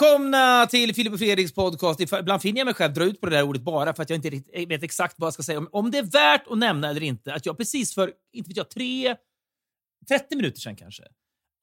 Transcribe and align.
välkomna 0.00 0.66
till 0.66 0.94
Filip 0.94 1.12
och 1.12 1.18
Fredriks 1.18 1.52
podcast. 1.52 2.00
Ibland 2.00 2.42
finner 2.42 2.58
jag 2.60 2.64
mig 2.64 2.74
själv 2.74 2.94
dra 2.94 3.04
ut 3.04 3.20
på 3.20 3.26
det 3.26 3.36
där 3.36 3.42
ordet 3.42 3.62
bara 3.62 3.94
för 3.94 4.02
att 4.02 4.10
jag 4.10 4.16
inte 4.16 4.30
riktigt 4.30 4.70
vet 4.70 4.82
exakt 4.82 5.14
vad 5.18 5.26
jag 5.26 5.34
ska 5.34 5.42
säga. 5.42 5.66
Om, 5.72 5.90
det 5.90 5.98
är 5.98 6.02
värt 6.02 6.46
att 6.50 6.58
nämna 6.58 6.90
eller 6.90 7.02
inte 7.02 7.34
att 7.34 7.46
jag 7.46 7.56
precis 7.58 7.94
för, 7.94 8.12
inte 8.32 8.48
vet 8.48 8.56
jag, 8.56 8.70
tre, 8.70 9.16
30 10.08 10.36
minuter 10.36 10.60
sedan 10.60 10.76
kanske 10.76 11.02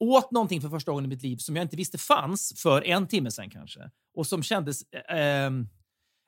åt 0.00 0.30
någonting 0.30 0.60
för 0.60 0.68
första 0.68 0.90
gången 0.90 1.04
i 1.04 1.08
mitt 1.08 1.22
liv 1.22 1.36
som 1.36 1.56
jag 1.56 1.64
inte 1.64 1.76
visste 1.76 1.98
fanns 1.98 2.52
för 2.62 2.82
en 2.86 3.06
timme 3.06 3.30
sedan 3.30 3.50
kanske. 3.50 3.80
Och 4.14 4.26
som 4.26 4.42
kändes... 4.42 4.82
Eh, 4.82 5.18
ehm, 5.18 5.68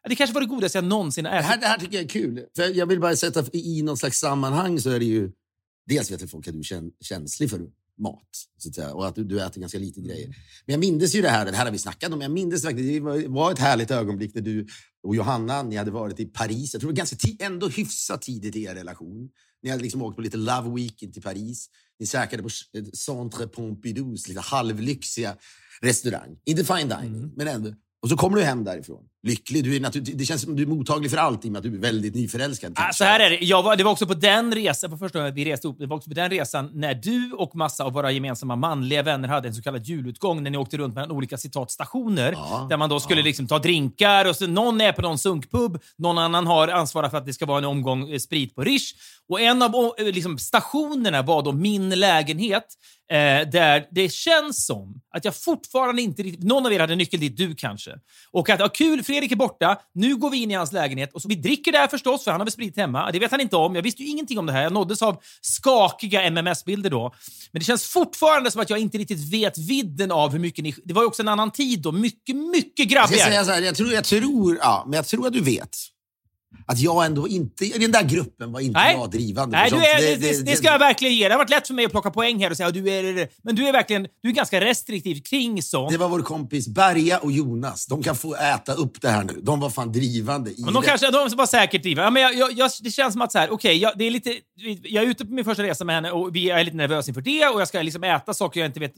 det 0.09 0.17
kanske 0.17 0.35
var 0.35 0.41
det 0.41 0.47
godaste 0.47 0.79
jag 0.79 0.85
någonsin 0.85 1.25
har 1.25 1.33
Det 1.33 1.39
ätit. 1.39 1.51
här, 1.51 1.61
det 1.61 1.67
här 1.67 1.79
tycker 1.79 1.95
jag 1.97 2.05
är 2.05 2.09
kul. 2.09 2.47
För 2.57 2.77
jag 2.77 2.87
vill 2.87 3.01
bara 3.01 3.17
sätta 3.17 3.45
i 3.53 3.83
något 3.83 3.99
slags 3.99 4.19
sammanhang 4.19 4.81
så 4.81 4.91
är 4.91 4.99
det 4.99 5.05
ju... 5.05 5.31
Dels 5.87 6.11
vet 6.11 6.31
folk 6.31 6.49
att 6.49 6.55
du 6.55 6.59
är 6.59 6.63
kän- 6.63 6.93
känslig 7.01 7.51
för 7.51 7.61
mat 7.99 8.29
så 8.59 8.69
att 8.69 8.75
säga, 8.75 8.95
och 8.95 9.07
att 9.09 9.15
du, 9.15 9.25
du 9.25 9.43
äter 9.43 9.61
ganska 9.61 9.79
lite 9.79 10.01
grejer. 10.01 10.27
Men 10.67 10.73
jag 10.73 10.81
minns 10.81 11.15
ju 11.15 11.23
det 11.23 11.29
här, 11.29 11.45
det 11.45 11.57
här 11.57 11.65
har 11.65 11.73
vi 11.73 11.79
snackat 11.79 12.13
om, 12.13 12.21
jag 12.21 12.31
minns 12.31 12.65
verkligen, 12.65 13.05
det 13.05 13.29
var- 13.29 13.53
ett 13.53 13.59
härligt 13.59 13.91
ögonblick 13.91 14.35
när 14.35 14.43
du 14.43 14.67
och 15.03 15.17
Johanna, 15.17 15.63
ni 15.63 15.77
hade 15.77 15.91
varit 15.91 16.21
i 16.21 16.25
Paris. 16.27 16.73
Jag 16.75 16.81
tror 16.81 16.93
det 16.93 16.95
var 16.95 17.07
ganska 17.07 17.45
ändå 17.45 17.69
hyfsat 17.69 18.23
tidigt 18.23 18.57
i 18.57 18.63
er 18.65 18.75
relation. 18.75 19.29
Ni 19.63 19.71
hade 19.71 19.83
liksom 19.83 20.03
åkt 20.03 20.17
på 20.17 20.23
lite 20.23 20.37
Love 20.37 20.75
Weekend 20.75 21.13
till 21.13 21.23
Paris. 21.23 21.69
Ni 22.01 22.07
käkade 22.07 22.43
på 22.43 22.49
eh, 22.79 22.85
Centre 22.85 23.47
Pompidous 23.49 24.29
lite 24.29 24.41
halvlyxiga 24.41 25.37
restaurang. 25.83 26.39
Inte 26.45 26.65
fine 26.65 26.89
dining, 26.89 27.33
men 27.37 27.49
ändå. 27.49 27.75
Och 28.03 28.09
så 28.09 28.17
kommer 28.17 28.37
du 28.37 28.43
hem 28.43 28.65
därifrån. 28.65 29.05
Lycklig. 29.27 29.65
Du 29.65 29.77
är 29.77 29.81
natur- 29.81 30.13
det 30.15 30.25
känns 30.25 30.43
som 30.43 30.57
du 30.57 30.63
är 30.63 30.67
mottaglig 30.67 31.11
för 31.11 31.19
allt 31.19 31.45
i 31.45 31.49
och 31.49 31.53
med 31.53 31.59
att 31.59 31.63
du 31.63 31.75
är 31.75 31.81
väldigt 31.81 32.15
nyförälskad. 32.15 32.73
Ah, 32.77 32.93
så 32.93 33.05
här 33.05 33.21
är 33.21 33.31
det. 33.31 33.39
Jag 33.45 33.63
var, 33.63 33.77
det 33.77 33.85
var 33.85 33.93
också 33.93 34.07
på 34.07 34.15
den 34.15 34.55
resan, 34.55 34.91
på 34.91 34.97
första 34.97 35.19
gången 35.19 35.35
vi 35.35 35.45
reste 35.45 35.67
ihop, 35.67 35.79
det 35.79 35.87
var 35.87 35.97
också 35.97 36.11
på 36.11 36.15
den 36.15 36.31
resan 36.31 36.71
när 36.75 36.95
du 36.95 37.33
och 37.33 37.57
massa 37.57 37.85
av 37.85 37.93
våra 37.93 38.11
gemensamma 38.11 38.57
manliga 38.57 39.03
vänner 39.03 39.29
hade 39.29 39.49
en 39.49 39.55
så 39.55 39.63
kallad 39.63 39.87
julutgång 39.87 40.43
när 40.43 40.51
ni 40.51 40.59
åkte 40.59 40.77
runt 40.77 40.95
mellan 40.95 41.11
olika 41.11 41.37
citat 41.37 41.71
stationer 41.71 42.33
Ja, 42.33 42.67
där 42.71 42.77
man 42.77 42.91
då 42.91 43.01
skulle 43.01 43.21
ja. 43.21 43.25
liksom 43.25 43.47
ta 43.47 43.59
drinkar 43.59 44.29
och 44.29 44.37
så 44.37 44.47
någon 44.47 44.81
är 44.81 44.93
på 44.93 45.03
någon 45.03 45.19
sunkpub, 45.19 45.83
någon 45.99 46.19
annan 46.19 46.47
har 46.47 46.69
ansvarat 46.69 47.11
för 47.11 47.19
att 47.19 47.27
det 47.27 47.33
ska 47.33 47.47
vara 47.47 47.59
en 47.59 47.65
omgång 47.65 48.11
eh, 48.11 48.19
sprit 48.19 48.55
på 48.55 48.65
Rish. 48.65 48.93
Och 49.29 49.41
en 49.41 49.63
av 49.63 49.75
eh, 49.99 50.05
liksom, 50.05 50.39
stationerna 50.39 51.23
var 51.23 51.43
då 51.43 51.53
min 51.53 51.91
lägenhet 51.91 52.67
eh, 53.11 53.17
där 53.51 53.87
det 53.91 54.13
känns 54.13 54.67
som 54.67 55.01
att 55.11 55.25
jag 55.25 55.37
fortfarande 55.37 56.03
inte 56.03 56.23
riktigt... 56.23 56.45
Någon 56.45 56.67
av 56.67 56.73
er 56.73 56.81
hade 56.81 56.97
nyckel 56.97 57.21
dit, 57.21 57.37
du 57.37 57.55
kanske. 57.55 57.91
Och 58.31 58.51
att, 58.51 58.61
ja, 58.61 58.69
kul, 58.69 59.03
Fredrik 59.17 59.33
är 59.33 59.37
borta. 59.37 59.79
Nu 59.95 60.17
går 60.17 60.31
vi 60.31 60.43
in 60.43 60.51
i 60.51 60.55
hans 60.55 60.73
lägenhet. 60.73 61.13
Och 61.15 61.23
så, 61.23 61.29
vi 61.29 61.35
dricker 61.35 61.73
där 61.73 61.89
förstås, 61.89 62.25
för 62.25 62.31
han 62.31 62.41
har 62.41 62.45
väl 62.45 62.53
sprit 62.53 62.77
hemma. 62.77 63.11
Det 63.13 63.19
vet 63.19 63.31
han 63.31 63.41
inte 63.41 63.57
om. 63.57 63.75
Jag 63.75 63.83
visste 63.83 64.03
ju 64.03 64.09
ingenting 64.09 64.39
om 64.39 64.47
det 64.47 64.53
här. 64.53 64.63
Jag 64.63 64.73
nåddes 64.73 65.03
av 65.03 65.23
skakiga 65.41 66.23
MMS-bilder 66.23 66.91
då. 66.91 67.15
Men 67.53 67.61
det 67.61 67.65
känns 67.65 67.85
fortfarande 67.85 68.51
som 68.51 68.61
att 68.61 68.71
jag 68.71 68.79
inte 68.79 68.99
riktigt 68.99 69.33
vet 69.33 69.59
vidden 69.59 70.13
av 70.13 70.33
hur 70.33 70.39
mycket 70.39 70.65
ni... 70.65 70.75
Det 70.85 70.95
var 70.95 71.03
ju 71.03 71.07
också 71.07 71.23
en 71.23 71.29
annan 71.29 71.51
tid 71.51 71.83
då. 71.83 71.93
Mycket, 71.93 72.37
mycket 72.37 72.79
Jag, 72.79 72.89
ska 72.91 72.95
grabbigare. 72.95 73.31
säga 73.31 73.45
så 73.45 73.51
här, 73.51 73.63
jag, 73.63 73.75
tror, 73.77 73.93
jag, 73.93 74.05
tror, 74.05 74.59
ja, 74.61 74.85
men 74.87 74.97
jag 74.97 75.07
tror 75.07 75.27
att 75.27 75.33
du 75.33 75.41
vet 75.41 75.77
att 76.67 76.79
jag 76.79 77.07
ändå 77.07 77.29
inte... 77.29 77.65
I 77.65 77.79
den 77.79 77.93
där 77.93 78.03
gruppen 78.03 78.53
var 78.53 78.61
inte 78.61 78.81
Nej. 78.81 78.95
jag 78.95 79.11
drivande. 79.11 79.57
Nej, 79.57 79.71
du 79.71 79.77
är, 79.77 80.01
det, 80.01 80.17
det, 80.17 80.43
det 80.43 80.57
ska 80.57 80.67
jag 80.67 80.79
verkligen 80.79 81.15
ge. 81.15 81.29
Det 81.29 81.35
har 81.35 81.39
varit 81.39 81.51
lätt 81.51 81.67
för 81.67 81.75
mig 81.75 81.85
att 81.85 81.91
plocka 81.91 82.11
poäng 82.11 82.43
här 82.43 82.51
och 82.51 82.57
säga 82.57 82.71
du 82.71 82.91
är... 82.91 83.29
Men 83.43 83.55
du 83.55 83.69
är 83.69 83.73
verkligen 83.73 84.07
du 84.23 84.29
är 84.29 84.33
ganska 84.33 84.61
restriktiv 84.61 85.21
kring 85.21 85.63
sånt. 85.63 85.93
Det 85.93 85.99
var 85.99 86.09
vår 86.09 86.23
kompis 86.23 86.69
Berga 86.69 87.19
och 87.19 87.33
Jonas. 87.33 87.87
De 87.87 88.03
kan 88.03 88.17
få 88.17 88.35
äta 88.35 88.73
upp 88.73 89.01
det 89.01 89.09
här 89.09 89.25
nu. 89.25 89.41
De 89.43 89.61
var 89.61 89.71
fan 89.71 89.93
drivande 89.93 90.51
i 90.51 90.65
Men 90.65 90.75
de 90.75 90.83
det. 90.83 90.89
kanske 90.89 91.11
de 91.11 91.37
var 91.37 91.47
säkert 91.47 91.83
driva. 91.83 92.03
Ja, 92.03 92.11
men 92.11 92.23
jag, 92.23 92.35
jag, 92.35 92.53
jag, 92.53 92.71
det 92.83 92.91
känns 92.91 93.13
som 93.13 93.23
att 93.23 93.33
så 93.33 93.39
här, 93.39 93.51
okej, 93.51 93.77
jag, 93.77 93.93
det 93.97 94.05
är 94.05 94.11
lite, 94.11 94.35
jag 94.83 95.05
är 95.05 95.09
ute 95.09 95.25
på 95.25 95.33
min 95.33 95.45
första 95.45 95.63
resa 95.63 95.85
med 95.85 95.95
henne 95.95 96.11
och 96.11 96.37
vi 96.37 96.51
är 96.51 96.65
lite 96.65 96.77
nervösa 96.77 97.11
inför 97.11 97.21
det 97.21 97.47
och 97.47 97.61
jag 97.61 97.69
ska 97.69 97.83
liksom 97.83 98.05
äta 98.05 98.35
saker 98.35 98.61
jag 98.61 98.69
inte 98.69 98.81
vet 98.81 98.95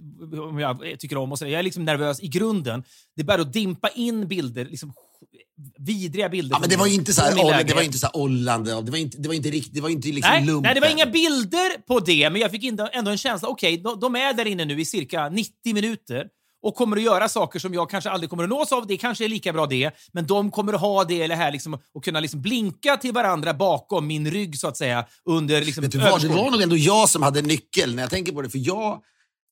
om 0.51 0.59
jag 0.59 0.83
tycker 0.99 1.17
om. 1.17 1.33
Och 1.33 1.39
så. 1.39 1.47
Jag 1.47 1.59
är 1.59 1.63
liksom 1.63 1.85
nervös 1.85 2.21
i 2.21 2.29
grunden. 2.29 2.85
Det 3.17 3.35
att 3.35 3.53
dimpa 3.53 3.89
in 3.89 4.29
bilder, 4.29 4.65
liksom 4.65 4.93
vidriga 5.79 6.29
bilder. 6.29 6.57
Ja, 6.57 6.61
men 6.61 6.69
det 6.69 6.77
var 6.77 6.87
ju 6.87 6.95
inte 6.95 7.13
så 7.13 7.23
här, 7.23 7.65
det 7.65 7.75
var 7.75 7.83
inte 7.83 7.99
så 7.99 8.07
här 8.07 8.17
ollande. 8.17 8.83
Det 8.83 8.91
var 8.91 8.99
inte, 8.99 9.19
det 9.19 9.29
var 9.29 9.35
inte 9.35 9.51
riktigt, 9.51 9.75
det 9.75 9.81
var 9.81 9.89
inte 9.89 10.09
liksom 10.09 10.31
Nej, 10.31 10.45
lumpen. 10.45 10.63
nej, 10.63 10.75
det 10.75 10.81
var 10.81 10.89
inga 10.89 11.07
bilder 11.07 11.87
på 11.87 12.01
det, 12.01 12.31
men 12.31 12.41
jag 12.41 12.51
fick 12.51 12.65
ändå, 12.65 12.89
en 12.93 13.19
känsla. 13.19 13.49
Okej, 13.49 13.79
de, 13.79 14.01
de 14.01 14.17
är 14.17 14.33
där 14.33 14.47
inne 14.47 14.65
nu 14.65 14.81
i 14.81 14.85
cirka 14.85 15.29
90 15.29 15.75
minuter 15.75 16.27
och 16.63 16.75
kommer 16.75 16.97
att 16.97 17.03
göra 17.03 17.29
saker 17.29 17.59
som 17.59 17.75
jag 17.75 17.91
kanske 17.91 18.11
aldrig 18.11 18.31
kommer 18.31 18.45
att 18.45 18.51
nås 18.51 18.73
av. 18.73 18.87
Det 18.87 18.97
kanske 18.97 19.25
är 19.25 19.29
lika 19.29 19.53
bra 19.53 19.67
det, 19.67 19.91
men 20.13 20.27
de 20.27 20.51
kommer 20.51 20.73
att 20.73 20.81
ha 20.81 21.05
det 21.05 21.23
eller 21.23 21.37
här 21.37 21.53
liksom, 21.53 21.79
och 21.95 22.05
kunna 22.05 22.21
liksom 22.21 22.43
blinka 22.43 22.97
till 22.97 23.13
varandra 23.13 23.55
bakom 23.55 24.07
min 24.07 24.31
rygg 24.31 24.59
så 24.59 24.69
att 24.69 24.77
säga. 24.77 25.07
Under 25.25 25.65
liksom, 25.65 25.83
Vet 25.83 25.93
du 25.93 25.99
vad, 25.99 26.23
det 26.23 26.29
var 26.29 26.51
nog 26.51 26.63
ändå 26.63 26.77
jag 26.77 27.09
som 27.09 27.23
hade 27.23 27.43
nyckel 27.43 27.95
när 27.95 28.03
jag 28.03 28.11
tänker 28.11 28.33
på 28.33 28.43
det. 28.43 28.51
För 28.51 28.61
jag 28.67 29.03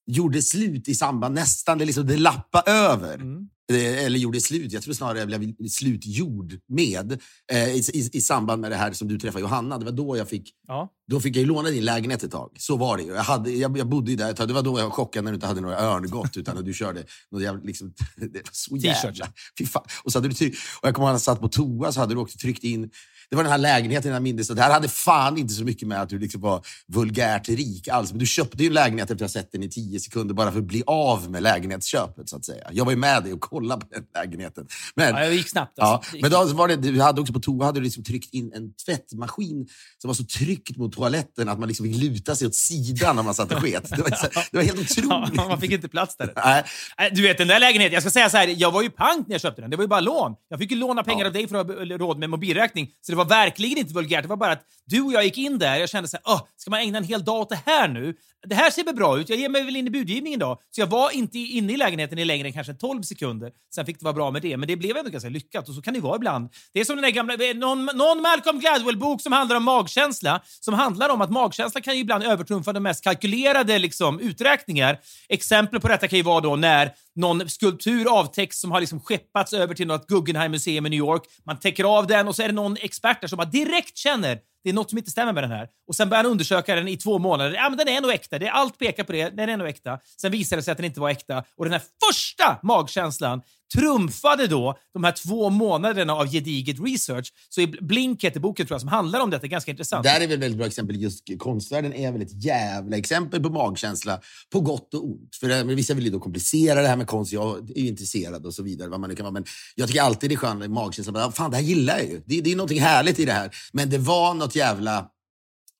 gjorde 0.06 0.42
slut 0.42 0.88
i 0.88 0.94
samband, 0.94 1.34
nästan, 1.34 1.78
det, 1.78 1.84
liksom, 1.84 2.06
det 2.06 2.16
lappa 2.16 2.62
över. 2.66 3.14
Mm. 3.14 3.48
Eh, 3.72 4.04
eller 4.04 4.18
gjorde 4.18 4.40
slut, 4.40 4.72
jag 4.72 4.82
tror 4.82 4.94
snarare 4.94 5.18
jag 5.18 5.28
blev 5.28 5.68
slutgjord 5.68 6.58
med. 6.68 7.12
Eh, 7.52 7.68
i, 7.68 7.82
i, 7.94 8.10
I 8.12 8.20
samband 8.20 8.62
med 8.62 8.70
det 8.70 8.76
här 8.76 8.92
som 8.92 9.08
du 9.08 9.18
träffade 9.18 9.42
Johanna. 9.42 9.78
Det 9.78 9.84
var 9.84 9.92
då 9.92 10.16
jag 10.16 10.28
fick 10.28 10.52
Ja. 10.68 10.92
Då 11.10 11.20
fick 11.20 11.36
jag 11.36 11.40
ju 11.40 11.46
låna 11.46 11.68
din 11.70 11.84
lägenhet 11.84 12.22
ett 12.22 12.30
tag. 12.30 12.50
Så 12.58 12.76
var 12.76 12.96
det 12.96 13.02
ju. 13.02 13.14
Jag, 13.14 13.22
hade, 13.22 13.50
jag, 13.50 13.78
jag 13.78 13.88
bodde 13.88 14.10
ju 14.10 14.16
där 14.16 14.30
ett 14.30 14.36
tag. 14.36 14.48
Det 14.48 14.54
var 14.54 14.62
då 14.62 14.78
jag 14.78 14.84
var 14.84 14.90
chockad 14.90 15.24
när 15.24 15.30
du 15.30 15.34
inte 15.34 15.46
hade 15.46 15.60
några 15.60 15.78
örngott 15.78 16.36
utan 16.36 16.58
att 16.58 16.64
du 16.64 16.74
körde 16.74 17.04
något 17.30 17.42
jävla, 17.42 17.60
liksom, 17.64 17.94
det 18.16 18.26
var 18.26 18.50
så 18.52 18.76
jävla... 18.76 19.26
Fy 19.58 19.66
fan. 19.66 19.84
Och, 20.04 20.12
så 20.12 20.18
hade 20.18 20.28
du 20.28 20.34
tryck, 20.34 20.54
och 20.80 20.88
jag 20.88 20.94
kommer 20.94 21.08
ihåg 21.08 21.14
att 21.16 21.26
jag 21.26 21.34
satt 21.34 21.40
på 21.40 21.48
toa 21.48 21.92
så 21.92 22.00
hade 22.00 22.14
du 22.14 22.20
också 22.20 22.38
tryckt 22.38 22.64
in 22.64 22.90
det 23.30 23.36
var 23.36 23.42
den 23.42 23.52
här 23.52 23.58
lägenheten 23.58 24.12
jag 24.12 24.50
och 24.50 24.56
Det 24.56 24.62
här 24.62 24.72
hade 24.72 24.88
fan 24.88 25.38
inte 25.38 25.54
så 25.54 25.64
mycket 25.64 25.88
med 25.88 26.02
att 26.02 26.08
du 26.08 26.18
liksom 26.18 26.40
var 26.40 26.66
vulgärt 26.88 27.48
rik 27.48 27.88
alls. 27.88 28.10
Men 28.10 28.18
du 28.18 28.26
köpte 28.26 28.62
ju 28.62 28.66
en 28.66 28.72
lägenhet 28.74 29.10
efter 29.10 29.24
att 29.24 29.34
ha 29.34 29.40
sett 29.40 29.52
den 29.52 29.62
i 29.62 29.68
tio 29.68 30.00
sekunder 30.00 30.34
bara 30.34 30.52
för 30.52 30.58
att 30.58 30.64
bli 30.64 30.82
av 30.86 31.30
med 31.30 31.42
lägenhetsköpet. 31.42 32.28
så 32.28 32.36
att 32.36 32.44
säga. 32.44 32.68
Jag 32.72 32.84
var 32.84 32.92
ju 32.92 32.98
med 32.98 33.22
dig 33.24 33.32
och 33.32 33.40
kollade 33.40 33.86
på 33.86 33.94
den 33.94 34.04
lägenheten. 34.14 34.66
Men, 34.94 35.14
Ja, 35.14 35.24
jag 35.24 35.34
gick 35.34 35.48
snabbt. 35.48 35.72
Ja, 35.76 35.84
Alltså. 35.84 36.16
men 36.22 36.30
då 36.30 36.44
var 36.44 36.68
det, 36.68 36.76
du 36.76 37.00
hade 37.00 37.20
också 37.20 37.32
på 37.32 37.40
toa 37.40 37.64
hade 37.64 37.80
du 37.80 37.84
liksom 37.84 38.04
tryckt 38.04 38.34
in 38.34 38.52
en 38.52 38.74
tvättmaskin 38.74 39.68
som 39.98 40.08
var 40.08 40.14
så 40.14 40.24
tryckt 40.24 40.76
mot 40.76 40.95
toaletten 40.96 41.48
att 41.48 41.58
man 41.58 41.68
liksom 41.68 41.86
fick 41.86 41.96
luta 41.96 42.36
sig 42.36 42.46
åt 42.46 42.54
sidan 42.54 43.16
när 43.16 43.22
man 43.22 43.34
satt 43.34 43.52
och 43.52 43.60
sket. 43.62 43.90
Det 43.90 44.02
var, 44.02 44.10
det 44.50 44.56
var 44.56 44.62
helt 44.62 44.96
Ja, 44.96 45.22
otroligt. 45.22 45.48
man 45.48 45.60
fick 45.60 45.70
inte 45.72 45.88
plats 45.88 46.16
där. 46.16 46.32
Nej, 46.36 47.10
Du 47.12 47.22
vet 47.22 47.38
den 47.38 47.48
där 47.48 47.60
lägenheten, 47.60 47.94
jag 47.94 48.02
ska 48.02 48.10
säga 48.10 48.30
så 48.30 48.36
här, 48.36 48.54
jag 48.58 48.70
var 48.72 48.82
ju 48.82 48.90
pank 48.90 49.26
när 49.28 49.34
jag 49.34 49.40
köpte 49.40 49.60
den. 49.62 49.70
Det 49.70 49.76
var 49.76 49.84
ju 49.84 49.88
bara 49.88 50.00
lån. 50.00 50.34
Jag 50.48 50.58
fick 50.58 50.70
ju 50.70 50.76
låna 50.76 51.02
pengar 51.02 51.20
Ja. 51.24 51.26
av 51.26 51.32
dig 51.32 51.48
för 51.48 51.56
att 51.60 51.66
ha 51.66 51.74
råd 51.84 52.18
med 52.18 52.30
mobilräkning. 52.30 52.88
Så 53.00 53.12
det 53.12 53.16
var 53.16 53.24
verkligen 53.24 53.78
inte 53.78 53.94
vulgärt. 53.94 54.22
Det 54.22 54.28
var 54.28 54.36
bara 54.36 54.52
att 54.52 54.62
du 54.86 55.00
och 55.00 55.12
jag 55.12 55.24
gick 55.24 55.38
in 55.38 55.58
där, 55.58 55.76
jag 55.76 55.88
kände 55.88 56.08
så 56.08 56.16
här, 56.16 56.22
Åh, 56.34 56.40
ska 56.56 56.70
man 56.70 56.80
ägna 56.80 56.98
en 56.98 57.04
hel 57.04 57.24
dag 57.24 57.40
åt 57.40 57.48
det 57.48 57.60
här 57.66 57.88
nu? 57.88 58.14
Det 58.48 58.54
här 58.54 58.70
ser 58.70 58.84
väl 58.84 58.94
bra 58.94 59.18
ut, 59.18 59.28
jag 59.28 59.38
ger 59.38 59.48
mig 59.48 59.64
väl 59.64 59.76
in 59.76 59.86
i 59.86 59.90
budgivningen 59.90 60.40
då. 60.40 60.60
Så 60.70 60.80
jag 60.80 60.86
var 60.86 61.10
inte 61.10 61.38
inne 61.38 61.72
i 61.72 61.76
lägenheten 61.76 62.18
i 62.18 62.24
längre 62.24 62.46
än 62.48 62.52
kanske 62.52 62.74
12 62.74 63.02
sekunder. 63.02 63.50
Sen 63.74 63.86
fick 63.86 63.98
det 63.98 64.04
vara 64.04 64.14
bra 64.14 64.30
med 64.30 64.42
det, 64.42 64.56
men 64.56 64.68
det 64.68 64.76
blev 64.76 64.96
ändå 64.96 65.10
ganska 65.10 65.28
lyckat 65.28 65.68
och 65.68 65.74
så 65.74 65.82
kan 65.82 65.94
det 65.94 66.00
vara 66.00 66.16
ibland. 66.16 66.48
Det 66.72 66.80
är 66.80 66.84
som 66.84 66.96
den 66.96 67.02
där 67.02 67.10
gamla, 67.10 67.34
någon, 67.54 67.84
någon 67.84 68.22
Malcolm 68.22 68.60
Gladwell-bok 68.60 69.20
som 69.22 69.32
handlar 69.32 69.56
om 69.56 69.64
magkänsla, 69.64 70.40
som 70.60 70.74
handlar 70.86 71.08
om 71.08 71.20
att 71.20 71.30
magkänslan 71.30 71.82
kan 71.82 71.94
ju 71.94 72.00
ibland 72.00 72.24
övertrumfa 72.24 72.72
de 72.72 72.82
mest 72.82 73.04
kalkylerade 73.04 73.78
liksom, 73.78 74.20
uträkningar. 74.20 74.98
Exempel 75.28 75.80
på 75.80 75.88
detta 75.88 76.08
kan 76.08 76.16
ju 76.16 76.22
vara 76.22 76.40
då 76.40 76.56
när 76.56 76.92
någon 77.14 77.48
skulptur 77.48 78.18
avtäcks 78.18 78.60
som 78.60 78.70
har 78.70 78.80
liksom 78.80 79.00
skeppats 79.00 79.52
över 79.52 79.74
till 79.74 79.86
något 79.86 80.06
Guggenheim-museum 80.06 80.86
i 80.86 80.90
New 80.90 80.98
York. 80.98 81.22
Man 81.46 81.58
täcker 81.58 81.84
av 81.84 82.06
den 82.06 82.28
och 82.28 82.36
så 82.36 82.42
är 82.42 82.46
det 82.46 82.54
någon 82.54 82.76
expert 82.80 83.20
där 83.20 83.28
som 83.28 83.36
bara 83.36 83.44
direkt 83.44 83.96
känner 83.96 84.38
det 84.66 84.70
är 84.70 84.74
något 84.74 84.90
som 84.90 84.98
inte 84.98 85.10
stämmer 85.10 85.32
med 85.32 85.42
den 85.42 85.50
här. 85.50 85.68
Och 85.88 85.96
Sen 85.96 86.08
börjar 86.08 86.22
han 86.22 86.32
undersöka 86.32 86.74
den 86.74 86.88
i 86.88 86.96
två 86.96 87.18
månader. 87.18 87.54
Ja, 87.54 87.68
men 87.68 87.78
den 87.78 87.88
är 87.88 88.00
nog 88.00 88.10
äkta. 88.10 88.38
Det, 88.38 88.48
allt 88.48 88.78
pekar 88.78 89.04
på 89.04 89.12
det. 89.12 89.30
Den 89.30 89.48
är 89.48 89.56
nog 89.56 89.68
äkta. 89.68 89.98
Sen 90.20 90.32
visade 90.32 90.60
det 90.60 90.64
sig 90.64 90.72
att 90.72 90.78
den 90.78 90.84
inte 90.84 91.00
var 91.00 91.10
äkta. 91.10 91.44
Och 91.56 91.64
den 91.64 91.72
här 91.72 91.82
första 92.06 92.58
magkänslan 92.62 93.42
trumfade 93.74 94.46
då 94.46 94.78
de 94.92 95.04
här 95.04 95.12
två 95.12 95.50
månaderna 95.50 96.12
av 96.12 96.30
gediget 96.32 96.76
research. 96.80 97.32
Så 97.48 97.60
i 97.60 97.66
Blink 97.66 98.24
heter 98.24 98.40
boken 98.40 98.66
tror 98.66 98.74
jag, 98.74 98.80
som 98.80 98.88
handlar 98.88 99.20
om 99.20 99.30
detta. 99.30 99.46
Ganska 99.46 99.70
intressant. 99.70 100.04
där 100.04 100.20
är 100.20 100.20
väl 100.20 100.32
ett 100.32 100.40
väldigt 100.40 100.58
bra 100.58 100.66
exempel. 100.66 101.02
Just 101.02 101.24
konstvärlden 101.38 101.92
är 101.92 102.12
väl 102.12 102.22
ett 102.22 102.44
jävla 102.44 102.96
exempel 102.96 103.42
på 103.42 103.48
magkänsla 103.48 104.20
på 104.52 104.60
gott 104.60 104.94
och 104.94 105.04
ont. 105.04 105.36
För 105.40 105.48
det, 105.48 105.64
men 105.64 105.76
vissa 105.76 105.94
vill 105.94 106.04
ju 106.04 106.10
då 106.10 106.20
komplicera 106.20 106.82
det 106.82 106.88
här 106.88 106.96
med 106.96 107.06
konst. 107.06 107.32
Jag 107.32 107.70
är 107.70 107.80
ju 107.80 107.88
intresserad 107.88 108.46
och 108.46 108.54
så 108.54 108.62
vidare. 108.62 108.88
Vad 108.88 109.00
man 109.00 109.10
nu 109.10 109.16
kan 109.16 109.24
vara. 109.24 109.32
Men 109.32 109.44
jag 109.74 109.88
tycker 109.88 110.02
alltid 110.02 110.30
det 110.30 110.34
är 110.34 110.36
skönt 110.36 110.58
med 110.58 110.70
magkänsla. 110.70 111.32
Fan, 111.32 111.50
det 111.50 111.56
här 111.56 111.64
gillar 111.64 111.98
jag 111.98 112.06
ju. 112.06 112.22
Det, 112.26 112.40
det 112.40 112.52
är 112.52 112.56
någonting 112.56 112.80
härligt 112.80 113.18
i 113.18 113.24
det 113.24 113.32
här. 113.32 113.50
Men 113.72 113.90
det 113.90 113.98
var 113.98 114.34
något 114.34 114.55
jävla 114.56 115.08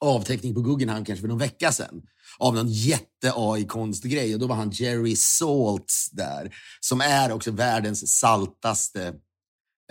avteckning 0.05 0.55
på 0.55 0.61
Guggenheim 0.61 1.05
kanske 1.05 1.21
för 1.21 1.29
någon 1.29 1.39
vecka 1.39 1.73
sedan 1.73 2.03
av 2.39 2.55
någon 2.55 2.69
jätte-AI-konstgrej 2.69 4.35
och 4.35 4.41
då 4.41 4.47
var 4.47 4.57
han 4.57 4.71
Jerry 4.71 5.17
Saltz 5.17 6.11
där 6.11 6.55
som 6.81 7.01
är 7.01 7.33
också 7.33 7.51
världens 7.51 8.19
saltaste 8.19 9.15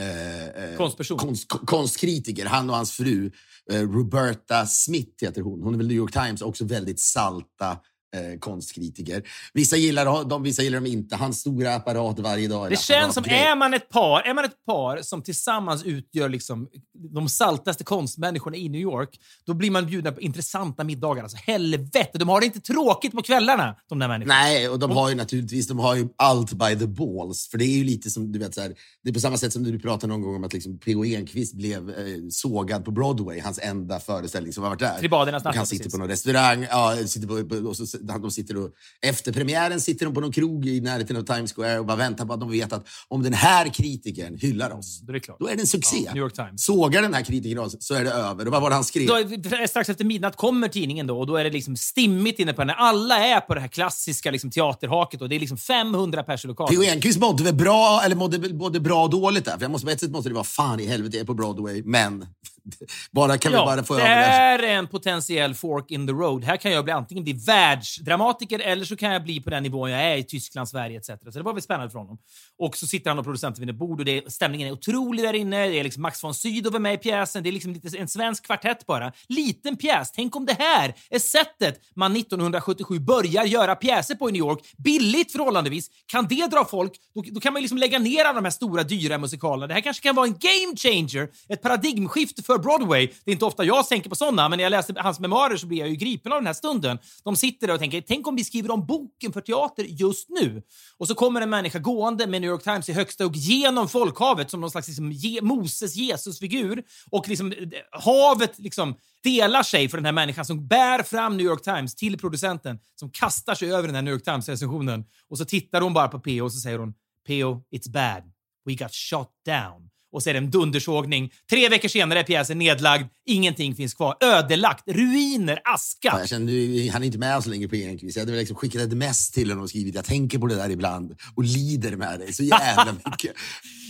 eh, 0.02 0.46
eh, 0.48 0.78
Konstperson. 0.78 1.18
konst, 1.18 1.48
ko- 1.48 1.66
konstkritiker. 1.66 2.46
Han 2.46 2.70
och 2.70 2.76
hans 2.76 2.92
fru 2.92 3.32
eh, 3.72 3.82
Roberta 3.82 4.66
Smith 4.66 5.26
heter 5.26 5.42
hon. 5.42 5.64
Hon 5.64 5.74
är 5.74 5.78
väl 5.78 5.88
New 5.88 5.98
York 5.98 6.14
Times 6.14 6.42
också 6.42 6.66
väldigt 6.66 7.00
salta 7.00 7.78
eh, 8.16 8.40
konstkritiker. 8.40 9.24
Vissa 9.54 9.78
gillar 9.78 10.26
dem, 10.26 10.44
vissa 10.44 10.62
gillar 10.62 10.78
dem 10.78 10.86
inte. 10.86 11.16
Hans 11.16 11.40
stora 11.40 11.76
apparat 11.76 12.20
varje 12.20 12.48
dag. 12.48 12.70
Det 12.70 12.80
känns 12.80 13.14
som, 13.14 13.24
är 13.28 13.56
man 13.56 13.74
ett 13.74 13.90
par 13.90 14.22
är 14.22 14.34
man 14.34 14.46
ett 14.46 14.66
par 14.66 15.02
som 15.02 15.22
tillsammans 15.22 15.84
utgör 15.84 16.30
liksom 16.30 16.68
de 17.14 17.30
saltaste 17.30 17.84
konstmänniskorna 17.84 18.58
i 18.58 18.70
New 18.70 18.82
York, 18.82 19.20
då 19.46 19.54
blir 19.54 19.72
man 19.72 19.86
bjudna 19.86 20.12
på 20.12 20.22
intressanta 20.22 20.84
middagar. 20.84 21.24
Alltså 21.24 21.38
helvete, 21.38 22.10
de 22.14 22.30
har 22.30 22.40
det 22.40 22.46
inte 22.46 22.60
tråkigt 22.60 23.12
på 23.12 23.22
kvällarna, 23.22 23.76
de 23.90 24.00
där 24.00 24.08
människorna. 24.08 24.34
Nej, 24.34 24.70
och 24.70 24.80
de 24.80 24.92
har 24.92 25.10
ju 25.10 25.16
naturligtvis 25.16 25.68
de 25.68 25.80
har 25.80 25.96
ju 25.96 26.08
allt 26.18 26.54
by 26.54 26.80
the 26.80 26.88
balls. 26.88 27.48
För 27.52 27.58
det 27.58 27.66
är 27.66 27.78
ju 27.78 27.84
lite 27.84 28.10
som, 28.10 28.32
du 28.32 28.40
vet, 28.40 28.56
så 28.56 28.62
här, 28.62 28.76
det 29.04 29.10
är 29.10 29.14
på 29.14 29.20
samma 29.20 29.38
sätt 29.38 29.54
som 29.54 29.64
du 29.64 29.80
pratade 29.80 30.14
någon 30.14 30.22
gång 30.22 30.36
om 30.36 30.44
att 30.44 30.54
liksom 30.54 30.80
P.O. 30.80 31.06
Enquist 31.06 31.54
blev 31.56 31.90
eh, 31.90 31.96
sågad 32.30 32.86
på 32.86 32.92
Broadway, 32.92 33.40
hans 33.40 33.60
enda 33.60 34.00
föreställning 34.00 34.54
som 34.54 34.64
har 34.64 34.70
varit 34.70 34.80
där. 34.80 35.00
Tribadernas 35.00 35.44
natt, 35.44 35.56
han 35.56 35.66
sitter 35.66 35.84
precis. 35.84 35.94
på 35.94 36.00
någon 36.00 36.10
restaurang, 36.10 36.68
ja, 36.70 36.98
sitter 37.08 37.28
på, 37.28 37.50
på, 37.50 37.56
och 37.56 37.78
så, 37.78 37.98
de 38.08 38.32
sitter 38.32 38.58
och, 38.58 38.70
efter 39.02 39.34
premiären 39.34 39.82
sitter 39.82 40.06
de 40.06 40.14
på 40.14 40.22
någon 40.22 40.32
krog 40.32 40.66
i 40.66 40.82
närheten 40.82 41.18
av 41.18 41.22
Times 41.22 41.54
Square 41.54 41.80
och 41.80 41.86
bara 41.86 41.98
väntar 41.98 42.26
på 42.26 42.34
att 42.34 42.40
de 42.40 42.52
vet 42.52 42.74
att 42.74 42.88
om 43.08 43.24
den 43.24 43.34
här 43.34 43.70
kritikern 43.70 44.38
hyllar 44.38 44.72
oss, 44.72 45.02
Då 45.02 45.14
är 45.14 45.22
då 45.40 45.48
är 45.48 45.56
det 45.56 45.62
en 45.62 45.68
succé. 45.68 45.98
Ja, 46.06 46.14
New 46.14 46.24
York 46.24 46.34
Times. 46.34 46.66
Sågar 46.66 47.02
den 47.02 47.14
här 47.14 47.24
kritikern 47.24 47.60
oss 47.60 47.76
så 47.80 47.94
är 47.94 48.04
det 48.04 48.12
över. 48.12 48.46
Och 48.46 48.52
vad 48.52 48.62
var 48.62 48.70
det 48.70 48.76
han 48.76 48.84
skrev? 48.84 49.08
Då, 49.08 49.68
strax 49.68 49.90
efter 49.90 50.06
midnatt 50.06 50.36
kommer 50.36 50.68
tidningen 50.68 51.08
då 51.08 51.20
och 51.20 51.28
då 51.28 51.36
är 51.36 51.44
det 51.44 51.50
liksom 51.50 51.78
stimmigt 51.78 52.40
inne 52.40 52.54
på 52.54 52.62
den. 52.62 52.70
Alla 52.70 53.18
är 53.18 53.42
på 53.42 53.54
det 53.54 53.62
här 53.62 53.68
klassiska 53.68 54.32
liksom, 54.32 54.52
teaterhaket 54.52 55.22
och 55.22 55.30
det 55.30 55.36
är 55.36 55.40
liksom 55.40 55.58
500 55.58 56.24
pers 56.24 56.46
i 56.46 56.48
lokalen. 56.48 56.76
P.O. 56.76 56.92
Enquist 56.92 57.20
mådde 57.20 57.44
väl 57.44 57.56
bra, 57.56 58.02
eller 58.06 58.16
mådde 58.16 58.54
både 58.54 58.80
bra 58.80 59.04
och 59.04 59.10
dåligt 59.10 59.46
där. 59.46 59.54
För 59.58 59.62
jag 59.62 59.72
måste, 59.72 59.86
på 59.86 59.92
ett 59.92 60.00
sätt 60.00 60.12
måste 60.12 60.30
det 60.30 60.36
vara 60.36 60.44
fan 60.44 60.80
i 60.80 60.86
helvete, 60.86 61.18
jag 61.18 61.22
är 61.22 61.26
på 61.26 61.34
Broadway, 61.34 61.84
men 61.84 62.26
bara, 63.12 63.38
kan 63.38 63.52
vi 63.52 63.58
bara 63.58 63.84
få 63.84 63.96
det 63.96 64.02
över 64.02 64.16
det 64.16 64.22
här. 64.22 64.60
är 64.60 64.68
en 64.68 64.88
potentiell 64.88 65.56
fork 65.56 65.92
in 65.92 66.08
the 66.08 66.14
road. 66.14 66.44
Här 66.44 66.58
kan 66.58 66.72
jag 66.72 66.84
bli 66.84 66.94
antingen 66.94 67.24
bli 67.24 67.34
världsdramatiker 67.34 68.60
eller 68.60 68.86
så 68.86 68.96
kan 68.96 69.12
jag 69.12 69.24
bli 69.24 69.42
på 69.42 69.50
den 69.50 69.64
nivån 69.64 69.92
jag 69.92 70.04
är 70.04 70.18
i 70.18 70.24
Tyskland, 70.24 70.70
Sverige 70.70 70.98
etc. 70.98 71.08
Så 71.08 71.38
det 71.38 71.42
var 71.42 71.54
väl 71.54 71.62
spännande 71.62 71.92
för 71.92 72.00
honom. 72.00 72.18
Och 72.60 72.78
så 72.78 72.88
sitter 72.88 73.10
han 73.10 73.20
och 73.20 73.26
producenten 73.26 73.62
vid 73.62 73.70
ett 73.70 73.76
bord 73.76 74.00
och 74.00 74.06
det 74.06 74.34
stämningen 74.34 74.68
är 74.68 74.72
otrolig 74.72 75.26
där 75.26 75.34
inne. 75.34 75.68
Det 75.68 75.80
är 75.80 75.84
liksom 75.84 76.02
Max 76.02 76.24
von 76.24 76.34
Sydow 76.34 76.76
är 76.76 76.80
med 76.80 76.94
i 76.94 76.98
pjäsen. 76.98 77.44
Det 77.44 77.50
är 77.50 77.52
liksom 77.52 77.74
lite 77.74 77.98
en 77.98 78.08
svensk 78.08 78.46
kvartett 78.46 78.86
bara. 78.86 79.12
Liten 79.28 79.78
pjäs. 79.78 80.12
Tänk 80.12 80.36
om 80.36 80.46
det 80.46 80.56
här 80.60 80.96
är 81.10 81.20
sättet 81.20 81.82
man 81.96 82.16
1977 82.16 83.00
börjar 83.00 83.44
göra 83.44 83.76
pjäser 83.76 84.16
på 84.16 84.30
i 84.30 84.32
New 84.32 84.40
York. 84.40 84.60
Billigt 84.78 85.32
förhållandevis. 85.32 85.90
Kan 86.06 86.28
det 86.28 86.48
dra 86.48 86.66
folk, 86.66 86.92
då, 87.16 87.24
då 87.32 87.40
kan 87.40 87.54
man 87.54 87.62
liksom 87.62 87.78
lägga 87.78 88.00
ner 88.00 88.26
alla 88.26 88.34
de 88.34 88.44
här 88.44 88.52
stora 88.52 88.84
dyra 88.84 89.18
musikalerna. 89.18 89.68
Det 89.68 89.74
här 89.74 89.82
kanske 89.82 90.04
kan 90.04 90.16
vara 90.16 90.28
en 90.28 90.38
game 90.40 90.78
changer, 90.78 91.30
ett 91.50 91.62
paradigmskifte 91.62 92.44
för 92.44 92.55
Broadway. 92.60 93.08
Det 93.26 93.32
är 93.32 93.34
inte 93.34 93.46
ofta 93.46 93.64
jag 93.64 93.88
tänker 93.88 94.10
på 94.10 94.16
sådana, 94.16 94.50
men 94.50 94.58
när 94.58 94.64
jag 94.64 94.70
läser 94.72 94.96
hans 94.96 95.20
memoarer 95.20 95.58
så 95.58 95.68
blir 95.68 95.80
jag 95.80 95.90
ju 95.90 95.96
gripen 95.96 96.32
av 96.32 96.38
den 96.38 96.48
här 96.48 96.54
stunden. 96.54 96.98
De 97.24 97.36
sitter 97.36 97.68
där 97.68 97.74
och 97.74 97.80
tänker, 97.80 98.02
tänk 98.02 98.28
om 98.28 98.36
vi 98.36 98.44
skriver 98.44 98.72
om 98.72 98.86
boken 98.86 99.34
för 99.34 99.42
teater 99.42 99.84
just 99.84 100.30
nu. 100.30 100.62
Och 100.98 101.08
så 101.08 101.16
kommer 101.16 101.42
en 101.42 101.50
människa 101.50 101.80
gående 101.80 102.28
med 102.28 102.42
New 102.42 102.50
York 102.52 102.64
Times 102.64 102.90
i 102.90 102.94
högsta 102.94 103.24
hugg 103.24 103.36
genom 103.36 103.90
folkhavet 103.90 104.52
som 104.52 104.62
någon 104.62 104.72
slags 104.72 104.88
liksom, 104.88 105.12
Je- 105.12 105.42
Moses 105.42 105.96
Jesusfigur. 105.96 106.84
Och 107.12 107.28
liksom, 107.30 107.52
eh, 107.52 107.58
havet 107.92 108.60
liksom 108.60 108.96
delar 109.24 109.64
sig 109.64 109.90
för 109.90 109.98
den 109.98 110.06
här 110.06 110.12
människan 110.12 110.46
som 110.46 110.68
bär 110.68 111.04
fram 111.04 111.38
New 111.38 111.46
York 111.46 111.62
Times 111.64 111.96
till 111.96 112.18
producenten 112.18 112.80
som 112.96 113.10
kastar 113.12 113.56
sig 113.56 113.74
över 113.74 113.88
den 113.88 113.96
här 113.96 114.02
New 114.02 114.14
York 114.14 114.24
Times-recensionen. 114.24 115.04
Och 115.30 115.38
så 115.38 115.46
tittar 115.46 115.82
hon 115.82 115.94
bara 115.94 116.08
på 116.08 116.20
P.O. 116.20 116.46
och 116.46 116.54
så 116.54 116.60
säger 116.60 116.80
hon 116.80 116.94
P.O. 117.28 117.62
It's 117.72 117.90
bad. 117.92 118.24
We 118.66 118.74
got 118.74 118.94
shot 118.94 119.30
down. 119.46 119.90
Och 120.16 120.24
så 120.24 120.30
är 120.30 120.34
det 120.34 120.40
en 120.40 120.52
dundersågning. 120.52 121.32
Tre 121.50 121.70
veckor 121.70 121.90
senare 121.90 122.20
är 122.20 122.24
pjäsen 122.24 122.58
nedlagd. 122.58 123.08
Ingenting 123.26 123.76
finns 123.76 123.94
kvar. 123.94 124.18
Ödelagt. 124.20 124.84
Ruiner. 124.88 125.60
Aska. 125.64 126.10
Ja, 126.12 126.20
Jag 126.20 126.30
känner, 126.30 126.46
nu, 126.46 126.90
han 126.90 127.02
är 127.02 127.06
inte 127.06 127.18
med 127.18 127.38
oss 127.38 127.46
längre 127.46 127.68
på 127.68 127.76
Enquist. 127.76 128.16
Jag 128.16 128.22
hade 128.22 128.32
väl 128.32 128.40
liksom 128.40 128.58
skickat 128.58 128.82
ett 128.82 128.94
mess 128.94 129.32
till 129.32 129.50
honom 129.50 129.64
och 129.64 129.70
skrivit 129.70 129.96
jag 129.96 130.06
tänker 130.06 130.40
på 130.40 130.48
det 130.48 130.56
där 130.56 130.70
ibland 130.70 131.16
och 131.36 131.44
lider 131.44 131.96
med 131.96 132.20
dig 132.20 132.34
så 132.34 132.44
jävla 132.44 132.96
mycket. 133.06 133.36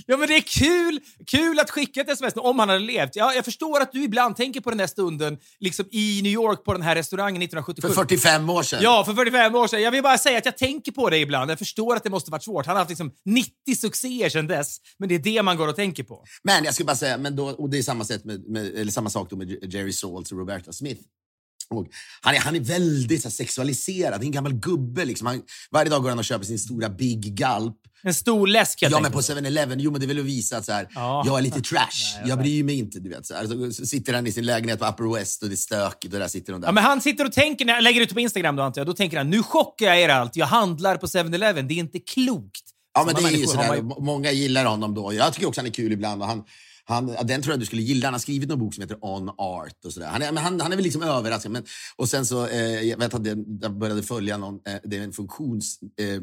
Ja, 0.08 0.18
men 0.18 0.28
det 0.28 0.36
är 0.36 0.42
kul, 0.42 1.00
kul 1.28 1.60
att 1.60 1.70
skicka 1.70 2.02
ett 2.02 2.10
sms 2.10 2.34
om 2.36 2.60
han 2.60 2.70
hade 2.70 2.82
levt. 2.82 3.16
Ja, 3.16 3.34
jag 3.34 3.46
förstår 3.46 3.82
att 3.82 3.92
du 3.92 4.04
ibland 4.04 4.36
tänker 4.36 4.62
på 4.62 4.70
den 4.70 4.78
där 4.78 4.88
stunden 4.88 5.38
liksom 5.60 5.86
i 5.92 6.20
New 6.24 6.32
York 6.32 6.64
på 6.64 6.74
den 6.74 6.82
här 6.82 6.96
restaurangen 6.96 7.42
1977. 7.42 7.88
För 7.88 7.96
45 7.96 8.50
år 8.50 8.64
sedan. 8.64 8.80
Ja, 8.84 9.04
för 9.06 9.14
45 9.14 9.56
år 9.56 9.68
sedan. 9.68 9.82
Jag 9.82 9.92
vill 9.92 10.04
bara 10.04 10.18
säga 10.18 10.38
att 10.38 10.46
jag 10.46 10.58
tänker 10.58 10.92
på 10.92 11.10
det 11.10 11.18
ibland. 11.18 11.52
Jag 11.52 11.60
förstår 11.60 11.96
att 11.96 12.04
det 12.04 12.10
måste 12.10 12.32
varit 12.32 12.44
svårt. 12.44 12.66
Han 12.66 12.76
har 12.76 12.80
haft 12.80 12.90
liksom 12.90 13.12
90 13.26 13.52
succéer 13.78 14.30
sedan 14.30 14.48
dess, 14.48 14.78
men 15.00 15.10
det 15.10 15.16
är 15.16 15.20
det 15.20 15.44
man 15.44 15.58
går 15.58 15.68
och 15.68 15.76
tänker 15.76 16.04
på. 16.04 16.15
Men 16.44 16.64
jag 16.64 16.74
skulle 16.74 16.86
bara 16.86 16.96
säga, 16.96 17.18
men 17.18 17.36
då, 17.36 17.48
och 17.50 17.70
det 17.70 17.78
är 17.78 17.84
samma, 17.84 18.06
sätt 18.06 18.26
med, 18.26 18.50
med, 18.50 18.66
eller 18.66 18.92
samma 18.92 19.10
sak 19.10 19.30
då 19.30 19.36
med 19.36 19.74
Jerry 19.74 19.94
Saltz 19.94 20.32
och 20.32 20.38
Roberta 20.38 20.74
Smith. 20.74 21.02
Och 21.70 21.88
han, 22.22 22.36
är, 22.36 22.40
han 22.40 22.56
är 22.56 22.60
väldigt 22.60 23.22
så 23.22 23.28
här, 23.28 23.34
sexualiserad. 23.34 24.24
En 24.24 24.32
gammal 24.32 24.54
gubbe. 24.54 25.06
Liksom. 25.06 25.28
Han, 25.28 25.42
varje 25.72 25.90
dag 25.90 26.02
går 26.02 26.10
han 26.10 26.20
och 26.20 26.26
köper 26.26 26.46
sin 26.46 26.60
stora 26.60 26.90
Big 26.90 27.22
Gulp. 27.22 27.76
En 28.04 28.14
stor 28.14 28.48
läsk 28.48 28.80
Ja, 28.82 29.00
men 29.00 29.12
på 29.12 29.22
7-Eleven. 29.22 29.80
Jo, 29.80 29.92
men 29.92 30.02
det 30.02 30.08
vill 30.08 30.22
visa 30.22 30.58
att 30.58 30.66
så 30.66 30.72
här, 30.72 30.88
Ja. 30.96 31.24
jag 31.26 31.38
är 31.38 31.42
lite 31.42 31.62
trash. 31.62 31.80
Nej, 31.82 32.22
jag 32.22 32.30
jag 32.30 32.40
bryr 32.40 32.64
mig 32.64 32.80
inte. 32.80 33.00
Du 33.00 33.10
vet, 33.10 33.26
så, 33.26 33.34
här. 33.34 33.48
Så, 33.48 33.72
så 33.72 33.86
sitter 33.86 34.14
han 34.14 34.28
i 34.28 34.32
sin 34.32 34.46
lägenhet 34.46 34.80
på 34.80 34.86
Upper 34.86 35.14
West 35.14 35.44
och 35.44 35.50
det 35.50 35.56
är 35.56 35.58
stökigt 35.58 36.14
och 36.14 36.20
där 36.20 36.28
sitter 36.28 36.54
de 36.54 36.62
där. 36.62 36.68
Ja, 36.68 36.72
men 36.72 36.84
han 36.84 37.02
sitter 37.02 37.26
och 37.26 37.32
tänker, 37.32 37.66
när 37.66 37.74
jag 37.74 37.84
lägger 37.84 38.02
ut 38.02 38.14
på 38.14 38.20
Instagram 38.20 38.56
då 38.56 38.64
antar 38.64 38.82
jag, 38.82 38.88
då 38.88 38.94
tänker 38.94 39.18
han 39.18 39.30
nu 39.30 39.44
chockar 39.44 39.86
jag 39.86 40.02
er 40.02 40.10
allt. 40.10 40.36
Jag 40.36 40.46
handlar 40.46 40.98
på 40.98 41.06
7-Eleven. 41.08 41.68
Det 41.68 41.74
är 41.74 41.80
inte 41.80 42.00
klokt. 42.00 42.75
Ja, 42.96 43.04
men 43.06 43.16
det 43.16 43.22
är 43.22 43.38
ju 43.38 43.48
sådär. 43.48 43.68
man 43.68 43.86
Må- 43.86 44.00
Många 44.00 44.32
gillar 44.32 44.66
honom 44.66 44.94
då. 44.94 45.14
Jag 45.14 45.34
tycker 45.34 45.48
också 45.48 45.62
han 45.62 45.68
är 45.68 45.72
kul 45.72 45.92
ibland. 45.92 46.22
Och 46.22 46.28
han, 46.28 46.44
han, 46.88 47.06
den 47.24 47.42
tror 47.42 47.54
jag 47.54 47.60
du 47.60 47.66
skulle 47.66 47.82
gilla. 47.82 48.08
Han 48.08 48.14
har 48.14 48.20
skrivit 48.20 48.50
någon 48.50 48.60
bok 48.60 48.74
som 48.74 48.82
heter 48.82 48.98
On 49.02 49.30
Art. 49.38 49.86
och 49.86 49.94
sådär. 49.94 50.08
Han, 50.08 50.22
är, 50.22 50.32
han, 50.34 50.62
han 50.62 50.72
är 50.72 50.76
väl 50.76 50.84
liksom 50.84 51.02
överraskad. 51.02 51.52
Men, 51.52 51.64
och 51.96 52.10
sen 52.10 52.26
så, 52.26 52.48
eh, 52.48 52.82
jag 52.82 52.98
vet 52.98 53.14
att 53.14 53.26
jag 53.62 53.78
började 53.78 54.04
följa 54.04 54.38
någon, 54.38 54.54
eh, 54.68 54.76
det 54.84 54.98
är 54.98 55.02
en 55.02 55.14
funktions... 55.14 55.80
Eh, 56.00 56.22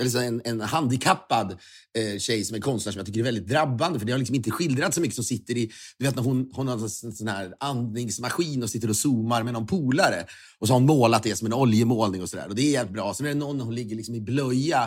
eller 0.00 0.22
en, 0.22 0.42
en 0.44 0.60
handikappad 0.60 1.52
eh, 1.98 2.18
tjej 2.18 2.44
som 2.44 2.56
är 2.56 2.60
konstnär 2.60 2.92
som 2.92 2.98
jag 2.98 3.06
tycker 3.06 3.20
är 3.20 3.24
väldigt 3.24 3.48
drabbande. 3.48 3.98
För 3.98 4.06
det 4.06 4.12
har 4.12 4.18
liksom 4.18 4.34
inte 4.36 4.50
skildrats 4.50 4.94
så 4.94 5.00
mycket 5.00 5.14
som 5.14 5.24
sitter 5.24 5.56
i... 5.56 5.70
Du 5.98 6.04
vet 6.04 6.16
när 6.16 6.22
hon, 6.22 6.50
hon 6.54 6.68
har 6.68 6.74
en 6.74 7.12
sån 7.12 7.28
här 7.28 7.54
andningsmaskin 7.60 8.62
och 8.62 8.70
sitter 8.70 8.88
och 8.88 8.96
zoomar 8.96 9.42
med 9.42 9.52
någon 9.52 9.66
polare. 9.66 10.26
Och 10.58 10.66
så 10.66 10.72
har 10.72 10.80
hon 10.80 10.86
målat 10.86 11.22
det 11.22 11.36
som 11.36 11.46
en 11.46 11.52
oljemålning 11.54 12.22
och 12.22 12.28
sådär. 12.28 12.48
Och 12.48 12.54
det 12.54 12.62
är 12.62 12.72
jävligt 12.72 12.94
bra. 12.94 13.14
Sen 13.14 13.26
är 13.26 13.30
det 13.30 13.36
någon, 13.36 13.60
hon 13.60 13.74
ligger 13.74 13.96
liksom 13.96 14.14
i 14.14 14.20
blöja 14.20 14.82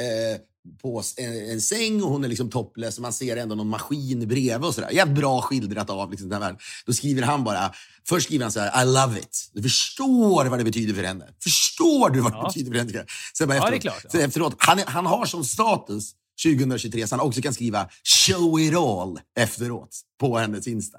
eh, 0.00 0.40
på 0.82 1.02
en, 1.16 1.50
en 1.50 1.60
säng 1.60 2.02
och 2.02 2.10
hon 2.10 2.24
är 2.24 2.28
liksom 2.28 2.50
topless 2.50 2.96
och 2.96 3.02
man 3.02 3.12
ser 3.12 3.36
ändå 3.36 3.54
någon 3.54 3.68
maskin 3.68 4.28
bredvid 4.28 4.64
och 4.68 4.74
sådär. 4.74 4.90
Jävligt 4.90 5.16
bra 5.18 5.40
skildrat 5.42 5.90
av 5.90 6.10
liksom, 6.10 6.28
den 6.28 6.42
här 6.42 6.48
världen. 6.48 6.60
Då 6.86 6.92
skriver 6.92 7.22
han 7.22 7.44
bara, 7.44 7.72
först 8.08 8.26
skriver 8.26 8.44
han 8.44 8.52
så 8.52 8.60
här, 8.60 8.82
I 8.82 8.86
love 8.86 9.18
it. 9.20 9.50
Du 9.52 9.62
förstår 9.62 10.44
vad 10.46 10.58
det 10.58 10.64
betyder 10.64 10.94
för 10.94 11.02
henne. 11.04 11.24
Förstår 11.42 12.10
du 12.10 12.20
vad 12.20 12.32
det 12.32 12.36
Ja. 12.38 12.46
betyder 12.48 12.70
för 12.70 12.78
henne? 12.78 13.04
Sen 13.38 13.48
bara 13.48 13.54
Ja, 13.56 13.64
det 13.64 13.68
är 13.70 13.76
efteråt, 13.76 13.82
klart, 13.82 14.00
ja. 14.04 14.10
sen 14.10 14.20
efteråt 14.20 14.54
han, 14.58 14.78
han 14.86 15.06
har 15.06 15.26
som 15.26 15.44
status 15.44 16.12
2023 16.44 17.06
så 17.08 17.16
han 17.16 17.26
också 17.26 17.42
kan 17.42 17.54
skriva 17.54 17.88
show 18.26 18.60
it 18.60 18.76
all 18.76 19.20
efteråt 19.38 20.00
på 20.20 20.38
hennes 20.38 20.66
Insta. 20.66 20.98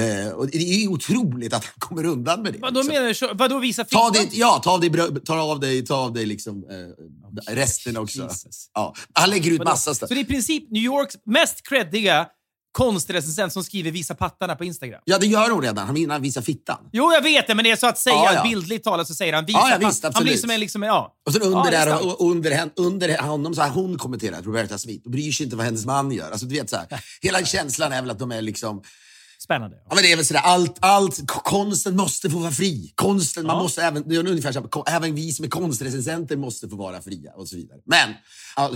Eh, 0.00 0.32
och 0.32 0.46
det 0.50 0.58
är 0.58 0.88
otroligt 0.88 1.52
att 1.54 1.64
han 1.64 1.74
kommer 1.78 2.04
undan 2.04 2.42
med 2.42 2.52
det. 2.52 2.58
Vadå 2.58 2.80
liksom. 2.80 2.94
menar 2.94 3.08
du? 3.08 3.14
så- 3.14 3.30
Vadå 3.34 3.58
visa 3.58 3.84
Ta 3.84 3.88
fittan? 4.12 4.12
dig, 4.28 4.40
ja, 4.40 4.60
ta 4.64 4.70
av 4.70 4.80
dig, 4.80 4.90
brö- 4.90 5.20
ta 5.24 5.40
av 5.40 5.60
dig, 5.60 5.84
ta 5.86 5.94
av 5.96 6.12
dig 6.12 6.26
liksom, 6.26 6.64
eh, 7.48 7.54
resten 7.54 7.96
också. 7.96 8.22
Jesus. 8.22 8.70
Ja, 8.74 8.94
han 9.12 9.30
lägger 9.30 9.50
ut 9.50 9.58
Vadå? 9.58 9.70
massa 9.70 9.90
Så 9.90 9.94
stuff. 9.94 10.08
det 10.08 10.14
är 10.14 10.18
i 10.18 10.24
princip 10.24 10.70
New 10.70 10.82
Yorks 10.82 11.14
mest 11.26 11.68
creddiga 11.68 12.26
konstrecensent 12.78 13.52
som 13.52 13.64
skriver 13.64 13.90
“visa 13.90 14.14
pattarna” 14.14 14.56
på 14.56 14.64
Instagram. 14.64 15.00
Ja, 15.04 15.18
det 15.18 15.26
gör 15.26 15.50
hon 15.50 15.62
redan. 15.62 15.86
Han 15.86 16.10
han 16.10 16.22
visar 16.22 16.42
fittan. 16.42 16.78
Jo, 16.92 17.12
jag 17.12 17.22
vet 17.22 17.46
det, 17.46 17.54
men 17.54 17.64
det 17.64 17.70
är 17.70 17.76
så 17.76 17.86
att 17.86 17.98
säga, 17.98 18.14
Ja, 18.16 18.32
ja. 18.34 18.42
bildligt 18.42 18.84
talat 18.84 19.06
så 19.08 19.14
säger 19.14 19.32
han 19.32 19.44
“visa 19.46 19.58
Ja, 19.58 19.64
ja, 19.68 19.74
pattarna”. 19.74 19.88
visst, 19.88 20.04
Han 20.14 20.24
blir 20.24 20.36
som 20.36 20.50
en, 20.50 20.60
liksom, 20.60 20.82
ja. 20.82 21.14
Och 21.26 21.32
sen 21.32 21.42
under, 21.42 21.58
Ja, 21.58 21.70
det 21.70 21.76
är 21.76 21.86
där, 21.86 22.06
och 22.20 22.30
under, 22.30 22.70
under 22.76 23.18
honom 23.18 23.54
så 23.54 23.60
har 23.62 23.68
hon 23.68 23.98
kommenterat, 23.98 24.44
Roberta 24.46 24.78
Smith, 24.78 25.04
och 25.04 25.10
bryr 25.10 25.32
sig 25.32 25.44
inte 25.44 25.56
vad 25.56 25.64
hennes 25.64 25.84
man 25.86 26.12
gör. 26.12 26.30
Alltså, 26.30 26.46
du 26.46 26.54
vet, 26.54 26.70
så 26.70 26.76
här, 26.76 26.86
hela 27.22 27.44
känslan 27.44 27.92
är 27.92 28.00
väl 28.00 28.10
att 28.10 28.18
de 28.18 28.32
är 28.32 28.42
liksom... 28.42 28.82
Spännande. 29.42 29.76
Ja, 29.88 29.94
men 29.94 30.04
det 30.04 30.12
är 30.12 30.16
väl 30.16 30.26
sådär, 30.26 30.40
allt, 30.44 30.76
allt, 30.80 31.20
konsten 31.26 31.96
måste 31.96 32.30
få 32.30 32.38
vara 32.38 32.50
fri. 32.50 32.92
Konsten, 32.94 33.46
man 33.46 33.56
Ja. 33.56 33.62
måste 33.62 33.82
även, 33.82 34.08
det 34.08 34.14
är 34.16 34.28
ungefär 34.28 34.52
så 34.52 34.84
även 34.88 35.14
vi 35.14 35.32
som 35.32 35.44
är 35.44 35.48
konstrecensenter 35.48 36.36
måste 36.36 36.68
få 36.68 36.76
vara 36.76 37.02
fria 37.02 37.32
och 37.36 37.48
så 37.48 37.56
vidare. 37.56 37.78
Men 37.84 38.14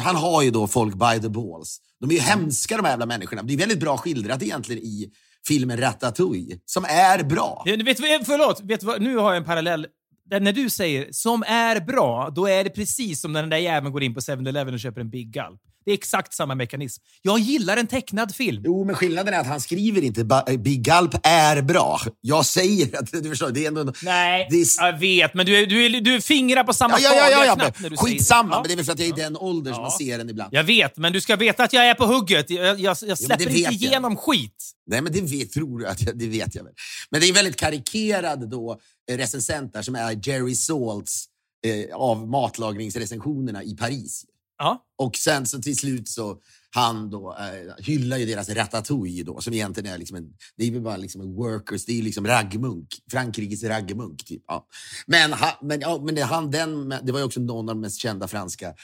han 0.00 0.16
har 0.16 0.42
ju 0.42 0.50
då 0.50 0.66
folk 0.66 0.94
by 0.94 1.20
the 1.22 1.28
balls. 1.28 1.78
De 2.00 2.10
är 2.10 2.14
ju 2.14 2.20
hemska 2.20 2.76
de 2.76 2.84
här 2.84 2.92
jävla 2.92 3.06
människorna. 3.06 3.42
Det 3.42 3.52
är 3.54 3.58
väldigt 3.58 3.80
bra 3.80 3.96
skildrat 3.96 4.42
egentligen 4.42 4.82
i 4.82 5.10
filmen 5.48 5.76
Ratatouille, 5.80 6.56
som 6.64 6.84
är 6.84 7.22
bra. 7.24 7.62
Ja, 7.66 7.76
Vet, 7.76 7.96
du- 7.96 8.24
förlåt, 8.24 8.60
vet 8.64 8.82
nu 9.00 9.16
har 9.16 9.30
jag 9.32 9.36
en 9.36 9.44
parallell. 9.44 9.86
När 10.30 10.52
du 10.52 10.70
säger 10.70 11.08
“som 11.10 11.42
är 11.42 11.80
bra”, 11.80 12.30
då 12.34 12.46
är 12.48 12.64
det 12.64 12.70
precis 12.70 13.20
som 13.20 13.32
när 13.32 13.40
den 13.42 13.50
där 13.50 13.56
jäveln 13.56 13.92
går 13.92 14.02
in 14.02 14.14
på 14.14 14.20
7-Eleven 14.20 14.74
och 14.74 14.80
köper 14.80 15.00
en 15.00 15.10
Big 15.10 15.32
Gulp. 15.32 15.60
Det 15.84 15.90
är 15.90 15.94
exakt 15.94 16.34
samma 16.34 16.54
mekanism. 16.54 17.02
Jag 17.22 17.38
gillar 17.38 17.76
en 17.76 17.86
tecknad 17.86 18.34
film. 18.34 18.62
Jo, 18.66 18.84
men 18.84 18.94
skillnaden 18.94 19.34
är 19.34 19.38
att 19.40 19.46
han 19.46 19.60
skriver 19.60 20.02
inte 20.04 20.24
Big 20.58 20.82
Gulp 20.84 21.14
är 21.22 21.62
bra. 21.62 22.00
Jag 22.20 22.46
säger 22.46 22.98
att, 22.98 23.12
du 23.12 23.28
förstår, 23.28 23.50
det 23.50 23.64
är 23.64 23.68
ändå... 23.68 23.92
Nej, 24.02 24.48
det 24.50 24.56
är, 24.56 24.66
jag 24.86 24.98
vet, 24.98 25.34
men 25.34 25.46
du, 25.46 25.66
du, 25.66 26.00
du 26.00 26.20
fingrar 26.20 26.64
på 26.64 26.72
samma 26.72 26.98
ja, 27.00 27.14
ja, 27.14 27.28
ja, 27.30 27.44
ja, 27.46 27.54
när 27.54 27.72
säger 27.72 27.96
skitsamma, 27.96 28.48
Ja. 28.52 28.58
men 28.60 28.68
det 28.68 28.74
är 28.74 28.76
väl 28.76 28.84
för 28.84 28.92
att 28.92 28.98
jag 28.98 29.08
är 29.08 29.12
i 29.18 29.22
den 29.22 29.36
åldern 29.36 29.74
som 29.74 29.82
Ja. 29.82 29.88
man 29.88 29.98
ser 29.98 30.18
den 30.18 30.30
ibland. 30.30 30.48
Jag 30.54 30.64
vet, 30.64 30.96
men 30.96 31.12
du 31.12 31.20
ska 31.20 31.36
veta 31.36 31.64
att 31.64 31.72
jag 31.72 31.88
är 31.88 31.94
på 31.94 32.06
hugget. 32.06 32.50
Jag, 32.50 32.80
jag, 32.80 32.96
jag 33.06 33.18
släpper 33.18 33.48
inte 33.48 33.60
jag. 33.60 33.72
igenom 33.72 34.16
skit. 34.16 34.72
Nej, 34.86 35.02
men 35.02 35.12
det 35.12 35.20
vet, 35.20 35.52
tror 35.52 35.78
du 35.78 35.86
att 35.86 36.02
jag, 36.02 36.18
det 36.18 36.28
vet 36.28 36.54
jag 36.54 36.64
väl. 36.64 36.74
Men 37.10 37.20
det 37.20 37.26
är 37.26 37.28
en 37.28 37.34
väldigt 37.34 37.56
karikerad 37.56 38.50
då, 38.50 38.80
eh, 39.10 39.16
recensent 39.16 39.72
där 39.72 39.82
som 39.82 39.94
är 39.94 40.28
Jerry 40.28 40.54
Saltz 40.54 41.24
eh, 41.66 41.96
av 41.96 42.28
matlagningsrecensionerna 42.28 43.62
i 43.62 43.76
Paris. 43.76 44.24
Ja. 44.58 44.84
Och 44.98 45.16
sen 45.16 45.46
så 45.46 45.62
till 45.62 45.76
slut 45.76 46.08
så 46.08 46.38
han 46.70 47.10
då 47.10 47.36
eh, 47.40 47.84
hyllar 47.84 48.16
ju 48.16 48.26
deras 48.26 48.48
ratatouille 48.48 49.22
då, 49.22 49.40
som 49.40 49.52
egentligen 49.52 49.94
är 49.94 49.98
liksom 49.98 50.16
en, 50.16 50.24
det 50.56 50.66
är 50.66 50.80
bara 50.80 50.96
liksom 50.96 51.20
en 51.20 51.34
workers, 51.34 51.84
det 51.84 51.98
är 51.98 52.02
liksom 52.02 52.26
raggmunk, 52.26 52.88
Frankrikes 53.10 53.64
raggmunk 53.64 54.24
typ. 54.24 54.42
Ja. 54.46 54.66
Men, 55.06 55.32
ha, 55.32 55.58
men, 55.62 55.80
ja, 55.80 56.00
men 56.04 56.14
det, 56.14 56.22
han, 56.22 56.50
den, 56.50 56.88
det 56.88 57.12
var 57.12 57.18
ju 57.18 57.24
också 57.24 57.40
någon 57.40 57.68
av 57.68 57.74
de 57.74 57.80
mest 57.80 58.00
kända 58.00 58.28
franska 58.28 58.74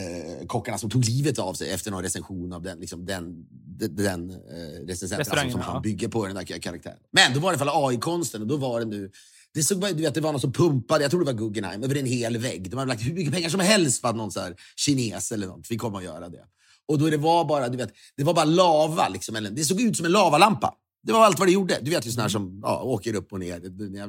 eh, 0.00 0.46
kockarna 0.46 0.78
som 0.78 0.90
tog 0.90 1.04
livet 1.04 1.38
av 1.38 1.54
sig 1.54 1.70
efter 1.70 1.90
någon 1.90 2.02
recension 2.02 2.52
av 2.52 2.62
den, 2.62 2.80
liksom, 2.80 3.06
den, 3.06 3.46
den, 3.50 3.96
den 3.96 4.30
eh, 4.30 4.36
recensenten 4.36 4.90
alltså, 4.90 5.16
Restaurangen, 5.16 5.52
som 5.52 5.60
ja. 5.66 5.80
bygger 5.80 6.08
på 6.08 6.26
den 6.26 6.36
där 6.36 6.42
karaktären. 6.42 6.98
Men 7.12 7.34
då 7.34 7.40
var 7.40 7.52
det 7.52 7.58
i 7.58 7.60
alla 7.60 7.72
fall 7.72 7.90
AI-konsten 7.90 8.40
och 8.42 8.48
då 8.48 8.56
var 8.56 8.80
det 8.80 8.86
nu 8.86 9.10
det, 9.54 9.62
såg, 9.62 9.78
bara- 9.78 9.92
du 9.92 10.02
vet, 10.02 10.14
det 10.14 10.20
var 10.20 10.32
någon 10.32 10.40
som 10.40 10.52
pumpade, 10.52 11.04
jag 11.04 11.10
tror 11.10 11.20
det 11.20 11.32
var 11.32 11.38
Guggenheim, 11.38 11.82
över 11.82 11.98
en 11.98 12.06
hel 12.06 12.36
vägg. 12.36 12.70
De 12.70 12.76
hade 12.76 12.88
lagt 12.88 13.02
hur 13.02 13.14
mycket 13.14 13.32
pengar 13.34 13.48
som 13.48 13.60
helst 13.60 14.00
för 14.00 14.08
att 14.08 14.16
någon 14.16 14.30
så 14.30 14.40
här, 14.40 14.56
kines 14.76 15.32
eller 15.32 15.46
något 15.46 15.66
fick 15.66 15.80
komma 15.80 15.98
och 15.98 16.04
göra 16.04 16.28
det. 16.28 16.44
Och 16.88 16.98
då 16.98 17.10
det 17.10 17.16
var 17.16 17.44
bara, 17.44 17.68
du 17.68 17.76
vet, 17.76 17.90
det 18.16 18.24
var 18.24 18.34
bara 18.34 18.44
lava. 18.44 19.08
Liksom, 19.08 19.36
eller, 19.36 19.50
det 19.50 19.64
såg 19.64 19.80
ut 19.80 19.96
som 19.96 20.06
en 20.06 20.12
lavalampa. 20.12 20.74
Det 21.02 21.12
var 21.12 21.24
allt 21.24 21.38
vad 21.38 21.48
det 21.48 21.52
gjorde. 21.52 21.78
Du 21.82 21.90
vet 21.90 22.06
ju 22.06 22.10
såna 22.10 22.22
här 22.22 22.28
som 22.28 22.60
ja, 22.62 22.82
åker 22.82 23.14
upp 23.14 23.32
och 23.32 23.40
ner. 23.40 23.60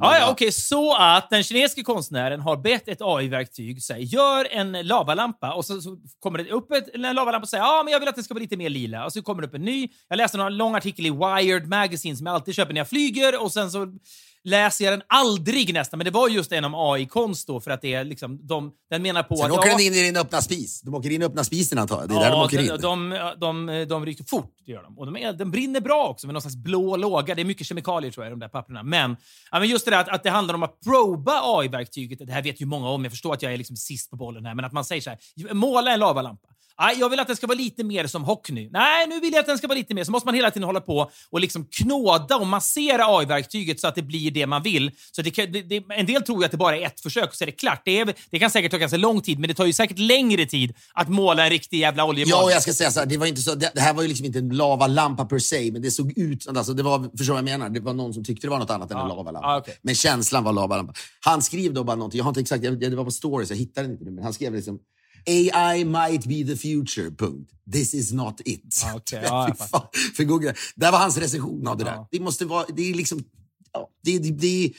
Ja, 0.01 0.35
ja, 0.39 0.51
så 0.51 0.95
att 0.95 1.29
den 1.29 1.43
kinesiske 1.43 1.83
konstnären 1.83 2.39
har 2.39 2.57
bett 2.57 2.87
ett 2.87 3.01
AI-verktyg 3.01 3.83
säga 3.83 3.99
gör 3.99 4.47
en 4.51 4.71
lavalampa 4.71 5.53
och 5.53 5.65
så, 5.65 5.81
så 5.81 5.97
kommer 6.19 6.37
det 6.37 6.51
upp 6.51 6.71
ett, 6.71 6.89
en 6.93 7.01
lavalampa 7.01 7.43
och 7.43 7.49
säger 7.49 7.63
ja, 7.63 7.81
men 7.85 7.91
jag 7.91 7.99
vill 7.99 8.09
att 8.09 8.15
den 8.15 8.23
ska 8.23 8.33
vara 8.33 8.41
lite 8.41 8.57
mer 8.57 8.69
lila. 8.69 9.05
Och 9.05 9.13
så 9.13 9.21
kommer 9.21 9.41
det 9.41 9.47
upp 9.47 9.53
en 9.53 9.61
ny. 9.61 9.89
Jag 10.09 10.17
läste 10.17 10.41
en 10.41 10.57
lång 10.57 10.75
artikel 10.75 11.05
i 11.05 11.09
Wired 11.09 11.67
Magazine 11.67 12.17
som 12.17 12.25
jag 12.25 12.35
alltid 12.35 12.55
köper 12.55 12.73
när 12.73 12.79
jag 12.79 12.89
flyger 12.89 13.43
och 13.43 13.51
sen 13.51 13.71
så 13.71 13.87
läser 14.43 14.85
jag 14.85 14.93
den 14.93 15.01
aldrig 15.07 15.73
nästan, 15.73 15.97
men 15.97 16.05
det 16.05 16.11
var 16.11 16.29
just 16.29 16.51
en 16.51 16.65
om 16.65 16.75
AI-konst 16.75 17.47
då 17.47 17.59
för 17.59 17.71
att 17.71 17.81
det 17.81 17.93
är 17.93 18.03
liksom, 18.03 18.47
de, 18.47 18.71
den 18.89 19.01
menar 19.01 19.23
på 19.23 19.35
Sen 19.35 19.45
att... 19.45 19.51
åker 19.51 19.69
ja, 19.69 19.77
den 19.77 19.85
in 19.85 19.93
i 19.93 20.01
din 20.03 20.17
öppna 20.17 20.41
spis. 20.41 20.81
De 20.81 20.95
åker 20.95 21.09
in 21.09 21.21
i 21.21 21.25
öppna 21.25 21.43
spisen 21.43 21.77
antar 21.77 21.99
jag. 21.99 22.09
Det 22.09 22.15
är 22.15 22.19
där 22.19 22.29
de 22.29 22.37
Ja, 22.37 22.45
åker 22.45 22.59
in. 22.59 22.67
de, 22.67 23.09
de, 23.39 23.65
de, 23.65 23.85
de 23.89 24.05
ryker 24.05 24.23
fort, 24.23 24.53
det 24.65 24.71
gör 24.71 24.83
de. 24.83 24.99
Och 24.99 25.05
de 25.05 25.17
är, 25.17 25.33
den 25.33 25.51
brinner 25.51 25.81
bra 25.81 26.07
också 26.07 26.27
med 26.27 26.33
någon 26.33 26.41
slags 26.41 26.55
blå 26.55 26.95
låga. 26.95 27.35
Det 27.35 27.41
är 27.41 27.45
mycket 27.45 27.67
kemikalier 27.67 28.11
tror 28.11 28.25
jag 28.25 28.29
i 28.29 28.33
de 28.33 28.39
där 28.39 28.47
papperna. 28.47 28.83
Men, 28.83 29.17
ja, 29.51 29.59
men 29.59 29.69
just 29.69 29.85
det 29.85 29.91
där 29.91 29.99
att, 29.99 30.09
att 30.09 30.23
det 30.23 30.29
handlar 30.29 30.55
om 30.55 30.63
att 30.63 30.79
proba 30.79 31.41
AI-verktyget. 31.43 32.19
Det 32.27 32.31
här 32.33 32.41
vet 32.41 32.61
ju 32.61 32.65
många 32.65 32.89
om. 32.89 33.03
Jag 33.03 33.11
förstår 33.11 33.33
att 33.33 33.41
jag 33.41 33.53
är 33.53 33.57
liksom 33.57 33.75
sist 33.75 34.09
på 34.09 34.15
bollen 34.15 34.45
här. 34.45 34.55
Men 34.55 34.65
att 34.65 34.73
man 34.73 34.85
säger 34.85 35.01
så 35.01 35.09
här, 35.09 35.53
måla 35.53 35.93
en 35.93 35.99
lavalampa. 35.99 36.47
Nej, 36.79 36.95
jag 36.99 37.09
vill 37.09 37.19
att 37.19 37.27
den 37.27 37.35
ska 37.35 37.47
vara 37.47 37.57
lite 37.57 37.83
mer 37.83 38.07
som 38.07 38.23
Hockney. 38.23 38.69
Nej, 38.71 39.07
nu 39.07 39.19
vill 39.19 39.33
jag 39.33 39.39
att 39.39 39.45
den 39.45 39.57
ska 39.57 39.67
vara 39.67 39.77
lite 39.77 39.93
mer. 39.93 40.03
Så 40.03 40.11
måste 40.11 40.27
man 40.27 40.35
hela 40.35 40.51
tiden 40.51 40.63
hålla 40.63 40.81
på 40.81 41.11
och 41.29 41.39
liksom 41.39 41.65
knåda 41.65 42.37
och 42.37 42.47
massera 42.47 43.05
AI-verktyget 43.05 43.79
så 43.79 43.87
att 43.87 43.95
det 43.95 44.01
blir 44.01 44.31
det 44.31 44.47
man 44.47 44.63
vill. 44.63 44.91
Så 45.11 45.21
det 45.21 45.31
kan, 45.31 45.51
det, 45.51 45.61
det, 45.61 45.83
en 45.89 46.05
del 46.05 46.21
tror 46.21 46.39
ju 46.39 46.45
att 46.45 46.51
det 46.51 46.57
bara 46.57 46.77
är 46.77 46.85
ett 46.85 47.01
försök 47.01 47.29
och 47.29 47.35
så 47.35 47.43
är 47.43 47.45
det 47.45 47.51
klart. 47.51 47.81
Det, 47.85 47.99
är, 47.99 48.13
det 48.29 48.39
kan 48.39 48.51
säkert 48.51 48.71
ta 48.71 48.77
ganska 48.77 48.97
lång 48.97 49.21
tid, 49.21 49.39
men 49.39 49.47
det 49.47 49.53
tar 49.53 49.65
ju 49.65 49.73
säkert 49.73 49.99
längre 49.99 50.45
tid 50.45 50.73
att 50.93 51.09
måla 51.09 51.43
en 51.43 51.49
riktig 51.49 51.79
jävla 51.79 52.05
oljemål. 52.05 52.29
Ja, 52.29 52.43
och 52.43 52.51
jag 52.51 52.61
ska 52.61 52.73
säga 52.73 52.91
så 52.91 52.99
här, 52.99 53.07
det, 53.07 53.17
var 53.17 53.25
inte 53.25 53.41
så, 53.41 53.55
det, 53.55 53.79
här 53.79 53.93
var 53.93 54.01
ju 54.01 54.07
liksom 54.07 54.25
inte 54.25 54.39
en 54.39 54.49
lavalampa 54.49 55.25
per 55.25 55.39
se, 55.39 55.71
men 55.71 55.81
det 55.81 55.91
såg 55.91 56.17
ut... 56.17 56.47
Alltså 56.47 56.73
det 56.73 56.83
var, 56.83 57.17
förstår 57.17 57.33
vad 57.33 57.37
jag 57.37 57.59
menar? 57.59 57.69
Det 57.69 57.79
var 57.79 57.93
någon 57.93 58.13
som 58.13 58.23
tyckte 58.23 58.47
det 58.47 58.51
var 58.51 58.59
något 58.59 58.69
annat 58.69 58.91
än 58.91 58.97
en 58.97 59.07
lavalampa. 59.07 59.49
Ja, 59.49 59.57
okej. 59.57 59.77
Men 59.81 59.95
känslan 59.95 60.43
var 60.43 60.53
lavalampa. 60.53 60.93
Han 61.19 61.41
skrev 61.41 61.73
då 61.73 61.83
bara 61.83 61.95
någonting, 61.95 62.17
jag 62.17 62.25
har 62.25 62.29
inte 62.29 62.41
exakt, 62.41 62.63
det 62.63 62.95
var 62.95 63.05
på 63.05 63.11
stories, 63.11 63.49
jag 63.49 63.57
hittade 63.57 63.87
det 63.87 63.91
inte 63.91 64.05
nu, 64.05 64.11
men 64.11 64.23
han 64.23 64.33
skrev 64.33 64.53
liksom 64.53 64.79
AI 65.25 65.83
might 65.83 66.25
be 66.27 66.43
the 66.43 66.55
future, 66.55 67.11
punkt. 67.11 67.51
This 67.71 67.93
is 67.93 68.11
not 68.11 68.41
it. 68.45 68.63
Ja, 68.83 68.95
okej. 68.95 69.21
Ja, 69.23 69.55
fan, 69.71 69.87
För 70.15 70.23
Google. 70.23 70.53
Där 70.75 70.91
var 70.91 70.99
hans 70.99 71.17
recension 71.17 71.67
av 71.67 71.77
det 71.77 71.83
där. 71.83 71.91
Ja. 71.91 72.07
Det 72.11 72.19
måste 72.19 72.45
vara, 72.45 72.65
det 72.75 72.89
är 72.89 72.93
liksom, 72.93 73.23
ja, 73.73 73.89
det, 74.03 74.19
det, 74.19 74.31
det, 74.31 74.73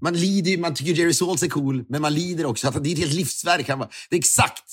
man 0.00 0.14
lider 0.14 0.58
man 0.58 0.74
tycker 0.74 0.94
Jerry 0.94 1.14
Saltz 1.14 1.42
är 1.42 1.48
cool, 1.48 1.84
men 1.88 2.02
man 2.02 2.14
lider 2.14 2.46
också. 2.46 2.68
Att 2.68 2.84
det 2.84 2.90
är 2.90 2.92
ett 2.92 2.98
helt 2.98 3.14
livsverk. 3.14 3.68
Han 3.68 3.78
bara, 3.78 3.90
det 4.10 4.16
är 4.16 4.18
exakt 4.18 4.64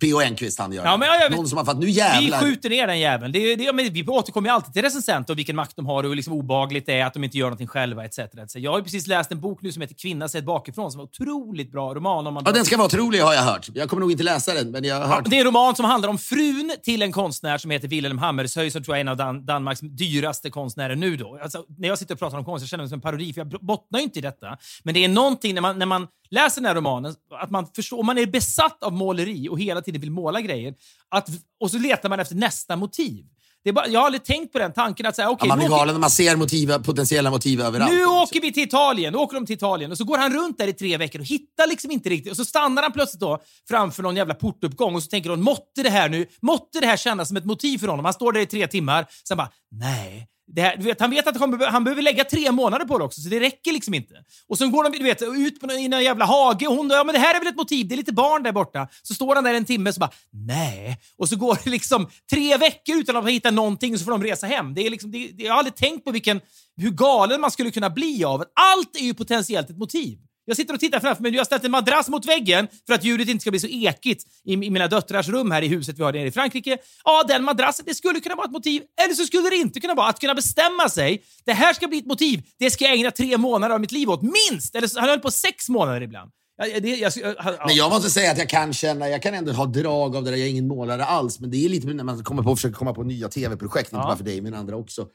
P.O. 0.00 0.20
Enquist 0.20 0.58
han 0.58 0.72
gör. 0.72 0.84
Ja, 0.84 0.96
men 0.96 1.08
jag- 1.08 1.30
Någon 1.32 1.48
som 1.48 1.58
har 1.58 1.64
fattat, 1.64 1.80
nu 1.80 1.86
Vi 1.86 1.92
jävlar. 1.92 2.40
skjuter 2.40 2.70
ner 2.70 2.86
den 2.86 2.98
jäveln. 3.00 3.32
Det, 3.32 3.56
det, 3.56 3.72
men 3.72 3.92
vi 3.92 4.06
återkommer 4.06 4.48
ju 4.48 4.54
alltid 4.54 4.72
till 4.72 4.82
recensenter 4.82 5.34
och 5.34 5.38
vilken 5.38 5.56
makt 5.56 5.76
de 5.76 5.86
har 5.86 6.02
och 6.02 6.08
hur 6.08 6.16
liksom 6.16 6.32
obagligt 6.32 6.86
det 6.86 6.92
är 7.00 7.06
att 7.06 7.14
de 7.14 7.24
inte 7.24 7.38
gör 7.38 7.46
någonting 7.46 7.66
själva 7.66 8.04
etc. 8.04 8.18
etc. 8.18 8.56
Jag 8.56 8.70
har 8.70 8.78
ju 8.78 8.84
precis 8.84 9.06
läst 9.06 9.32
en 9.32 9.40
bok 9.40 9.62
nu 9.62 9.72
som 9.72 9.82
heter 9.82 9.94
Kvinna 9.94 10.28
sett 10.28 10.44
bakifrån 10.44 10.90
som 10.92 10.98
var 10.98 11.04
otroligt 11.04 11.72
bra 11.72 11.94
roman. 11.94 12.26
Om 12.26 12.34
man 12.34 12.42
Ja, 12.46 12.52
den 12.52 12.64
ska 12.64 12.76
vara 12.76 12.86
otrolig 12.86 13.20
har 13.20 13.34
jag 13.34 13.42
hört. 13.42 13.68
Jag 13.74 13.88
kommer 13.88 14.00
nog 14.00 14.10
inte 14.12 14.24
läsa 14.24 14.54
den, 14.54 14.70
men 14.70 14.84
jag 14.84 15.00
har 15.00 15.06
hört. 15.16 15.30
det 15.30 15.36
är 15.36 15.40
en 15.40 15.46
roman 15.46 15.76
som 15.76 15.84
handlar 15.84 16.08
om 16.08 16.18
frun 16.18 16.72
till 16.82 17.02
en 17.02 17.12
konstnär 17.12 17.58
som 17.58 17.70
heter 17.70 17.88
Wilhelm 17.88 18.18
Hammershøi 18.18 18.70
som 18.70 18.82
tror 18.84 18.96
jag 18.96 18.98
är 18.98 19.00
en 19.00 19.08
av 19.08 19.16
Dan 19.16 19.46
Danmarks 19.46 19.80
dyraste 19.80 20.50
konstnärer 20.50 20.96
nu. 20.96 21.16
Då. 21.16 21.38
Alltså, 21.42 21.64
när 21.78 21.88
jag 21.88 21.98
sitter 21.98 22.14
och 22.14 22.18
pratar 22.20 22.38
om 22.38 22.44
konst 22.44 22.62
jag 22.62 22.68
känner 22.68 22.84
mig 22.84 22.88
som 22.88 22.96
en 22.96 23.00
parodi, 23.00 23.32
för 23.32 23.40
jag 23.40 23.48
bottnar 23.48 23.98
ju 23.98 24.04
inte 24.04 24.18
i 24.18 24.22
detta. 24.22 24.58
Men 24.82 24.94
det 24.94 25.04
är 25.04 25.08
någonting 25.08 25.54
när 25.54 25.60
man, 25.62 25.78
när 25.78 25.86
man 25.86 26.06
läser 26.30 26.60
den 26.60 26.68
här 26.68 26.74
romanen, 26.74 27.14
att 27.42 27.50
man 27.50 27.66
förstår, 27.76 27.98
om 28.00 28.06
man 28.06 28.18
är 28.18 28.26
besatt 28.26 28.82
av 28.82 28.92
måleri 28.92 29.48
och 29.48 29.60
hela 29.60 29.80
tiden 29.82 29.89
vill 29.98 30.10
måla 30.10 30.40
grejer, 30.40 30.74
att, 31.08 31.28
och 31.60 31.70
så 31.70 31.78
letar 31.78 32.08
man 32.08 32.20
efter 32.20 32.34
nästa 32.34 32.76
motiv. 32.76 33.24
Det 33.64 33.68
är 33.70 33.72
bara, 33.72 33.88
jag 33.88 34.00
har 34.00 34.06
aldrig 34.06 34.24
tänkt 34.24 34.52
på 34.52 34.58
den 34.58 34.72
tanken 34.72 35.06
att 35.06 35.16
säga, 35.16 35.26
Ja, 35.26 35.30
okej, 35.30 35.48
man 35.48 35.58
nu 35.58 35.64
blir 35.64 35.76
galen 35.76 35.94
när 35.94 36.00
man 36.00 36.10
ser 36.10 36.36
motiv, 36.36 36.78
potentiella 36.78 37.30
motiv 37.30 37.60
överallt. 37.60 37.92
nu 37.92 38.04
åker 38.04 38.40
vi 38.40 38.52
till 38.52 38.62
Italien. 38.62 39.12
Då 39.12 39.18
åker 39.18 39.34
de 39.34 39.46
till 39.46 39.56
Italien 39.56 39.90
och 39.90 39.98
så 39.98 40.04
går 40.04 40.18
han 40.18 40.32
runt 40.32 40.58
där 40.58 40.68
i 40.68 40.72
tre 40.72 40.96
veckor 40.96 41.20
och 41.20 41.26
hittar 41.26 41.66
liksom 41.66 41.90
inte 41.90 42.08
riktigt. 42.08 42.30
Och 42.30 42.36
så 42.36 42.44
stannar 42.44 42.82
han 42.82 42.92
plötsligt 42.92 43.20
då 43.20 43.38
framför 43.68 44.02
någon 44.02 44.16
jävla 44.16 44.34
portuppgång 44.34 44.94
och 44.94 45.02
så 45.02 45.08
tänker 45.08 45.30
hon, 45.30 45.42
måtte 45.42 45.82
det 45.82 45.90
här 45.90 46.08
nu, 46.08 46.26
måtte 46.42 46.80
det 46.80 46.86
här 46.86 46.96
kännas 46.96 47.28
som 47.28 47.36
ett 47.36 47.44
motiv 47.44 47.78
för 47.78 47.86
honom. 47.88 48.04
Han 48.04 48.14
står 48.14 48.32
där 48.32 48.40
i 48.40 48.46
tre 48.46 48.66
timmar, 48.66 49.06
sen 49.28 49.36
bara, 49.36 49.50
nej. 49.70 50.26
Det 50.54 50.62
här, 50.62 50.76
du 50.76 50.82
vet, 50.84 51.00
han 51.00 51.10
vet 51.10 51.26
att 51.26 51.36
han, 51.40 51.50
kommer- 51.50 51.66
han 51.66 51.84
behöver 51.84 52.02
lägga 52.02 52.24
tre 52.24 52.52
månader 52.52 52.84
på 52.84 52.98
det 52.98 53.04
också, 53.04 53.20
så 53.20 53.28
det 53.28 53.40
räcker 53.40 53.72
liksom 53.72 53.94
inte. 53.94 54.14
Och 54.48 54.58
så 54.58 54.68
går 54.68 54.84
de 54.84 54.98
du 54.98 55.04
vet, 55.04 55.22
ut 55.22 55.60
på 55.60 55.66
någon, 55.66 55.76
i 55.78 55.88
någon 55.88 56.04
jävla 56.04 56.24
hage 56.24 56.66
och 56.66 56.74
hon 56.76 56.90
ja 56.90 57.04
men 57.04 57.12
det 57.12 57.18
här 57.18 57.34
är 57.34 57.38
väl 57.38 57.48
ett 57.48 57.56
motiv, 57.56 57.88
det 57.88 57.94
är 57.94 57.96
lite 57.96 58.12
barn 58.12 58.42
där 58.42 58.52
borta. 58.52 58.88
Så 59.02 59.14
står 59.14 59.34
han 59.34 59.44
där 59.44 59.54
en 59.54 59.64
timme 59.64 59.90
och 59.90 59.94
så 59.94 60.00
bara, 60.00 60.10
nej. 60.32 61.00
Och 61.18 61.28
så 61.28 61.36
går 61.36 61.58
det 61.64 61.70
liksom 61.70 62.10
tre 62.30 62.56
veckor 62.56 62.96
utan 62.96 63.16
att 63.16 63.28
hitta 63.30 63.50
någonting 63.50 63.92
och 63.92 63.98
så 63.98 64.04
får 64.04 64.12
de 64.12 64.22
resa 64.24 64.46
hem. 64.46 64.74
Det 64.74 64.86
är 64.86 64.90
liksom, 64.90 65.10
det, 65.10 65.28
det, 65.32 65.42
jag 65.42 65.52
har 65.52 65.58
aldrig 65.58 65.74
tänkt 65.76 66.04
på 66.04 66.10
vilken, 66.10 66.40
hur 66.76 66.90
galen 66.90 67.40
man 67.40 67.50
skulle 67.50 67.70
kunna 67.70 67.90
bli 67.90 68.24
av 68.24 68.40
att 68.40 68.52
allt 68.54 68.96
är 68.96 69.04
ju 69.04 69.14
potentiellt 69.14 69.70
ett 69.70 69.78
motiv. 69.78 70.18
Jag 70.50 70.56
sitter 70.56 70.74
och 70.74 70.80
tittar 70.80 71.00
framför 71.00 71.22
mig. 71.22 71.32
Jag 71.32 71.40
har 71.40 71.44
ställt 71.44 71.64
en 71.64 71.70
madrass 71.70 72.08
mot 72.08 72.26
väggen 72.26 72.68
för 72.86 72.94
att 72.94 73.04
ljudet 73.04 73.28
inte 73.28 73.40
ska 73.40 73.50
bli 73.50 73.60
så 73.60 73.66
ekigt 73.66 74.24
i, 74.44 74.52
i 74.52 74.56
mina 74.70 74.88
döttrars 74.88 75.28
rum 75.28 75.50
här 75.50 75.62
i 75.62 75.68
huset 75.68 75.98
vi 75.98 76.02
har 76.02 76.12
nere 76.12 76.26
i 76.28 76.30
Frankrike. 76.30 76.78
Ja, 77.04 77.24
den 77.28 77.44
madrassen, 77.44 77.84
det 77.88 77.94
skulle 77.94 78.20
kunna 78.20 78.34
vara 78.34 78.46
ett 78.46 78.52
motiv. 78.52 78.82
Eller 79.04 79.14
så 79.14 79.24
skulle 79.24 79.50
det 79.50 79.56
inte 79.56 79.80
kunna 79.80 79.94
vara. 79.94 80.06
Att 80.08 80.20
kunna 80.20 80.34
bestämma 80.34 80.88
sig. 80.88 81.22
Det 81.44 81.52
här 81.52 81.72
ska 81.72 81.88
bli 81.88 81.98
ett 81.98 82.06
motiv. 82.06 82.42
Det 82.58 82.70
ska 82.70 82.84
jag 82.84 82.94
ägna 82.94 83.10
tre 83.10 83.38
månader 83.38 83.74
av 83.74 83.80
mitt 83.80 83.92
liv 83.92 84.10
åt. 84.10 84.22
Minst! 84.22 84.74
Eller 84.74 84.86
så- 84.88 85.00
han 85.00 85.08
höll 85.08 85.20
på 85.20 85.30
sex 85.30 85.68
månader 85.68 86.00
ibland. 86.00 86.30
Det, 86.60 86.88
jag, 86.88 87.12
jag, 87.16 87.34
ja. 87.38 87.64
Men 87.66 87.76
jag 87.76 87.90
måste 87.90 88.10
säga 88.10 88.32
att 88.32 88.38
jag 88.38 88.48
kan 88.48 88.72
känna, 88.72 89.08
jag 89.08 89.22
kan 89.22 89.34
ändå 89.34 89.52
ha 89.52 89.66
drag 89.66 90.16
av 90.16 90.24
det 90.24 90.30
där, 90.30 90.36
jag 90.36 90.46
är 90.46 90.50
ingen 90.50 90.68
målare 90.68 91.04
alls, 91.04 91.40
men 91.40 91.50
det 91.50 91.64
är 91.64 91.68
lite 91.68 91.86
när 91.86 92.04
man 92.04 92.24
kommer 92.24 92.42
på, 92.42 92.56
försöker 92.56 92.74
komma 92.74 92.94
på 92.94 93.02
nya 93.02 93.28
tv-projekt, 93.28 93.92
inte 93.92 94.02
bara 94.02 94.16
för 94.16 94.24
dig 94.24 94.40
men 94.40 94.54
andra 94.54 94.76
också. 94.76 95.06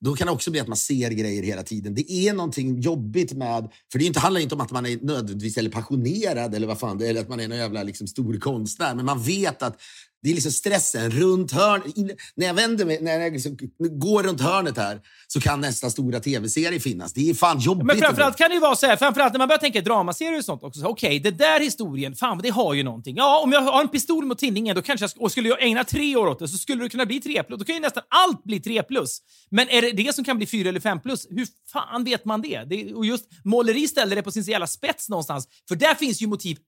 Då 0.00 0.14
kan 0.14 0.26
det 0.26 0.32
också 0.32 0.50
bli 0.50 0.60
att 0.60 0.68
man 0.68 0.76
ser 0.76 1.10
grejer 1.10 1.42
hela 1.42 1.62
tiden. 1.62 1.94
Det 1.94 2.12
är 2.12 2.32
någonting 2.32 2.80
jobbigt 2.80 3.32
med, 3.32 3.68
för 3.92 3.98
det 3.98 4.04
inte, 4.04 4.20
handlar 4.20 4.40
inte 4.40 4.54
om 4.54 4.60
att 4.60 4.70
man 4.70 4.86
är 4.86 4.96
nödvändigtvis 4.96 5.56
eller 5.56 5.70
passionerad 5.70 6.54
eller 6.54 6.66
vad 6.66 6.78
fan 6.78 7.02
eller 7.02 7.20
att 7.20 7.28
man 7.28 7.40
är 7.40 7.44
en 7.44 7.56
jävla 7.56 7.82
liksom, 7.82 8.06
stor 8.06 8.38
konstnär, 8.38 8.94
men 8.94 9.04
man 9.04 9.22
vet 9.22 9.62
att 9.62 9.80
det 10.22 10.30
är 10.30 10.34
liksom 10.34 10.52
stressen 10.52 11.10
runt 11.10 11.52
hörnet. 11.52 11.96
När 12.34 12.46
jag 12.46 12.54
vänder 12.54 12.84
mig, 12.84 12.98
när 13.02 13.20
jag 13.20 13.32
liksom 13.32 13.56
går 13.78 14.22
runt 14.22 14.40
hörnet 14.40 14.76
här 14.76 15.00
så 15.26 15.40
kan 15.40 15.60
nästa 15.60 15.90
stora 15.90 16.20
tv-serie 16.20 16.80
finnas. 16.80 17.12
Det 17.12 17.30
är 17.30 17.34
fan 17.34 17.58
jobbigt. 17.58 17.86
Men 17.86 17.98
framförallt 17.98 18.36
kan 18.36 18.48
det 18.48 18.54
ju 18.54 18.60
vara 18.60 18.76
så 18.76 18.86
här, 18.86 18.96
framförallt 18.96 19.32
när 19.32 19.38
man 19.38 19.48
börjar 19.48 19.58
tänka 19.58 19.80
dramaserier 19.80 20.38
och 20.38 20.44
sånt 20.44 20.62
också. 20.62 20.80
så, 20.80 20.86
Okej, 20.86 21.20
det 21.20 21.30
där 21.30 21.60
historien, 21.60 22.14
fan 22.14 22.40
det 22.42 22.48
har 22.48 22.74
ju 22.74 22.82
någonting. 22.82 23.16
Ja, 23.16 23.40
om 23.44 23.52
jag 23.52 23.60
har 23.60 23.80
en 23.80 23.88
pistol 23.88 24.24
mot 24.24 24.38
tinningen 24.38 24.76
då 24.76 24.82
kanske 24.82 25.04
jag, 25.04 25.22
och 25.22 25.32
skulle 25.32 25.48
jag 25.48 25.62
ägna 25.62 25.84
tre 25.84 26.16
år 26.16 26.26
åt 26.26 26.38
det 26.38 26.48
så 26.48 26.58
skulle 26.58 26.82
det 26.82 26.88
kunna 26.88 27.06
bli 27.06 27.20
tre 27.20 27.42
plus. 27.42 27.58
Då 27.58 27.64
kan 27.64 27.74
ju 27.74 27.80
nästan 27.80 28.02
allt 28.08 28.44
bli 28.44 28.60
tre 28.60 28.82
plus. 28.82 29.18
Men 29.50 29.68
är 29.68 29.82
det 29.82 29.90
det 29.90 30.14
som 30.14 30.24
kan 30.24 30.36
bli 30.36 30.46
fyra 30.46 30.68
eller 30.68 30.80
fem 30.80 31.00
plus? 31.00 31.26
Hur 31.30 31.46
fan 31.72 32.04
vet 32.04 32.24
man 32.24 32.42
det? 32.42 32.64
det 32.64 32.94
och 32.94 33.06
just 33.06 33.24
måleri 33.44 33.88
ställer 33.88 34.16
det 34.16 34.22
på 34.22 34.30
sin 34.30 34.42
jävla 34.42 34.66
spets 34.66 35.08
någonstans. 35.08 35.48
För 35.68 35.76
där 35.76 35.94
finns 35.94 36.22
ju 36.22 36.26
motiv 36.26 36.58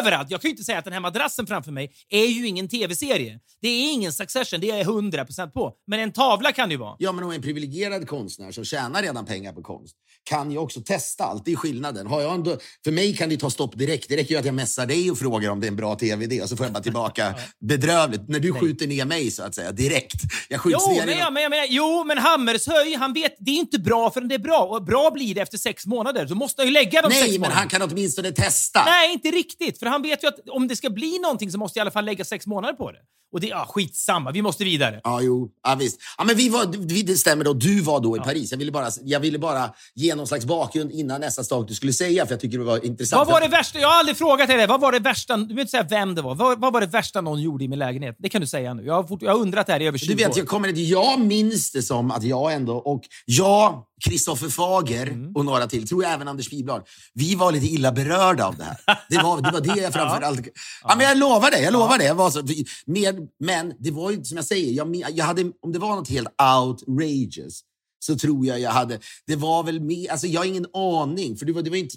överallt. 0.00 0.30
Jag 0.30 0.40
kan 0.40 0.48
ju 0.48 0.52
inte 0.52 0.64
säga 0.64 0.78
att 0.78 0.84
den 0.84 0.92
här 0.92 1.00
madrassen 1.00 1.46
framför 1.46 1.72
mig 1.72 1.90
är 2.10 2.26
ju 2.26 2.46
ingen 2.46 2.68
tv-serie. 2.68 3.38
Det 3.62 3.68
är 3.68 3.92
ingen 3.92 4.12
Succession, 4.12 4.60
det 4.60 4.70
är 4.70 4.76
jag 4.76 4.86
100% 4.86 5.50
på. 5.50 5.72
Men 5.86 6.00
en 6.00 6.12
tavla 6.12 6.52
kan 6.52 6.68
det 6.68 6.72
ju 6.72 6.78
vara. 6.78 6.96
Ja, 6.98 7.12
men 7.12 7.24
om 7.24 7.30
en 7.30 7.42
privilegierad 7.42 8.08
konstnär 8.08 8.52
som 8.52 8.64
tjänar 8.64 9.02
redan 9.02 9.26
pengar 9.26 9.52
på 9.52 9.62
konst 9.62 9.96
kan 10.30 10.50
ju 10.50 10.58
också 10.58 10.80
testa 10.80 11.24
allt. 11.24 11.44
Det 11.44 11.52
är 11.52 11.56
skillnaden. 11.56 12.06
Har 12.06 12.20
jag 12.20 12.34
en, 12.34 12.42
då- 12.44 12.56
för 12.84 12.92
mig 12.92 13.16
kan 13.16 13.28
det 13.28 13.36
ta 13.36 13.50
stopp 13.50 13.78
direkt. 13.78 14.08
Det 14.08 14.16
räcker 14.16 14.30
ju 14.34 14.40
att 14.40 14.44
jag 14.46 14.54
messar 14.54 14.86
dig 14.86 15.10
och 15.10 15.18
frågar 15.18 15.50
om 15.50 15.60
det 15.60 15.66
är 15.66 15.68
en 15.68 15.76
bra 15.76 15.94
tv-idé 15.94 16.42
och 16.42 16.48
så 16.48 16.56
får 16.56 16.66
jag 16.66 16.72
bara 16.72 16.82
tillbaka 16.82 17.34
bedrövligt. 17.68 18.28
När 18.28 18.40
du 18.40 18.52
skjuter 18.52 18.86
ner 18.86 19.04
mig 19.04 19.30
så 19.30 19.42
att 19.42 19.54
säga, 19.54 19.72
direkt. 19.72 20.20
Jag 20.48 20.60
skjuts 20.60 20.84
Jo, 20.88 20.92
ner 20.94 21.06
men, 21.06 21.14
i 21.14 21.18
ja, 21.18 21.30
men, 21.30 21.42
jag 21.42 21.50
menar, 21.50 21.66
jo, 21.68 22.04
men 22.04 22.18
Hammershöj, 22.18 22.94
han 22.94 23.12
vet, 23.12 23.34
det 23.38 23.50
är 23.50 23.54
inte 23.56 23.78
bra 23.78 24.10
förrän 24.10 24.28
det 24.28 24.34
är 24.34 24.38
bra. 24.38 24.58
Och 24.58 24.84
bra 24.84 25.10
blir 25.10 25.34
det 25.34 25.40
efter 25.40 25.58
sex 25.58 25.86
månader. 25.86 26.26
Så 26.26 26.34
måste 26.34 26.62
han 26.62 26.66
ju 26.66 26.72
lägga 26.72 27.02
de 27.02 27.08
sex 27.10 27.20
Nej, 27.20 27.30
men 27.30 27.40
månaderna. 27.40 27.60
han 27.60 27.68
kan 27.68 27.82
åtminstone 27.82 28.32
testa. 28.32 28.84
Nej, 28.84 29.12
inte 29.12 29.28
riktigt. 29.28 29.63
För 29.72 29.86
han 29.86 30.02
vet 30.02 30.24
ju 30.24 30.28
att 30.28 30.48
om 30.48 30.68
det 30.68 30.76
ska 30.76 30.90
bli 30.90 31.18
någonting 31.18 31.50
så 31.50 31.58
måste 31.58 31.78
jag 31.78 31.82
i 31.82 31.84
alla 31.84 31.90
fall 31.90 32.04
lägga 32.04 32.24
sex 32.24 32.46
månader 32.46 32.74
på 32.74 32.92
det. 32.92 33.00
Och 33.34 33.40
det, 33.40 33.46
ja, 33.46 33.66
skitsamma, 33.68 34.30
vi 34.30 34.42
måste 34.42 34.64
vidare. 34.64 35.00
Ja, 35.04 35.20
jo. 35.22 35.50
Ja, 35.64 35.74
visst. 35.74 36.00
Ja, 36.18 36.24
men 36.24 36.36
vi 36.36 36.48
var, 36.48 36.66
vi, 36.78 37.02
det 37.02 37.16
stämmer 37.16 37.44
då. 37.44 37.52
Du 37.52 37.80
var 37.80 38.00
då 38.00 38.16
i 38.16 38.20
Paris. 38.20 38.50
Jag 38.50 38.58
ville, 38.58 38.72
bara, 38.72 38.88
jag 39.04 39.20
ville 39.20 39.38
bara 39.38 39.70
ge 39.94 40.14
någon 40.14 40.26
slags 40.26 40.44
bakgrund 40.44 40.90
innan 40.92 41.20
nästa 41.20 41.44
sak 41.44 41.68
du 41.68 41.74
skulle 41.74 41.92
säga, 41.92 42.26
för 42.26 42.32
jag 42.32 42.40
tycker 42.40 42.58
det 42.58 42.64
var 42.64 42.84
intressant. 42.86 43.18
Vad 43.18 43.28
var 43.34 43.40
det 43.40 43.48
värsta? 43.48 43.78
Jag 43.78 43.88
har 43.88 43.98
aldrig 43.98 44.16
frågat 44.16 44.48
dig 44.48 44.56
det. 44.56 44.66
Vad 44.66 44.80
var 44.80 44.92
det 44.92 44.98
värsta? 44.98 45.36
Du 45.36 45.44
behöver 45.46 45.60
inte 45.60 45.70
säga 45.70 45.86
vem 45.90 46.14
det 46.14 46.22
var. 46.22 46.34
Vad, 46.34 46.60
vad 46.60 46.72
var 46.72 46.80
det 46.80 46.86
värsta 46.86 47.20
någon 47.20 47.40
gjorde 47.42 47.64
i 47.64 47.68
min 47.68 47.78
lägenhet? 47.78 48.16
Det 48.18 48.28
kan 48.28 48.40
du 48.40 48.46
säga 48.46 48.74
nu. 48.74 48.82
Jag 48.84 48.94
har, 48.94 49.04
fort, 49.04 49.22
jag 49.22 49.32
har 49.32 49.38
undrat 49.38 49.66
det 49.66 49.72
här 49.72 49.80
i 49.82 49.86
över 49.86 49.98
20 49.98 50.06
Du 50.08 50.14
vet, 50.14 50.28
år. 50.32 50.38
jag, 50.38 50.48
kommer, 50.48 50.68
jag 50.76 51.20
minns 51.20 51.72
det 51.72 51.82
som 51.82 52.10
att 52.10 52.22
jag 52.22 52.52
ändå, 52.54 52.76
och 52.76 53.02
jag, 53.26 53.82
Kristoffer 54.04 54.48
Fager 54.48 55.06
Mm. 55.06 55.32
och 55.36 55.44
några 55.44 55.66
till, 55.66 55.88
tror 55.88 56.02
jag 56.04 56.12
även 56.12 56.28
Anders 56.28 56.52
Wiblad, 56.52 56.82
vi 57.14 57.34
var 57.34 57.52
lite 57.52 57.66
illa 57.66 57.92
berörda 57.92 58.46
av 58.46 58.56
det 58.56 58.64
här. 58.64 58.76
Det 59.08 59.18
var 59.18 59.40
det, 59.40 59.50
var 59.50 59.60
det 59.60 59.82
jag 59.82 59.92
framförallt... 59.92 60.40
ja. 60.84 60.94
men 60.96 61.06
jag 61.06 61.16
lovar 61.18 61.50
det, 61.50 61.60
jag 61.62 61.72
lovar 61.72 61.98
det. 61.98 62.04
Jag 62.04 62.14
var 62.14 62.30
så, 62.30 62.42
med, 62.86 63.23
men 63.40 63.72
det 63.78 63.90
var 63.90 64.10
ju 64.10 64.24
som 64.24 64.36
jag 64.36 64.44
säger, 64.44 64.72
jag, 64.72 64.96
jag 64.96 65.24
hade, 65.24 65.52
om 65.60 65.72
det 65.72 65.78
var 65.78 65.96
något 65.96 66.08
helt 66.08 66.28
outrageous 66.58 67.60
så 68.04 68.16
tror 68.16 68.46
jag 68.46 68.60
jag 68.60 68.70
hade... 68.70 68.98
Det 69.26 69.36
var 69.36 69.62
väl 69.62 69.80
mer... 69.80 70.10
Alltså 70.10 70.26
jag 70.26 70.40
har 70.40 70.46
ingen 70.46 70.66
aning, 70.74 71.36
för 71.36 71.46
det 71.46 71.52
var, 71.52 71.62
det 71.62 71.70
var 71.70 71.76
inte... 71.76 71.96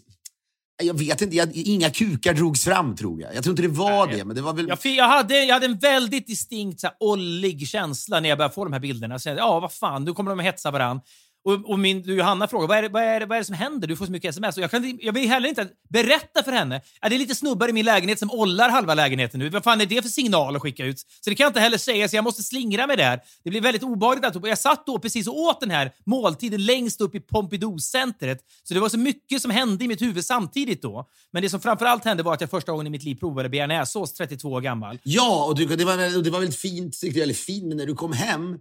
Jag 0.83 0.93
vet 0.93 1.21
inte, 1.21 1.35
jag, 1.35 1.55
inga 1.55 1.89
kukar 1.89 2.33
drogs 2.33 2.63
fram 2.63 2.95
tror 2.95 3.21
jag. 3.21 3.35
Jag 3.35 3.43
tror 3.43 3.51
inte 3.51 3.61
det 3.61 3.67
var 3.67 4.07
det, 4.07 4.25
men 4.25 4.35
det 4.35 4.41
var 4.41 4.53
väl... 4.53 4.67
Jag, 4.67 4.79
jag, 4.83 5.07
hade, 5.07 5.45
jag 5.45 5.53
hade 5.53 5.65
en 5.65 5.77
väldigt 5.77 6.27
distinkt 6.27 6.79
så 6.79 6.87
här, 6.87 6.95
ollig 6.99 7.67
känsla 7.67 8.19
när 8.19 8.29
jag 8.29 8.37
började 8.37 8.53
få 8.53 8.63
de 8.63 8.73
här 8.73 8.79
bilderna. 8.79 9.19
Så 9.19 9.29
jag, 9.29 9.37
ja, 9.37 9.59
vad 9.59 9.73
fan, 9.73 10.03
nu 10.03 10.13
kommer 10.13 10.31
de 10.31 10.39
att 10.39 10.45
hetsa 10.45 10.71
varann. 10.71 11.01
Och, 11.47 11.69
och 11.69 11.79
min, 11.79 12.01
Johanna 12.01 12.47
frågar 12.47 12.67
vad 12.67 12.77
är, 12.77 12.81
det, 12.81 12.89
vad, 12.89 13.03
är 13.03 13.19
det, 13.19 13.25
vad 13.25 13.35
är 13.35 13.39
det 13.39 13.45
som 13.45 13.55
händer? 13.55 13.87
Du 13.87 13.95
får 13.95 14.05
så 14.05 14.11
mycket 14.11 14.29
sms. 14.29 14.57
Och 14.57 14.63
jag, 14.63 14.71
kan, 14.71 14.97
jag 15.01 15.13
vill 15.13 15.29
heller 15.29 15.49
inte 15.49 15.67
berätta 15.89 16.43
för 16.43 16.51
henne. 16.51 16.81
Ja, 17.01 17.09
det 17.09 17.15
är 17.15 17.19
lite 17.19 17.35
snubbar 17.35 17.69
i 17.69 17.73
min 17.73 17.85
lägenhet 17.85 18.19
som 18.19 18.31
ollar 18.31 18.69
halva 18.69 18.93
lägenheten 18.93 19.39
nu. 19.39 19.49
Vad 19.49 19.63
fan 19.63 19.81
är 19.81 19.85
det 19.85 20.01
för 20.01 20.09
signal 20.09 20.55
att 20.55 20.61
skicka 20.61 20.85
ut? 20.85 20.99
Så 20.99 21.29
det 21.29 21.35
kan 21.35 21.43
jag 21.43 21.49
inte 21.49 21.59
heller 21.59 21.77
säga, 21.77 22.09
så 22.09 22.15
jag 22.15 22.23
måste 22.23 22.43
slingra 22.43 22.87
mig 22.87 22.97
där. 22.97 23.19
Det 23.43 23.49
blir 23.49 23.61
väldigt 23.61 23.83
obehagligt 23.83 24.25
alltihop. 24.25 24.47
Jag 24.47 24.57
satt 24.57 24.85
då 24.85 24.99
precis 24.99 25.27
och 25.27 25.39
åt 25.39 25.59
den 25.59 25.71
här 25.71 25.91
måltiden 26.05 26.65
längst 26.65 27.01
upp 27.01 27.15
i 27.15 27.19
Pompidou-centret. 27.19 28.39
Så 28.63 28.73
det 28.73 28.79
var 28.79 28.89
så 28.89 28.99
mycket 28.99 29.41
som 29.41 29.51
hände 29.51 29.85
i 29.85 29.87
mitt 29.87 30.01
huvud 30.01 30.25
samtidigt 30.25 30.81
då. 30.81 31.07
Men 31.31 31.43
det 31.43 31.49
som 31.49 31.59
framförallt 31.59 32.05
hände 32.05 32.23
var 32.23 32.33
att 32.33 32.41
jag 32.41 32.49
första 32.49 32.71
gången 32.71 32.87
i 32.87 32.89
mitt 32.89 33.03
liv 33.03 33.15
provade 33.15 33.49
bearnaisesås, 33.49 34.13
32 34.13 34.49
år 34.49 34.61
gammal. 34.61 34.99
Ja, 35.03 35.45
och 35.45 35.55
du, 35.55 35.65
det, 35.65 35.85
var, 35.85 36.23
det 36.23 36.29
var 36.29 36.39
väldigt 36.39 36.59
fint, 36.59 36.99
tyckte 36.99 37.19
jag, 37.19 37.23
eller 37.23 37.33
fint, 37.33 37.65
men 37.65 37.77
när 37.77 37.85
du 37.85 37.95
kom 37.95 38.13
hem 38.13 38.57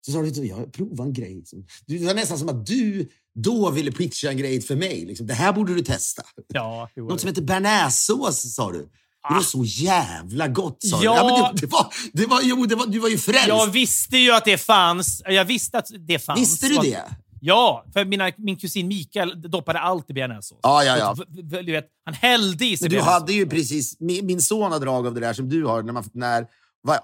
så 0.00 0.12
sa 0.12 0.22
du 0.22 0.28
att 0.28 0.36
jag 0.36 0.72
provar 0.72 1.04
en 1.04 1.12
grej. 1.12 1.42
det 1.86 2.06
var 2.06 2.14
nästan 2.14 2.38
som 2.38 2.48
att 2.48 2.66
du 2.66 3.08
då 3.34 3.70
ville 3.70 3.92
pitcha 3.92 4.30
en 4.30 4.36
grej 4.36 4.60
för 4.60 4.76
mig. 4.76 5.04
Liksom. 5.06 5.26
Det 5.26 5.34
här 5.34 5.52
borde 5.52 5.74
du 5.74 5.80
testa. 5.80 6.22
Ja, 6.48 6.88
jo. 6.96 7.08
Något 7.08 7.20
som 7.20 7.28
heter 7.28 7.42
bearnaisesås, 7.42 8.54
sa 8.54 8.72
du. 8.72 8.88
Det 9.28 9.34
var 9.34 9.40
så 9.40 9.64
jävla 9.64 10.48
gott, 10.48 10.82
sa 10.82 11.02
Ja. 11.02 11.22
du. 11.22 11.26
men 11.26 11.54
det, 11.54 11.60
det 11.60 11.72
var, 11.72 11.86
det 12.12 12.26
var, 12.26 12.40
jo, 12.42 12.66
det 12.66 12.74
var, 12.74 12.86
du 12.86 12.98
var 12.98 13.08
ju 13.08 13.18
frälst. 13.18 13.48
Jag 13.48 13.66
visste 13.66 14.16
ju 14.16 14.32
att 14.32 14.44
det 14.44 14.58
fanns. 14.58 15.22
Jag 15.26 15.44
visste 15.44 15.78
att 15.78 15.88
det 16.06 16.18
fanns. 16.18 16.40
Visste 16.40 16.68
du 16.68 16.74
det? 16.74 17.04
Ja, 17.40 17.84
för 17.92 18.04
mina, 18.04 18.32
min 18.36 18.56
kusin 18.56 18.88
Mikael 18.88 19.42
doppade 19.50 19.78
allt 19.78 20.10
i 20.10 20.12
bearnaisesås. 20.12 20.58
Ja, 20.62 20.84
ja, 20.84 20.98
ja. 20.98 21.16
Du 21.62 21.72
vet, 21.72 21.86
han 22.04 22.14
hällde 22.14 22.66
i 22.66 22.76
sig 22.76 22.88
Men 22.88 22.98
du 22.98 23.04
hade 23.04 23.32
ju 23.32 23.46
precis... 23.46 24.00
Min, 24.00 24.26
min 24.26 24.42
son 24.42 24.72
har 24.72 24.80
drag 24.80 25.06
av 25.06 25.14
det 25.14 25.20
där 25.20 25.32
som 25.32 25.48
du 25.48 25.64
har. 25.64 25.82
När 25.82 25.92
man, 25.92 26.04
när, 26.12 26.46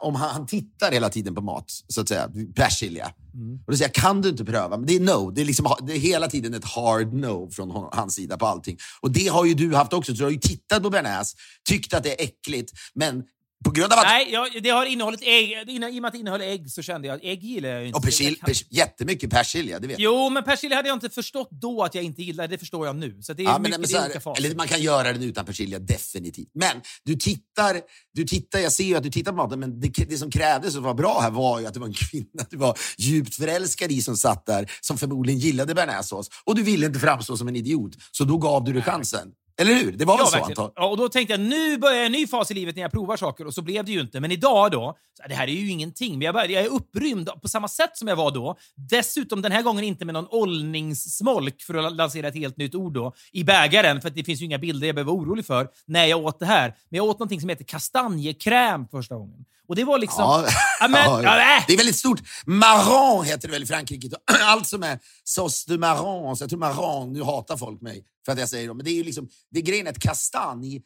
om 0.01 0.15
han, 0.15 0.31
han 0.31 0.47
tittar 0.47 0.93
hela 0.93 1.09
tiden 1.09 1.35
på 1.35 1.41
mat, 1.41 1.65
så 1.89 2.01
att 2.01 2.09
säga. 2.09 2.31
Persilja. 2.55 3.13
Mm. 3.35 3.61
Och 3.67 3.73
då 3.73 3.77
säger 3.77 3.89
jag, 3.89 3.95
kan 3.95 4.23
du 4.23 4.29
inte 4.29 4.45
pröva? 4.45 4.77
Men 4.77 4.87
det 4.87 4.97
är 4.97 5.01
no. 5.01 5.31
Det 5.31 5.41
är, 5.41 5.45
liksom, 5.45 5.75
det 5.87 5.93
är 5.93 5.99
hela 5.99 6.29
tiden 6.29 6.55
ett 6.55 6.65
hard 6.65 7.13
no 7.13 7.51
från 7.51 7.71
hon, 7.71 7.89
hans 7.93 8.15
sida 8.15 8.39
på 8.39 8.47
allting. 8.47 8.77
Och 9.01 9.11
det 9.11 9.29
har 9.29 9.45
ju 9.45 9.55
du 9.55 9.75
haft 9.75 9.93
också. 9.93 10.13
Så 10.13 10.19
du 10.19 10.25
har 10.25 10.31
ju 10.31 10.39
tittat 10.39 10.83
på 10.83 10.91
bearnaise, 10.91 11.37
tyckt 11.69 11.95
att 11.95 12.03
det 12.03 12.21
är 12.21 12.25
äckligt, 12.25 12.73
men 12.95 13.23
på 13.65 13.71
grund 13.71 13.93
av 13.93 13.99
att... 13.99 14.05
Nej, 14.05 14.29
jag, 14.33 14.63
det 14.63 14.71
har 14.71 14.87
innehållit 14.87 15.23
ägg. 15.23 15.51
I 15.69 15.79
och 15.79 15.83
med 15.95 16.05
att 16.05 16.13
det 16.13 16.19
innehöll 16.19 16.41
ägg 16.41 16.71
så 16.71 16.83
kände 16.83 17.09
jag 17.09 17.15
att 17.15 17.25
ägg 17.25 17.43
gillar 17.43 17.69
jag 17.69 17.87
inte. 17.87 17.97
Och 17.97 18.05
persil, 18.05 18.37
kan- 18.37 18.47
pers, 18.47 18.65
jättemycket 18.71 19.31
persilja, 19.31 19.79
det 19.79 19.87
vet 19.87 19.99
jag. 19.99 20.13
Jo, 20.13 20.31
men 20.31 20.45
persilja 20.45 20.77
hade 20.77 20.89
jag 20.89 20.97
inte 20.97 21.11
förstått 21.11 21.49
då 21.51 21.83
att 21.85 21.95
jag 21.95 22.05
inte 22.05 22.23
gillade. 22.23 22.49
Det 22.49 22.59
förstår 22.59 22.87
jag 22.87 22.97
nu. 22.97 23.19
Så 23.23 23.33
det 23.33 23.43
är 23.43 23.45
Ja, 23.45 23.53
men, 23.53 23.63
mycket 23.63 23.91
men 23.91 24.01
är 24.01 24.01
här, 24.13 24.21
faser. 24.21 24.45
eller 24.45 24.57
man 24.57 24.69
kan 24.69 24.83
göra 24.83 25.13
den 25.13 25.23
utan 25.23 25.45
persilja, 25.47 25.79
definitivt. 25.79 26.49
Men 26.55 26.81
du 27.05 27.15
tittar, 27.17 27.81
du 28.15 28.25
tittar, 28.25 28.59
jag 28.59 28.73
ser 28.73 28.85
ju 28.85 28.95
att 28.97 29.03
du 29.03 29.11
tittar 29.11 29.33
på 29.33 29.37
maten, 29.37 29.61
men 29.61 29.81
det, 29.81 29.89
det 30.09 30.19
som 30.19 30.31
krävdes 30.31 30.77
att 30.77 30.83
vara 30.83 30.95
bra 30.95 31.21
här 31.21 31.31
var 31.31 31.61
ju 31.61 31.67
att 31.67 31.75
det 31.75 31.81
var 31.81 31.87
en 31.87 31.95
kvinna 31.95 32.45
du 32.51 32.57
var 32.57 32.79
djupt 32.99 33.35
förälskad 33.35 33.93
i 33.93 34.03
som 34.03 34.17
satt 34.17 34.47
där, 34.47 34.71
som 34.81 34.99
förmodligen 34.99 35.41
gillade 35.41 35.75
bearnaisesås. 35.75 36.29
Och 36.45 36.55
du 36.55 36.63
ville 36.63 36.87
inte 36.87 36.99
framstå 36.99 37.37
som 37.37 37.49
en 37.49 37.57
idiot, 37.57 37.93
så 38.13 38.25
då 38.25 38.39
gav 38.39 38.65
du 38.65 38.73
det 38.73 38.83
chansen. 38.83 39.29
Eller 39.61 39.75
hur? 39.75 39.93
Det 39.93 40.05
var 40.05 40.17
väl 40.17 40.23
Ja, 40.25 40.27
så 40.27 40.37
verkligen. 40.37 40.51
antagligen? 40.51 40.73
Ja, 40.77 40.87
och 40.89 40.97
då 40.97 41.09
tänkte 41.09 41.33
jag 41.33 41.41
nu 41.41 41.79
börjar 41.79 42.05
en 42.05 42.13
ny 42.13 42.27
fas 42.27 42.51
i 42.51 42.55
livet 42.55 42.77
när 42.77 42.83
jag 42.83 42.93
provar 42.93 43.17
saker 43.17 43.47
och 43.47 43.55
så 43.55 43.63
blev 43.63 43.85
det 43.85 43.93
ju 43.93 44.01
inte. 44.01 44.21
Men 44.21 44.31
idag 44.33 44.71
då, 44.71 44.97
så, 45.23 45.29
det 45.29 45.35
här 45.35 45.47
är 45.49 45.53
ju 45.53 45.71
ingenting. 45.71 46.13
Men 46.19 46.23
jag, 46.27 46.35
började, 46.35 46.53
jag 46.53 46.65
är 46.65 46.69
upprymd 46.73 47.31
på 47.43 47.49
samma 47.49 47.69
sätt 47.69 47.97
som 47.97 48.09
jag 48.09 48.17
var 48.17 48.31
då. 48.31 48.57
Dessutom 48.77 49.43
den 49.43 49.53
här 49.53 49.63
gången 49.63 49.85
inte 49.85 50.05
med 50.05 50.13
någon 50.13 50.27
ållningssmolk 50.31 51.63
för 51.63 51.75
att 51.75 51.93
lansera 51.97 52.29
ett 52.29 52.35
helt 52.35 52.57
nytt 52.57 52.75
ord 52.75 52.93
då, 52.93 53.13
i 53.33 53.45
bägaren. 53.45 54.01
För 54.01 54.09
att 54.09 54.15
det 54.15 54.25
finns 54.25 54.41
ju 54.41 54.45
inga 54.45 54.59
bilder 54.59 54.87
jag 54.87 54.95
behöver 54.95 55.13
vara 55.13 55.23
orolig 55.23 55.47
för 55.47 55.69
när 55.87 56.07
jag 56.07 56.25
åt 56.25 56.39
det 56.41 56.47
här. 56.47 56.75
Men 56.89 56.97
jag 56.97 57.07
åt 57.07 57.19
någonting 57.19 57.41
som 57.41 57.49
heter 57.49 57.65
kastanjekräm 57.65 58.89
första 58.89 59.15
gången. 59.15 59.45
Och 59.73 59.77
det 59.77 59.85
var 59.85 59.99
liksom... 59.99 60.23
Ja, 60.23 60.49
Ja, 60.81 60.89
men, 60.89 61.25
ja, 61.25 61.57
äh. 61.59 61.65
det 61.67 61.73
är 61.73 61.77
väldigt 61.77 61.97
stort. 61.97 62.21
Marron 62.47 63.25
heter 63.25 63.49
det 63.49 63.53
väl 63.53 63.63
i 63.63 63.67
Frankrike. 63.67 64.09
Allt 64.45 64.69
som 64.69 64.83
är 64.83 64.99
sauce 65.25 65.65
de 65.69 65.79
marron. 65.79 66.37
Så 66.37 66.43
jag 66.43 66.51
tror 66.51 66.59
marron, 66.59 67.13
nu 67.13 67.23
hatar 67.23 67.57
folk 67.57 67.81
mig 67.81 68.05
för 68.25 68.33
att 68.33 68.39
jag 68.39 68.49
säger 68.49 68.69
det. 68.69 68.75
Men 68.75 68.85
det 68.85 68.91
är 68.91 68.95
ju 68.95 69.05
liksom, 69.05 69.29
det 69.51 69.59
är 69.59 69.63
grejen 69.63 69.87
att 69.87 69.99
kastanj 69.99 70.83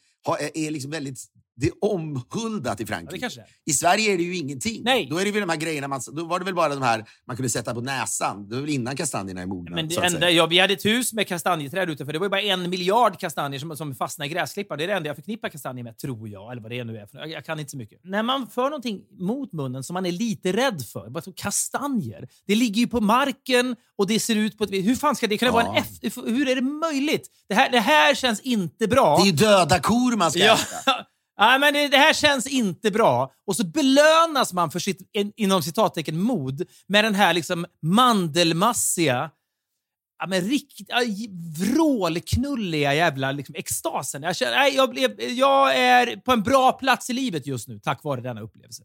är 0.54 0.70
liksom 0.70 0.90
väldigt 0.90 1.18
det 1.56 1.66
är 1.66 1.72
omhuldat 1.80 2.80
i 2.80 2.86
Frankrike. 2.86 3.30
Ja. 3.36 3.42
I 3.66 3.72
Sverige 3.72 4.12
är 4.12 4.16
det 4.16 4.22
ju 4.22 4.36
ingenting. 4.36 4.82
Nej. 4.84 5.06
Då 5.10 5.18
är 5.18 5.24
det 5.24 5.30
väl 5.30 5.40
de 5.40 5.48
här 5.48 5.56
grejerna 5.56 5.88
man, 5.88 6.00
då 6.12 6.24
var 6.24 6.38
det 6.38 6.44
väl 6.44 6.54
bara 6.54 6.74
de 6.74 6.82
här 6.82 7.04
man 7.26 7.36
kunde 7.36 7.48
sätta 7.50 7.74
på 7.74 7.80
näsan. 7.80 8.48
Det 8.48 8.54
var 8.54 8.60
väl 8.62 8.70
innan 8.70 8.96
kastanjerna 8.96 9.42
är 9.42 9.46
mogna. 9.46 9.76
Men 9.76 9.88
det 9.88 9.96
enda, 9.96 10.30
ja, 10.30 10.46
vi 10.46 10.58
hade 10.58 10.72
ett 10.74 10.84
hus 10.84 11.12
med 11.12 11.28
kastanjeträd 11.28 11.90
utanför. 11.90 12.12
Det 12.12 12.18
var 12.18 12.26
ju 12.26 12.30
bara 12.30 12.40
en 12.42 12.70
miljard 12.70 13.18
kastanjer 13.20 13.60
som, 13.60 13.76
som 13.76 13.94
fastnade 13.94 14.30
i 14.30 14.32
gräsklippan. 14.34 14.78
Det 14.78 14.84
är 14.84 14.88
det 14.88 14.94
enda 14.94 15.06
jag 15.06 15.16
förknippar 15.16 15.48
kastanjer 15.48 15.84
med, 15.84 15.98
tror 15.98 16.28
jag. 16.28 16.52
Eller 16.52 16.62
vad 16.62 16.70
det 16.70 16.84
nu 16.84 16.96
är. 16.96 17.08
Jag, 17.12 17.30
jag 17.30 17.44
kan 17.44 17.58
inte 17.60 17.70
så 17.70 17.76
mycket. 17.76 18.00
När 18.04 18.22
man 18.22 18.46
för 18.46 18.62
någonting 18.62 19.00
mot 19.18 19.52
munnen 19.52 19.82
som 19.84 19.94
man 19.94 20.06
är 20.06 20.12
lite 20.12 20.52
rädd 20.52 20.82
för, 20.92 21.10
bara 21.10 21.22
kastanjer. 21.36 22.28
Det 22.46 22.54
ligger 22.54 22.80
ju 22.80 22.86
på 22.86 23.00
marken 23.00 23.76
och 23.98 24.06
det 24.06 24.20
ser 24.20 24.36
ut 24.36 24.58
på 24.58 24.64
ett 24.64 24.70
Hur 24.70 24.94
fan 24.96 25.16
ska 25.16 25.26
det 25.26 25.38
kunna 25.38 25.52
vara 25.52 25.64
en 25.66 25.74
Ja. 25.74 25.82
F... 26.02 26.14
Hur 26.26 26.48
är 26.48 26.54
det 26.54 26.62
möjligt? 26.62 27.28
Det 27.48 27.54
här, 27.54 27.70
det 27.70 27.80
här 27.80 28.14
känns 28.14 28.40
inte 28.40 28.88
bra. 28.88 29.16
Det 29.16 29.22
är 29.22 29.26
ju 29.26 29.32
döda 29.32 29.78
kor 29.80 30.16
man 30.16 30.30
ska 30.30 30.40
Ja. 30.40 30.54
äta. 30.54 30.92
Nej, 31.38 31.60
men 31.60 31.74
det, 31.74 31.88
det 31.88 31.96
här 31.96 32.12
känns 32.12 32.46
inte 32.46 32.90
bra. 32.90 33.32
Och 33.46 33.56
så 33.56 33.66
belönas 33.66 34.52
man 34.52 34.70
för 34.70 34.78
sitt, 34.78 35.10
in, 35.12 35.32
inom 35.36 35.62
citattecken, 35.62 36.20
mod 36.20 36.62
med 36.88 37.04
den 37.04 37.14
här 37.14 37.34
liksom 37.34 37.66
mandelmassiga, 37.82 39.30
ja, 40.18 40.26
men 40.26 40.40
riktigt 40.40 40.86
ja, 40.88 41.00
vrålknulliga 41.58 42.94
jävla 42.94 43.32
liksom, 43.32 43.54
extasen. 43.54 44.22
Jag, 44.22 44.36
känner, 44.36 44.56
nej, 44.56 44.74
jag, 44.74 44.90
blev, 44.90 45.20
jag 45.20 45.76
är 45.76 46.16
på 46.16 46.32
en 46.32 46.42
bra 46.42 46.72
plats 46.72 47.10
i 47.10 47.12
livet 47.12 47.46
just 47.46 47.68
nu 47.68 47.78
tack 47.78 48.04
vare 48.04 48.20
denna 48.20 48.40
upplevelse. 48.40 48.82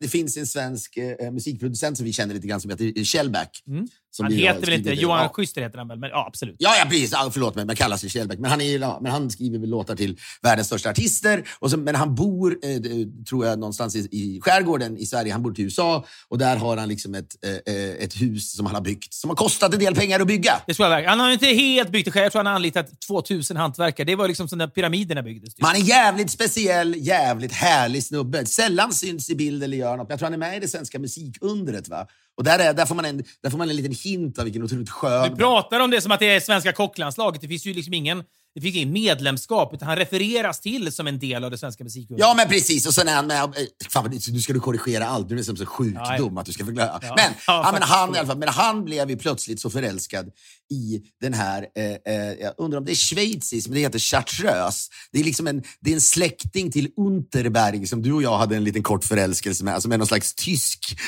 Det 0.00 0.08
finns 0.08 0.36
en 0.36 0.46
svensk 0.46 0.96
eh, 0.96 1.30
musikproducent 1.30 1.96
som 1.96 2.06
vi 2.06 2.12
känner 2.12 2.34
lite 2.34 2.46
grann 2.46 2.60
som 2.60 2.70
heter 2.70 3.04
Shellback. 3.04 3.62
Som 3.66 3.88
Han 4.24 4.32
heter 4.32 4.60
väl 4.60 4.72
inte 4.74 4.90
Johan 4.92 5.22
ja. 5.22 5.28
Schuster 5.34 5.60
heter 5.62 5.78
han 5.78 5.88
väl, 5.88 5.98
men 5.98 6.10
ja, 6.10 6.24
absolut. 6.26 6.56
Ja, 6.58 6.74
ja 6.78 6.84
precis. 6.90 7.12
Ja, 7.12 7.30
förlåt 7.32 7.54
mig, 7.54 7.64
man 7.64 7.76
kallar 7.76 7.96
sig 7.96 8.10
Kjellbäck. 8.10 8.38
Men 8.38 8.50
han, 8.50 8.60
är, 8.60 8.78
ja, 8.78 8.98
men 9.02 9.12
han 9.12 9.30
skriver 9.30 9.58
väl 9.58 9.70
låtar 9.70 9.96
till 9.96 10.18
världens 10.42 10.66
största 10.66 10.90
artister. 10.90 11.44
Och 11.58 11.70
så, 11.70 11.76
men 11.76 11.94
han 11.94 12.14
bor, 12.14 12.58
eh, 12.62 12.70
d- 12.80 13.06
tror 13.28 13.46
jag, 13.46 13.58
någonstans 13.58 13.96
i, 13.96 13.98
i 13.98 14.40
skärgården 14.42 14.98
i 14.98 15.06
Sverige. 15.06 15.32
Han 15.32 15.42
bor 15.42 15.52
till 15.52 15.64
USA 15.64 16.04
och 16.28 16.38
där 16.38 16.56
har 16.56 16.76
han 16.76 16.88
liksom 16.88 17.14
ett, 17.14 17.44
eh, 17.44 17.74
eh, 17.74 17.90
ett 17.90 18.20
hus 18.20 18.52
som 18.56 18.66
han 18.66 18.74
har 18.74 18.82
byggt. 18.82 19.14
Som 19.14 19.30
har 19.30 19.36
kostat 19.36 19.72
en 19.74 19.80
del 19.80 19.94
pengar 19.94 20.20
att 20.20 20.26
bygga. 20.26 20.52
Det 20.66 20.74
tror 20.74 20.84
jag 20.86 20.90
verkligen. 20.90 21.10
Han 21.10 21.20
har 21.20 21.26
ju 21.26 21.32
inte 21.32 21.46
helt 21.46 21.90
byggt 21.90 22.04
det 22.04 22.10
själv. 22.10 22.22
Jag 22.22 22.32
tror 22.32 22.40
han 22.40 22.46
har 22.46 22.54
anlitat 22.54 23.00
2000 23.00 23.56
hantverkare. 23.56 24.04
Det 24.06 24.16
var 24.16 24.28
liksom 24.28 24.48
som 24.48 24.58
när 24.58 24.66
pyramiderna 24.66 25.22
byggdes. 25.22 25.54
Typ. 25.54 25.62
Men 25.62 25.66
han 25.66 25.76
är 25.76 25.80
jävligt 25.84 26.30
speciell, 26.30 26.94
jävligt 26.98 27.52
härlig 27.52 28.04
snubbe. 28.04 28.46
Sällan 28.46 28.92
syns 28.92 29.30
i 29.30 29.34
bild 29.34 29.62
eller 29.62 29.76
gör 29.76 29.96
något. 29.96 30.06
Jag 30.10 30.18
tror 30.18 30.26
han 30.26 30.34
är 30.34 30.38
med 30.38 30.56
i 30.56 30.60
det 30.60 30.68
svenska 30.68 30.98
musikundret. 30.98 31.88
Va? 31.88 32.06
Och 32.38 32.44
där, 32.44 32.58
är, 32.58 32.74
där, 32.74 32.86
får 32.86 32.94
man 32.94 33.04
en, 33.04 33.24
där 33.42 33.50
får 33.50 33.58
man 33.58 33.70
en 33.70 33.76
liten 33.76 33.92
hint 33.92 34.38
av 34.38 34.44
vilken 34.44 34.62
otroligt 34.62 34.90
skön... 34.90 35.30
Du 35.30 35.36
pratar 35.36 35.80
om 35.80 35.90
det 35.90 36.00
som 36.00 36.12
att 36.12 36.20
det 36.20 36.30
är 36.30 36.40
svenska 36.40 36.72
kocklandslaget. 36.72 37.40
Det 37.40 37.48
finns 37.48 37.66
ju 37.66 37.74
liksom 37.74 37.94
ingen, 37.94 38.24
det 38.58 38.62
finns 38.62 38.76
ingen 38.76 38.92
medlemskap, 38.92 39.74
utan 39.74 39.88
han 39.88 39.96
refereras 39.96 40.60
till 40.60 40.92
som 40.92 41.06
en 41.06 41.18
del 41.18 41.44
av 41.44 41.50
det 41.50 41.58
svenska 41.58 41.84
musikundret. 41.84 42.26
Ja, 42.26 42.34
men 42.36 42.48
precis. 42.48 42.86
Och 42.86 42.94
sen 42.94 43.08
är 43.08 43.14
han 43.14 43.26
med... 43.26 43.42
eh, 43.42 43.50
Fan, 43.90 44.20
nu 44.28 44.40
ska 44.40 44.52
du 44.52 44.60
korrigera 44.60 45.06
allt. 45.06 45.28
Nu 45.28 45.34
är 45.34 45.38
det 45.38 45.44
som 45.44 45.56
en 45.60 45.66
sjukdom 45.66 46.32
Ja, 46.34 46.40
att 46.40 46.46
du 46.46 46.52
ska 46.52 46.64
förglömma. 46.64 46.98
Ja. 47.02 47.14
Men, 47.16 47.32
Ja, 47.46 47.70
men, 47.72 47.82
han, 47.82 48.14
i 48.14 48.18
alla 48.18 48.26
fall, 48.26 48.38
men 48.38 48.48
han 48.48 48.84
blev 48.84 49.10
ju 49.10 49.16
plötsligt 49.16 49.60
så 49.60 49.70
förälskad 49.70 50.26
i 50.70 51.00
den 51.20 51.34
här, 51.34 51.66
eh, 51.76 52.14
eh, 52.14 52.32
jag 52.40 52.54
undrar 52.58 52.78
om 52.78 52.84
det 52.84 52.92
är 52.92 52.94
schweizisk, 52.94 53.68
men 53.68 53.74
det 53.74 53.80
heter 53.80 53.98
chartreuse. 53.98 54.90
Det 55.12 55.20
är 55.20 55.24
liksom 55.24 55.46
en, 55.46 55.62
det 55.80 55.90
är 55.90 55.94
en 55.94 56.00
släkting 56.00 56.70
till 56.72 56.88
Unterberg 56.96 57.86
som 57.86 58.02
du 58.02 58.12
och 58.12 58.22
jag 58.22 58.38
hade 58.38 58.56
en 58.56 58.64
liten 58.64 58.82
kort 58.82 59.04
förälskelse 59.04 59.64
med, 59.64 59.74
alltså 59.74 59.88
med 59.88 59.98
någon 59.98 60.08
slags 60.08 60.34
tysk 60.34 60.98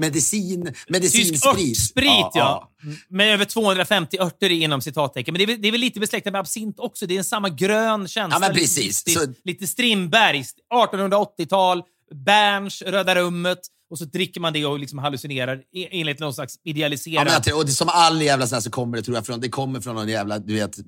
medicin, 0.00 0.64
Tysk 0.66 0.88
medicinsprit. 0.88 1.46
örtsprit, 1.46 2.30
ja. 2.34 2.70
Med 3.08 3.34
över 3.34 3.44
250 3.44 4.16
örter 4.20 4.50
inom 4.50 4.80
citattecken. 4.80 5.32
Men 5.32 5.38
det 5.38 5.44
är, 5.44 5.46
väl- 5.46 5.62
det 5.62 5.68
är 5.68 5.72
väl 5.72 5.80
lite 5.80 6.00
besläktat 6.00 6.32
med 6.32 6.40
absint 6.40 6.80
också. 6.80 7.06
Det 7.06 7.14
är 7.14 7.18
en 7.18 7.24
samma 7.24 7.48
grön 7.48 8.08
känsla. 8.08 8.36
Ja, 8.36 8.40
men 8.40 8.48
Lite- 8.48 8.60
precis. 8.60 9.06
Lite, 9.06 9.20
Så- 9.20 9.32
lite 9.44 9.66
Strindberg, 9.66 10.44
1880-tal, 10.74 11.82
Berns, 12.14 12.82
Röda 12.82 13.14
rummet. 13.14 13.58
Och 13.90 13.98
så 13.98 14.04
dricker 14.04 14.40
man 14.40 14.52
det 14.52 14.66
och 14.66 14.78
liksom 14.78 14.98
hallucinerar 14.98 15.56
e- 15.56 15.88
enligt 15.90 16.18
någon 16.20 16.34
slags 16.34 16.58
Ja, 16.62 16.70
idealiserad... 16.70 17.24
men 17.24 17.32
jag 17.32 17.44
tror, 17.44 17.58
och 17.58 17.66
det, 17.66 17.72
som 17.72 17.88
all 17.92 18.22
jävla 18.22 18.46
sån 18.46 18.56
här 18.56 18.60
så 18.60 18.70
kommer 18.70 18.96
det 18.96 19.02
tror 19.02 19.16
jag 19.16 19.26
från, 19.26 19.40
det 19.40 19.48
kommer 19.48 19.80
från 19.80 19.94
någon 19.94 20.08
jävla, 20.08 20.38
du 20.38 20.54
vet, 20.54 20.78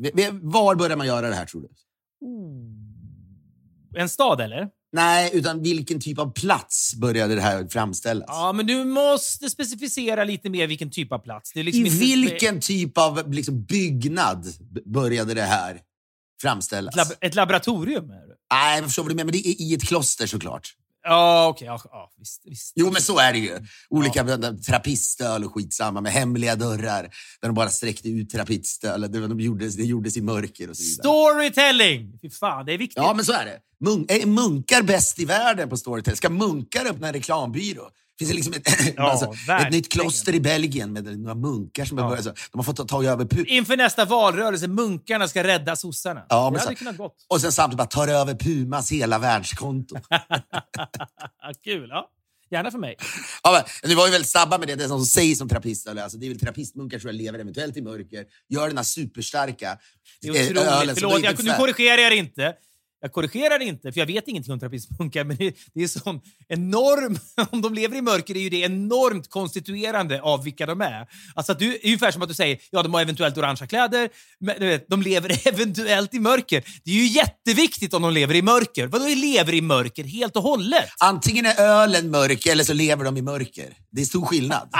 var 0.42 0.74
börjar 0.74 0.96
man 0.96 1.06
göra 1.06 1.28
det 1.28 1.34
här 1.34 1.46
tror 1.46 1.60
du? 1.62 1.68
En 4.00 4.08
stad, 4.08 4.40
eller? 4.40 4.68
Nej, 4.96 5.30
utan 5.32 5.62
vilken 5.62 6.00
typ 6.00 6.18
av 6.18 6.32
plats 6.32 6.94
började 6.94 7.34
det 7.34 7.40
här 7.40 7.68
framställas? 7.68 8.26
Ja, 8.28 8.52
men 8.52 8.66
du 8.66 8.84
måste 8.84 9.50
specificera 9.50 10.24
lite 10.24 10.50
mer 10.50 10.66
vilken 10.66 10.90
typ 10.90 11.12
av 11.12 11.18
plats. 11.18 11.54
Liksom 11.54 11.82
I 11.82 11.86
inte- 11.86 11.98
vilken 11.98 12.60
typ 12.60 12.98
av 12.98 13.32
liksom, 13.32 13.64
byggnad 13.64 14.46
började 14.84 15.34
det 15.34 15.42
här 15.42 15.80
framställas? 16.42 16.94
Ett, 16.94 16.96
lab 16.96 17.12
ett 17.20 17.34
laboratorium? 17.34 18.06
Nej, 18.52 18.76
jag 18.76 18.84
förstår 18.84 19.02
vad 19.02 19.10
du 19.12 19.14
menar, 19.14 19.24
men 19.24 19.32
det 19.32 19.48
är 19.48 19.60
i 19.62 19.74
ett 19.74 19.84
kloster 19.84 20.26
såklart. 20.26 20.74
Ja, 21.08 21.48
okej. 21.48 21.66
ja, 21.66 21.80
ja, 21.84 22.12
visst, 22.18 22.42
visst. 22.44 22.72
Jo, 22.76 22.90
men 22.92 23.02
så 23.02 23.18
är 23.18 23.32
det 23.32 23.38
ju. 23.38 23.58
Olika 23.90 24.24
ja. 24.28 24.52
trappistöl 24.66 25.44
och 25.44 25.54
skitsamma 25.54 26.00
med 26.00 26.12
hemliga 26.12 26.56
dörrar 26.56 27.02
där 27.40 27.48
de 27.48 27.54
bara 27.54 27.68
sträckte 27.68 28.08
ut 28.08 28.30
trappistöl. 28.30 29.00
Det, 29.00 29.28
de 29.28 29.40
gjordes, 29.40 29.76
det 29.76 29.84
gjordes 29.84 30.16
i 30.16 30.20
mörker 30.20 30.70
och 30.70 30.76
så 30.76 30.82
vidare. 30.82 31.02
Storytelling! 31.02 32.18
Fy 32.22 32.30
fan, 32.30 32.66
det 32.66 32.72
är 32.72 32.78
viktigt. 32.78 32.96
Ja, 32.96 33.12
men 33.14 33.24
så 33.24 33.32
är 33.32 33.44
det. 33.44 33.58
Mun 33.80 34.06
är 34.08 34.26
munkar 34.26 34.82
bäst 34.82 35.18
i 35.18 35.24
världen 35.24 35.68
på 35.68 35.76
Storytel? 35.76 36.16
Ska 36.16 36.30
munkar 36.30 36.86
öppna 36.86 37.06
en 37.06 37.12
reklambyrå? 37.12 37.90
Finns 38.18 38.30
det 38.30 38.34
liksom 38.36 38.52
ett, 38.52 38.94
Ja, 38.96 39.10
alltså, 39.10 39.52
ett 39.52 39.72
nytt 39.72 39.92
kloster 39.92 40.34
i 40.34 40.40
Belgien 40.40 40.92
med 40.92 41.18
några 41.18 41.34
munkar 41.34 41.84
som 41.84 41.98
Ja. 41.98 42.22
så, 42.22 42.28
de 42.52 42.58
har 42.58 42.62
fått 42.62 42.88
ta 42.88 43.04
över 43.04 43.24
pu- 43.24 43.44
Inför 43.44 43.76
nästa 43.76 44.04
valrörelse, 44.04 44.68
munkarna 44.68 45.28
ska 45.28 45.44
rädda 45.44 45.76
sossarna. 45.76 46.26
Ja, 46.28 46.44
men 46.44 46.52
det 46.52 46.58
så- 46.60 46.64
hade 46.66 46.74
kunnat 46.76 46.96
gått. 46.96 47.26
och 47.28 47.40
sen 47.40 47.52
samtidigt 47.52 47.78
bara 47.78 47.86
tar 47.86 48.08
över 48.08 48.34
Pumas 48.34 48.92
hela 48.92 49.18
världskonto. 49.18 49.96
Kul. 51.64 51.88
Ja. 51.90 52.10
Gärna 52.50 52.70
för 52.70 52.78
mig. 52.78 52.96
Ja, 53.42 53.52
men, 53.82 53.90
det 53.90 53.96
var 53.96 54.06
ju 54.06 54.12
väldigt 54.12 54.30
snabba 54.30 54.58
med 54.58 54.68
det. 54.68 54.74
Det 54.74 54.88
som 54.88 55.04
sägs 55.04 55.38
som 55.38 55.48
trappistöl, 55.48 55.98
alltså, 55.98 56.18
det 56.18 56.26
är 56.26 56.30
väl 56.30 56.40
trappistmunkar 56.40 56.98
tror 56.98 57.12
jag 57.12 57.16
lever 57.22 57.38
eventuellt 57.38 57.76
i 57.76 57.82
mörker, 57.82 58.24
gör 58.48 58.68
den 58.68 58.76
här 58.76 58.84
superstarka 58.84 59.78
Det 60.20 60.28
är 60.28 60.32
otroligt. 60.32 60.56
ölen 60.62 60.96
som 60.96 61.10
Förlåt, 61.10 61.22
jag, 61.24 61.44
nu 61.44 61.52
korrigerar 61.52 62.02
jag 62.02 62.16
inte. 62.16 62.54
Jag 63.06 63.12
korrigerar 63.12 63.62
inte, 63.62 63.92
för 63.92 64.00
jag 64.00 64.06
vet 64.06 64.28
ingenting 64.28 64.52
om 64.52 64.60
trappistmunkar, 64.60 65.24
men 65.24 65.36
det, 65.36 65.56
det 65.74 65.82
är 65.82 65.88
sån 65.88 66.20
enorm... 66.48 67.18
Om 67.50 67.62
de 67.62 67.74
lever 67.74 67.96
i 67.96 68.02
mörker 68.02 68.36
är 68.36 68.40
ju 68.40 68.50
det 68.50 68.60
enormt 68.60 69.30
konstituerande 69.30 70.22
av 70.22 70.44
vilka 70.44 70.66
de 70.66 70.80
är. 70.80 71.06
Alltså 71.34 71.52
att 71.52 71.58
du, 71.58 71.70
det 71.70 71.84
är 71.84 71.86
ungefär 71.86 72.10
som 72.10 72.22
att 72.22 72.28
du 72.28 72.34
säger 72.34 72.58
ja, 72.70 72.82
de 72.82 72.94
har 72.94 73.00
eventuellt 73.00 73.38
orangea 73.38 73.66
kläder, 73.66 74.08
men 74.40 74.54
du 74.60 74.66
vet, 74.66 74.88
de 74.88 75.02
lever 75.02 75.48
eventuellt 75.48 76.14
i 76.14 76.20
mörker. 76.20 76.64
Det 76.84 76.90
är 76.90 76.94
ju 76.94 77.06
jätteviktigt 77.06 77.94
om 77.94 78.02
de 78.02 78.12
lever 78.12 78.34
i 78.34 78.42
mörker. 78.42 78.86
Vadå 78.86 79.04
lever 79.04 79.54
i 79.54 79.60
mörker 79.60 80.04
helt 80.04 80.36
och 80.36 80.42
hållet? 80.42 80.88
Antingen 81.00 81.46
är 81.46 81.60
ölen 81.60 82.10
mörk 82.10 82.46
eller 82.46 82.64
så 82.64 82.72
lever 82.72 83.04
de 83.04 83.16
i 83.16 83.22
mörker. 83.22 83.76
Det 83.90 84.00
är 84.00 84.04
stor 84.04 84.26
skillnad. 84.26 84.68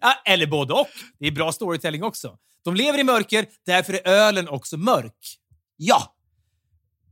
Ja, 0.00 0.14
eller 0.24 0.46
både 0.46 0.72
och. 0.72 0.88
Det 1.18 1.26
är 1.26 1.30
bra 1.30 1.52
storytelling 1.52 2.02
också. 2.02 2.36
De 2.64 2.74
lever 2.74 2.98
i 2.98 3.04
mörker, 3.04 3.46
därför 3.66 3.92
är 3.92 4.08
ölen 4.08 4.48
också 4.48 4.76
mörk. 4.76 5.38
ja, 5.76 6.14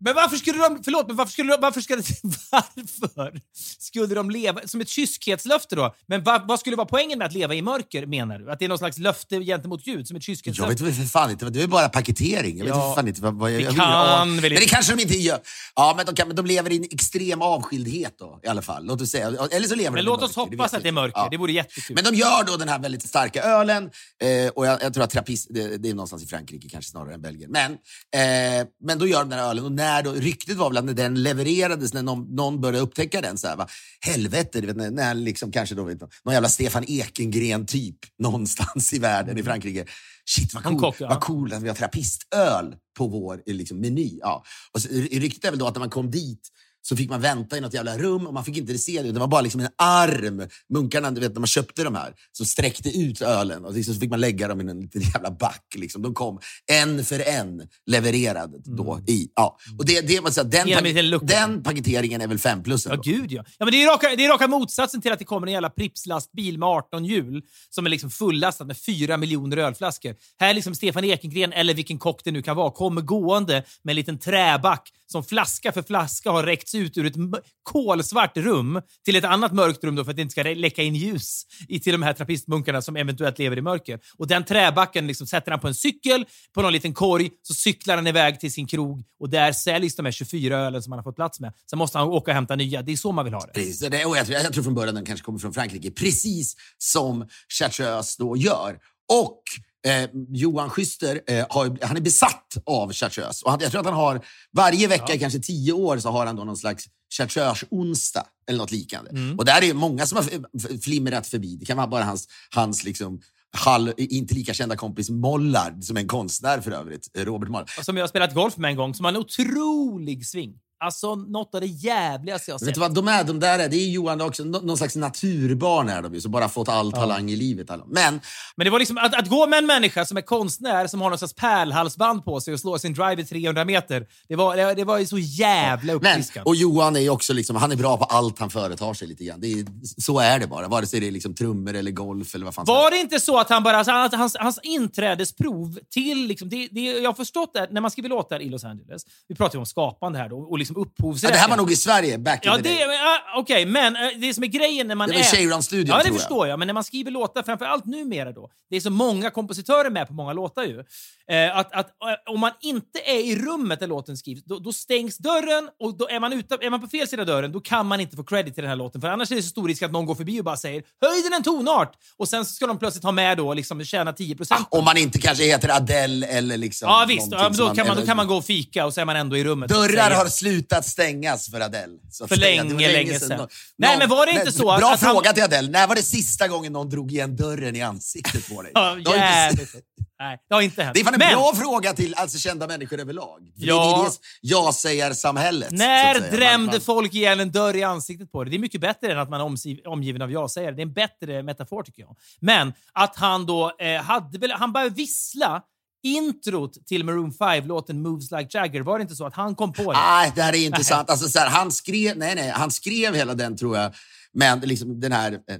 Men 0.04 0.14
varför 0.14 0.36
skulle 0.36 0.58
de... 0.58 0.82
Förlåt, 0.84 1.06
men 1.06 1.16
varför 1.16 1.32
skulle 1.32 1.52
de... 1.52 1.60
Varför 1.60 1.80
skulle, 1.80 2.02
varför 2.50 3.40
skulle 3.78 4.14
de 4.14 4.30
leva... 4.30 4.60
Som 4.66 4.80
ett 4.80 4.88
kyskhetslöfte 4.88 5.76
då? 5.76 5.94
Men 6.06 6.22
vad, 6.22 6.48
vad 6.48 6.60
skulle 6.60 6.76
vara 6.76 6.86
poängen 6.86 7.18
med 7.18 7.26
att 7.26 7.32
leva 7.32 7.54
i 7.54 7.62
mörker, 7.62 8.06
menar 8.06 8.38
du? 8.38 8.50
Att 8.50 8.58
det 8.58 8.64
är 8.64 8.68
någon 8.68 8.78
slags 8.78 8.98
löfte 8.98 9.40
gentemot 9.40 9.84
Gud, 9.84 10.08
som 10.08 10.16
ett 10.16 10.20
jag 10.20 10.36
kyskhetslöfte? 10.36 10.74
vet 10.74 10.80
väl 10.80 10.92
för 10.92 11.10
fan 11.12 11.30
inte. 11.30 11.50
Det 11.50 11.62
är 11.62 11.66
bara 11.66 11.88
paketering. 11.88 12.58
Jag 12.58 12.64
vet 12.64 12.74
Ja. 12.74 12.88
för 12.88 12.94
fan 12.94 13.08
inte 13.08 13.22
vad, 13.22 13.34
vad 13.34 13.50
jag, 13.50 13.60
Det 13.60 13.64
jag 13.64 13.76
kan 13.76 13.90
ja. 13.90 14.24
väl 14.24 14.28
Men 14.28 14.50
det 14.50 14.68
kanske 14.68 14.94
de 14.96 15.02
inte 15.02 15.16
gör. 15.16 15.38
Ja, 15.74 15.94
men 15.96 16.06
de, 16.06 16.14
kan, 16.14 16.26
men 16.28 16.36
de 16.36 16.46
lever 16.46 16.72
i 16.72 16.76
en 16.76 16.84
extrem 16.84 17.42
avskildhet 17.42 18.14
då, 18.18 18.40
i 18.42 18.46
alla 18.46 18.62
fall. 18.62 18.84
Låt 18.84 19.00
oss 19.00 19.10
säga. 19.10 19.26
Eller 19.26 19.68
så 19.68 19.74
lever 19.74 19.90
Men 19.90 20.04
de 20.04 20.10
låt 20.10 20.22
oss 20.22 20.36
mörker, 20.36 20.50
hoppas 20.50 20.72
vet 20.72 20.76
att 20.76 20.82
det 20.82 20.88
är 20.88 20.92
mörker. 20.92 21.20
Ja. 21.20 21.28
Det 21.30 21.36
vore 21.36 21.52
jättekul. 21.52 21.94
Men 21.94 22.04
de 22.04 22.14
gör 22.14 22.44
då 22.44 22.56
den 22.56 22.68
här 22.68 22.78
väldigt 22.78 23.02
starka 23.02 23.42
ölen. 23.42 23.90
Eh, 24.22 24.48
och 24.48 24.66
jag, 24.66 24.82
jag 24.82 24.94
tror 24.94 25.04
att 25.04 25.10
trappist, 25.10 25.46
det, 25.50 25.76
det 25.76 25.88
är 25.88 25.94
någonstans 25.94 26.22
i 26.22 26.26
Frankrike 26.26 26.68
kanske 26.68 26.90
snarare 26.90 27.14
än 27.14 27.22
Belgien. 27.22 27.50
Men, 27.50 27.72
eh, 27.72 28.66
men 28.84 28.98
då 28.98 29.06
gör 29.06 29.18
de 29.18 29.28
den 29.30 29.38
här 29.38 29.48
ölen 29.50 29.64
och 29.64 29.72
när 29.72 29.91
då, 30.02 30.12
ryktet 30.12 30.56
var 30.56 30.70
väl 30.70 30.76
att 30.76 30.84
när 30.84 30.94
den 30.94 31.22
levererades, 31.22 31.94
när 31.94 32.02
någon, 32.02 32.34
någon 32.34 32.60
började 32.60 32.78
upptäcka 32.78 33.20
den, 33.20 33.38
så 33.38 33.48
här, 33.48 33.56
va, 33.56 33.68
helvete, 34.00 34.60
du 34.60 34.66
vet, 34.66 34.76
när, 34.76 34.90
när 34.90 35.14
liksom 35.14 35.52
kanske 35.52 35.74
då, 35.74 35.84
vet, 35.84 36.00
någon 36.00 36.34
jävla 36.34 36.48
Stefan 36.48 36.84
Ekengren-typ 36.88 37.98
någonstans 38.18 38.92
i 38.92 38.98
världen 38.98 39.38
i 39.38 39.42
Frankrike. 39.42 39.84
Shit 40.24 40.54
vad 40.54 40.64
cool, 40.64 40.80
kock, 40.80 40.96
ja. 40.98 41.08
vad 41.08 41.20
cool 41.20 41.52
att 41.52 41.62
vi 41.62 41.68
har 41.68 41.74
trappistöl 41.74 42.76
på 42.98 43.06
vår 43.06 43.42
eh, 43.46 43.54
liksom, 43.54 43.80
meny. 43.80 44.18
Ja. 44.20 44.44
Och 44.72 44.82
så, 44.82 44.88
ryktet 44.88 45.44
är 45.44 45.50
väl 45.50 45.58
då 45.58 45.66
att 45.66 45.74
när 45.74 45.80
man 45.80 45.90
kom 45.90 46.10
dit 46.10 46.48
så 46.82 46.96
fick 46.96 47.10
man 47.10 47.20
vänta 47.20 47.56
i 47.56 47.60
något 47.60 47.74
jävla 47.74 47.98
rum 47.98 48.26
och 48.26 48.34
man 48.34 48.44
fick 48.44 48.56
inte 48.56 48.78
se 48.78 49.02
det. 49.02 49.12
Det 49.12 49.20
var 49.20 49.26
bara 49.26 49.40
liksom 49.40 49.60
en 49.60 49.68
arm. 49.76 50.48
Munkarna, 50.68 51.10
du 51.10 51.20
vet 51.20 51.32
när 51.32 51.40
man 51.40 51.46
köpte 51.46 51.84
de 51.84 51.94
här, 51.94 52.14
så 52.32 52.44
sträckte 52.44 52.88
ut 52.88 53.22
ölen 53.22 53.64
och 53.64 53.74
liksom 53.74 53.94
så 53.94 54.00
fick 54.00 54.10
man 54.10 54.20
lägga 54.20 54.48
dem 54.48 54.60
i 54.60 54.70
en 54.70 54.80
liten 54.80 55.02
jävla 55.02 55.30
back. 55.30 55.64
Liksom. 55.74 56.02
De 56.02 56.14
kom 56.14 56.40
en 56.66 57.04
för 57.04 57.28
en 57.28 57.68
levererade 57.86 58.58
då 58.64 59.00
i. 59.06 59.28
Ja. 59.34 59.58
Och 59.78 59.86
det, 59.86 60.00
det, 60.00 60.20
man 60.20 60.32
säger, 60.32 60.48
den, 60.48 61.26
den 61.26 61.62
paketeringen 61.62 62.20
är 62.20 62.26
väl 62.26 62.38
fem 62.38 62.62
plus 62.62 62.86
Ja, 62.86 62.96
gud 63.04 63.32
ja. 63.32 63.44
ja 63.58 63.64
men 63.64 63.72
det, 63.72 63.82
är 63.82 63.86
raka, 63.86 64.16
det 64.16 64.24
är 64.24 64.28
raka 64.28 64.48
motsatsen 64.48 65.00
till 65.00 65.12
att 65.12 65.18
det 65.18 65.24
kommer 65.24 65.46
en 65.46 65.52
jävla 65.52 65.70
Pripps-lastbil 65.70 66.58
med 66.58 66.68
18 66.68 67.04
hjul 67.04 67.42
som 67.70 67.86
är 67.86 67.90
liksom 67.90 68.10
fullastad 68.10 68.64
med 68.64 68.76
4 68.76 69.16
miljoner 69.16 69.56
ölflaskor. 69.56 70.14
Här 70.40 70.50
är 70.50 70.54
liksom 70.54 70.74
Stefan 70.74 71.04
Ekengren, 71.04 71.52
eller 71.52 71.74
vilken 71.74 71.98
kock 71.98 72.24
det 72.24 72.30
nu 72.30 72.42
kan 72.42 72.56
vara, 72.56 72.70
kommer 72.70 73.00
gående 73.00 73.64
med 73.82 73.92
en 73.92 73.96
liten 73.96 74.18
träback 74.18 74.92
som 75.12 75.24
flaska 75.24 75.72
för 75.72 75.82
flaska 75.82 76.30
har 76.30 76.44
släpps 76.72 76.74
ut 76.74 76.98
ur 76.98 77.06
ett 77.06 77.42
kolsvart 77.62 78.36
rum 78.36 78.80
till 79.04 79.16
ett 79.16 79.24
annat 79.24 79.52
mörkt 79.52 79.84
rum 79.84 79.96
då 79.96 80.04
för 80.04 80.10
att 80.10 80.16
det 80.16 80.22
inte 80.22 80.32
ska 80.32 80.42
läcka 80.42 80.82
in 80.82 80.94
ljus 80.94 81.42
i 81.68 81.80
till 81.80 81.92
de 81.92 82.02
här 82.02 82.12
trappistmunkarna 82.12 82.82
som 82.82 82.96
eventuellt 82.96 83.38
lever 83.38 83.58
i 83.58 83.60
mörker. 83.60 84.00
Och 84.18 84.26
den 84.26 84.44
träbacken 84.44 85.06
liksom 85.06 85.26
sätter 85.26 85.50
han 85.50 85.60
på 85.60 85.68
en 85.68 85.74
cykel, 85.74 86.24
på 86.54 86.62
någon 86.62 86.72
liten 86.72 86.94
korg, 86.94 87.30
så 87.42 87.54
cyklar 87.54 87.96
han 87.96 88.06
iväg 88.06 88.40
till 88.40 88.52
sin 88.52 88.66
krog 88.66 89.04
och 89.20 89.30
där 89.30 89.52
säljs 89.52 89.96
de 89.96 90.04
här 90.04 90.12
24 90.12 90.58
ölen 90.58 90.82
som 90.82 90.92
han 90.92 90.98
har 90.98 91.04
fått 91.04 91.16
plats 91.16 91.40
med. 91.40 91.52
Sen 91.70 91.78
måste 91.78 91.98
han 91.98 92.08
åka 92.08 92.30
och 92.30 92.34
hämta 92.34 92.56
nya. 92.56 92.82
Det 92.82 92.92
är 92.92 92.96
så 92.96 93.12
man 93.12 93.24
vill 93.24 93.34
ha 93.34 93.40
det. 93.40 93.52
Precis. 93.52 93.80
Det, 93.80 94.04
och 94.04 94.16
jag, 94.16 94.26
tror, 94.26 94.38
jag 94.38 94.52
tror 94.52 94.64
från 94.64 94.74
början 94.74 94.94
den 94.94 95.04
kanske 95.04 95.24
kommer 95.24 95.38
från 95.38 95.52
Frankrike, 95.52 95.90
precis 95.90 96.56
som 96.78 97.28
Chartreuse 97.48 98.16
då 98.18 98.36
gör. 98.36 98.78
Och 99.12 99.42
eh, 99.86 100.10
Johan 100.28 100.70
Schyster, 100.70 101.20
eh, 101.26 101.46
har, 101.50 101.78
han 101.86 101.96
är 101.96 102.00
besatt 102.00 102.56
av 102.66 102.92
Chartreuse. 102.92 103.44
Och 103.44 103.50
han, 103.50 103.60
jag 103.62 103.70
tror 103.70 103.80
att 103.80 103.86
han 103.86 103.94
har, 103.94 104.24
varje 104.52 104.88
vecka, 104.88 105.18
kanske 105.18 105.38
tio 105.38 105.72
år, 105.72 105.98
så 105.98 106.10
har 106.10 106.26
han 106.26 106.36
då 106.36 106.44
någon 106.44 106.56
slags 106.56 106.84
Chartreuse-onsdag 107.18 108.24
eller 108.48 108.58
något 108.58 108.70
liknande. 108.70 109.10
Mm. 109.10 109.38
Och 109.38 109.44
där 109.44 109.64
är 109.64 109.74
många 109.74 110.06
som 110.06 110.16
har 110.16 110.78
flimrat 110.80 111.26
förbi. 111.26 111.56
Det 111.56 111.64
kan 111.64 111.76
vara 111.76 111.86
bara 111.86 112.04
hans, 112.04 112.28
hans 112.54 112.84
liksom, 112.84 113.20
halv, 113.56 113.92
inte 113.96 114.34
lika 114.34 114.54
kända 114.54 114.76
kompis 114.76 115.10
Mollard, 115.10 115.84
som 115.84 115.96
är 115.96 116.00
en 116.00 116.08
konstnär 116.08 116.60
för 116.60 116.70
övrigt, 116.70 117.10
eh, 117.16 117.24
Robert 117.24 117.48
Mollard. 117.48 117.70
Som 117.84 117.96
jag 117.96 118.02
har 118.02 118.08
spelat 118.08 118.34
golf 118.34 118.56
med 118.56 118.70
en 118.70 118.76
gång, 118.76 118.94
som 118.94 119.04
har 119.04 119.12
en 119.12 119.18
otrolig 119.18 120.26
sving. 120.26 120.54
Alltså 120.82 121.14
något 121.14 121.54
av 121.54 121.60
det 121.60 121.66
jävligaste 121.66 122.50
jag 122.50 122.54
har 122.54 122.58
Vet 122.58 122.66
sett. 122.66 122.74
du 122.74 122.80
vad 122.80 122.94
de 122.94 123.08
är? 123.08 123.24
De 123.24 123.40
där 123.40 123.58
är, 123.58 123.68
det 123.68 123.76
är 123.76 123.90
Johan 123.90 124.20
också, 124.20 124.44
nå- 124.44 124.60
någon 124.60 124.76
slags 124.76 124.96
naturbarn 124.96 125.88
är 125.88 126.02
de 126.02 126.14
ju, 126.14 126.20
som 126.20 126.32
bara 126.32 126.48
fått 126.48 126.68
all 126.68 126.92
talang 126.92 127.30
i 127.30 127.36
livet. 127.36 127.70
alla. 127.70 127.84
Men 127.86 128.20
Men 128.56 128.64
det 128.64 128.70
var 128.70 128.78
liksom 128.78 128.98
att, 128.98 129.14
att 129.14 129.28
gå 129.28 129.46
med 129.46 129.58
en 129.58 129.66
människa 129.66 130.04
som 130.04 130.16
är 130.16 130.20
konstnär, 130.22 130.86
som 130.86 131.00
har 131.00 131.08
någon 131.10 131.18
slags 131.18 131.34
pärlhalsband 131.34 132.24
på 132.24 132.40
sig 132.40 132.54
och 132.54 132.60
slår 132.60 132.78
sin 132.78 132.94
drive 132.94 133.22
i 133.22 133.24
300 133.24 133.64
meter. 133.64 134.06
Det 134.28 134.36
var, 134.36 134.56
det, 134.56 134.74
det 134.74 134.84
var 134.84 134.98
ju 134.98 135.06
så 135.06 135.18
jävla 135.18 135.92
uppfriskande. 135.92 136.48
och 136.48 136.56
Johan 136.56 136.96
är 136.96 137.00
ju 137.00 137.10
också 137.10 137.32
liksom, 137.32 137.56
han 137.56 137.72
är 137.72 137.76
bra 137.76 137.96
på 137.96 138.04
allt 138.04 138.38
han 138.38 138.50
företar 138.50 138.94
sig 138.94 139.08
lite 139.08 139.24
grann. 139.24 139.40
Det 139.40 139.52
är, 139.52 139.66
så 140.00 140.18
är 140.18 140.38
det 140.38 140.46
bara. 140.46 140.68
Vare 140.68 140.86
sig 140.86 141.00
det 141.00 141.06
är 141.06 141.10
liksom 141.10 141.34
trummor 141.34 141.74
eller 141.74 141.90
golf 141.90 142.34
eller 142.34 142.44
vad 142.44 142.54
fan 142.54 142.64
Var 142.66 142.90
det 142.90 142.96
inte 142.96 143.20
så 143.20 143.38
att 143.38 143.48
han 143.50 143.62
bara, 143.62 143.76
alltså, 143.76 143.92
att 143.92 144.14
hans, 144.14 144.36
hans 144.40 144.58
inträdesprov 145.06 145.78
till, 145.90 146.26
liksom, 146.26 146.48
det, 146.48 146.68
det 146.70 146.80
jag 146.80 147.08
har 147.08 147.14
förstått 147.14 147.50
det, 147.54 147.68
när 147.70 147.80
man 147.80 147.90
skriver 147.90 148.08
låtar 148.08 148.42
i 148.42 148.48
Los 148.48 148.64
Angeles, 148.64 149.02
vi 149.28 149.34
pratar 149.34 149.54
ju 149.54 149.58
om 149.60 149.66
skapande 149.66 150.18
här 150.18 150.28
då, 150.28 150.38
och 150.38 150.58
liksom 150.58 150.71
liksom 150.74 150.82
Ja, 150.98 151.04
upphovsrätten. 151.04 151.34
det 151.34 151.38
här 151.40 151.48
var 151.48 151.56
nog 151.56 151.72
i 151.72 151.76
Sverige, 151.76 152.18
back 152.18 152.40
Ja, 152.42 152.56
in 152.56 152.62
the 152.62 152.68
det, 152.68 152.74
day. 152.74 152.84
uh, 152.86 153.38
okej, 153.38 153.66
men 153.66 153.96
uh, 153.96 154.02
det 154.20 154.34
som 154.34 154.44
är 154.44 154.48
grejen 154.48 154.88
när 154.88 154.94
man 154.94 155.08
Det 155.08 155.14
var 155.14 155.20
är... 155.20 155.24
Cheiron-studion, 155.24 155.86
Ja, 155.88 155.96
det 155.96 156.02
tror 156.02 156.14
jag. 156.14 156.20
förstår 156.20 156.48
jag. 156.48 156.58
Men 156.58 156.66
när 156.66 156.74
man 156.74 156.84
skriver 156.84 157.10
låtar, 157.10 157.42
framförallt 157.42 157.84
numera 157.86 158.32
då, 158.32 158.50
det 158.70 158.76
är 158.76 158.80
så 158.80 158.90
många 158.90 159.30
kompositörer 159.30 159.90
med 159.90 160.06
på 160.08 160.12
många 160.14 160.32
låtar 160.32 160.62
ju. 160.64 160.84
Eh, 161.30 161.56
att, 161.56 161.72
att 161.72 161.86
eh, 161.86 162.32
om 162.34 162.40
man 162.40 162.50
inte 162.60 162.98
är 163.04 163.18
i 163.20 163.36
rummet 163.36 163.80
där 163.80 163.86
låten 163.86 164.16
skrivs, 164.16 164.44
då, 164.44 164.58
då 164.58 164.72
stängs 164.72 165.18
dörren 165.18 165.68
och 165.80 165.96
då 165.98 166.08
är 166.08 166.20
man, 166.20 166.32
ute, 166.32 166.58
är 166.60 166.70
man 166.70 166.80
på 166.80 166.86
fel 166.86 167.08
sida 167.08 167.24
dörren, 167.24 167.52
då 167.52 167.60
kan 167.60 167.86
man 167.86 168.00
inte 168.00 168.16
få 168.16 168.24
credit 168.24 168.54
till 168.54 168.62
den 168.62 168.68
här 168.68 168.76
låten. 168.76 169.00
För 169.00 169.08
annars 169.08 169.30
är 169.32 169.36
det 169.36 169.42
så 169.42 169.48
stor 169.48 169.68
risk 169.68 169.82
att 169.82 169.92
någon 169.92 170.06
går 170.06 170.14
förbi 170.14 170.40
och 170.40 170.44
bara 170.44 170.56
säger 170.56 170.82
“höj 171.00 171.22
den 171.22 171.32
en 171.32 171.42
tonart” 171.42 171.92
och 172.16 172.28
sen 172.28 172.44
ska 172.44 172.66
de 172.66 172.78
plötsligt 172.78 173.04
ha 173.04 173.12
med 173.12 173.36
då 173.36 173.48
och 173.48 173.56
liksom 173.56 173.84
tjäna 173.84 174.12
10 174.12 174.36
procent. 174.36 174.66
Om 174.70 174.84
man 174.84 174.96
inte 174.96 175.18
kanske 175.18 175.44
heter 175.44 175.68
Adele 175.76 176.26
eller 176.26 176.56
liksom... 176.56 176.88
Ja 176.88 177.04
visst, 177.08 177.28
ja, 177.30 177.48
då, 177.48 177.74
kan 177.74 177.86
man, 177.86 177.96
då 177.96 178.06
kan 178.06 178.16
man 178.16 178.26
gå 178.26 178.36
och 178.36 178.44
fika 178.44 178.86
och 178.86 178.94
så 178.94 179.00
är 179.00 179.04
man 179.04 179.16
ändå 179.16 179.36
i 179.36 179.44
rummet. 179.44 179.68
Dörrar 179.70 180.10
har 180.10 180.26
slutat 180.62 180.86
stängas 180.86 181.50
för 181.50 181.60
Adele. 181.60 181.98
så 182.10 182.28
För 182.28 182.36
var 182.36 182.40
länge, 182.40 182.92
länge 182.92 183.18
sedan. 183.20 183.38
Nå- 183.38 183.48
Nej, 183.78 183.98
men 183.98 184.08
var 184.08 184.26
det 184.26 184.32
inte 184.32 184.52
så 184.52 184.70
att- 184.70 184.80
Bra 184.80 184.90
att 184.92 185.00
han- 185.00 185.14
fråga 185.14 185.32
till 185.32 185.42
Adele. 185.42 185.70
När 185.70 185.86
var 185.86 185.94
det 185.94 186.02
sista 186.02 186.48
gången 186.48 186.72
någon 186.72 186.88
drog 186.90 187.12
igen 187.12 187.36
dörren 187.36 187.76
i 187.76 187.82
ansiktet 187.82 188.48
på 188.48 188.62
dig? 188.62 188.72
Jävligt. 189.06 189.74
Nej, 190.18 190.38
det 190.48 190.54
har 190.54 190.62
inte 190.62 190.82
hänt. 190.82 190.94
Det 190.94 191.00
är 191.00 191.04
fan 191.04 191.14
en 191.14 191.18
Men- 191.18 191.32
bra 191.34 191.52
fråga 191.54 191.92
till 191.92 192.14
alltså, 192.14 192.38
kända 192.38 192.66
människor 192.66 193.00
överlag. 193.00 193.38
För 193.60 193.66
Ja. 193.66 193.96
Det 193.96 194.02
är 194.02 194.10
det 194.10 194.16
ja-sägar-samhället. 194.40 195.68
så 195.68 195.74
När 195.74 196.10
att 196.14 196.16
säga. 196.22 196.30
drämde 196.36 196.72
Man- 196.72 196.80
folk 196.80 197.14
igen 197.14 197.40
en 197.40 197.50
dörr 197.52 197.76
i 197.76 197.82
ansiktet 197.82 198.32
på 198.32 198.44
det? 198.44 198.50
Det 198.50 198.56
är 198.56 198.58
mycket 198.58 198.80
bättre 198.80 199.12
än 199.12 199.18
att 199.18 199.30
man 199.30 199.40
är 199.40 199.44
omgiv- 199.44 199.86
omgiven 199.86 200.22
av 200.22 200.32
ja-sägare. 200.32 200.74
Det 200.74 200.80
är 200.82 200.86
en 200.86 200.92
bättre 200.92 201.42
metafor 201.42 201.82
tycker 201.82 202.02
jag. 202.02 202.16
Men 202.40 202.72
att 202.92 203.16
han 203.16 203.46
då 203.46 203.72
eh, 203.78 204.02
hade 204.02 204.38
väl, 204.38 204.50
han 204.52 204.72
började 204.72 204.94
vissla 204.94 205.62
introt 206.02 206.86
till 206.86 207.04
Maroon 207.04 207.32
5-låten 207.32 208.02
Moves 208.02 208.30
Like 208.30 208.58
Jagger. 208.58 208.80
Var 208.80 208.98
det 208.98 209.02
inte 209.02 209.14
så 209.14 209.26
att 209.26 209.34
han 209.34 209.54
kom 209.54 209.72
på 209.72 209.92
det? 209.92 209.98
Nej, 209.98 210.32
det 210.34 210.42
här 210.42 210.52
är 210.52 210.66
intressant. 210.66 211.10
Alltså, 211.10 211.28
så 211.28 211.38
här, 211.38 211.50
han, 211.50 211.70
skrev, 211.72 212.16
nej, 212.18 212.34
nej, 212.34 212.50
han 212.50 212.70
skrev 212.70 213.14
hela 213.14 213.34
den, 213.34 213.56
tror 213.56 213.76
jag. 213.76 213.92
Men 214.32 214.60
liksom, 214.60 215.00
den 215.00 215.12
här... 215.12 215.32
eh, 215.32 215.56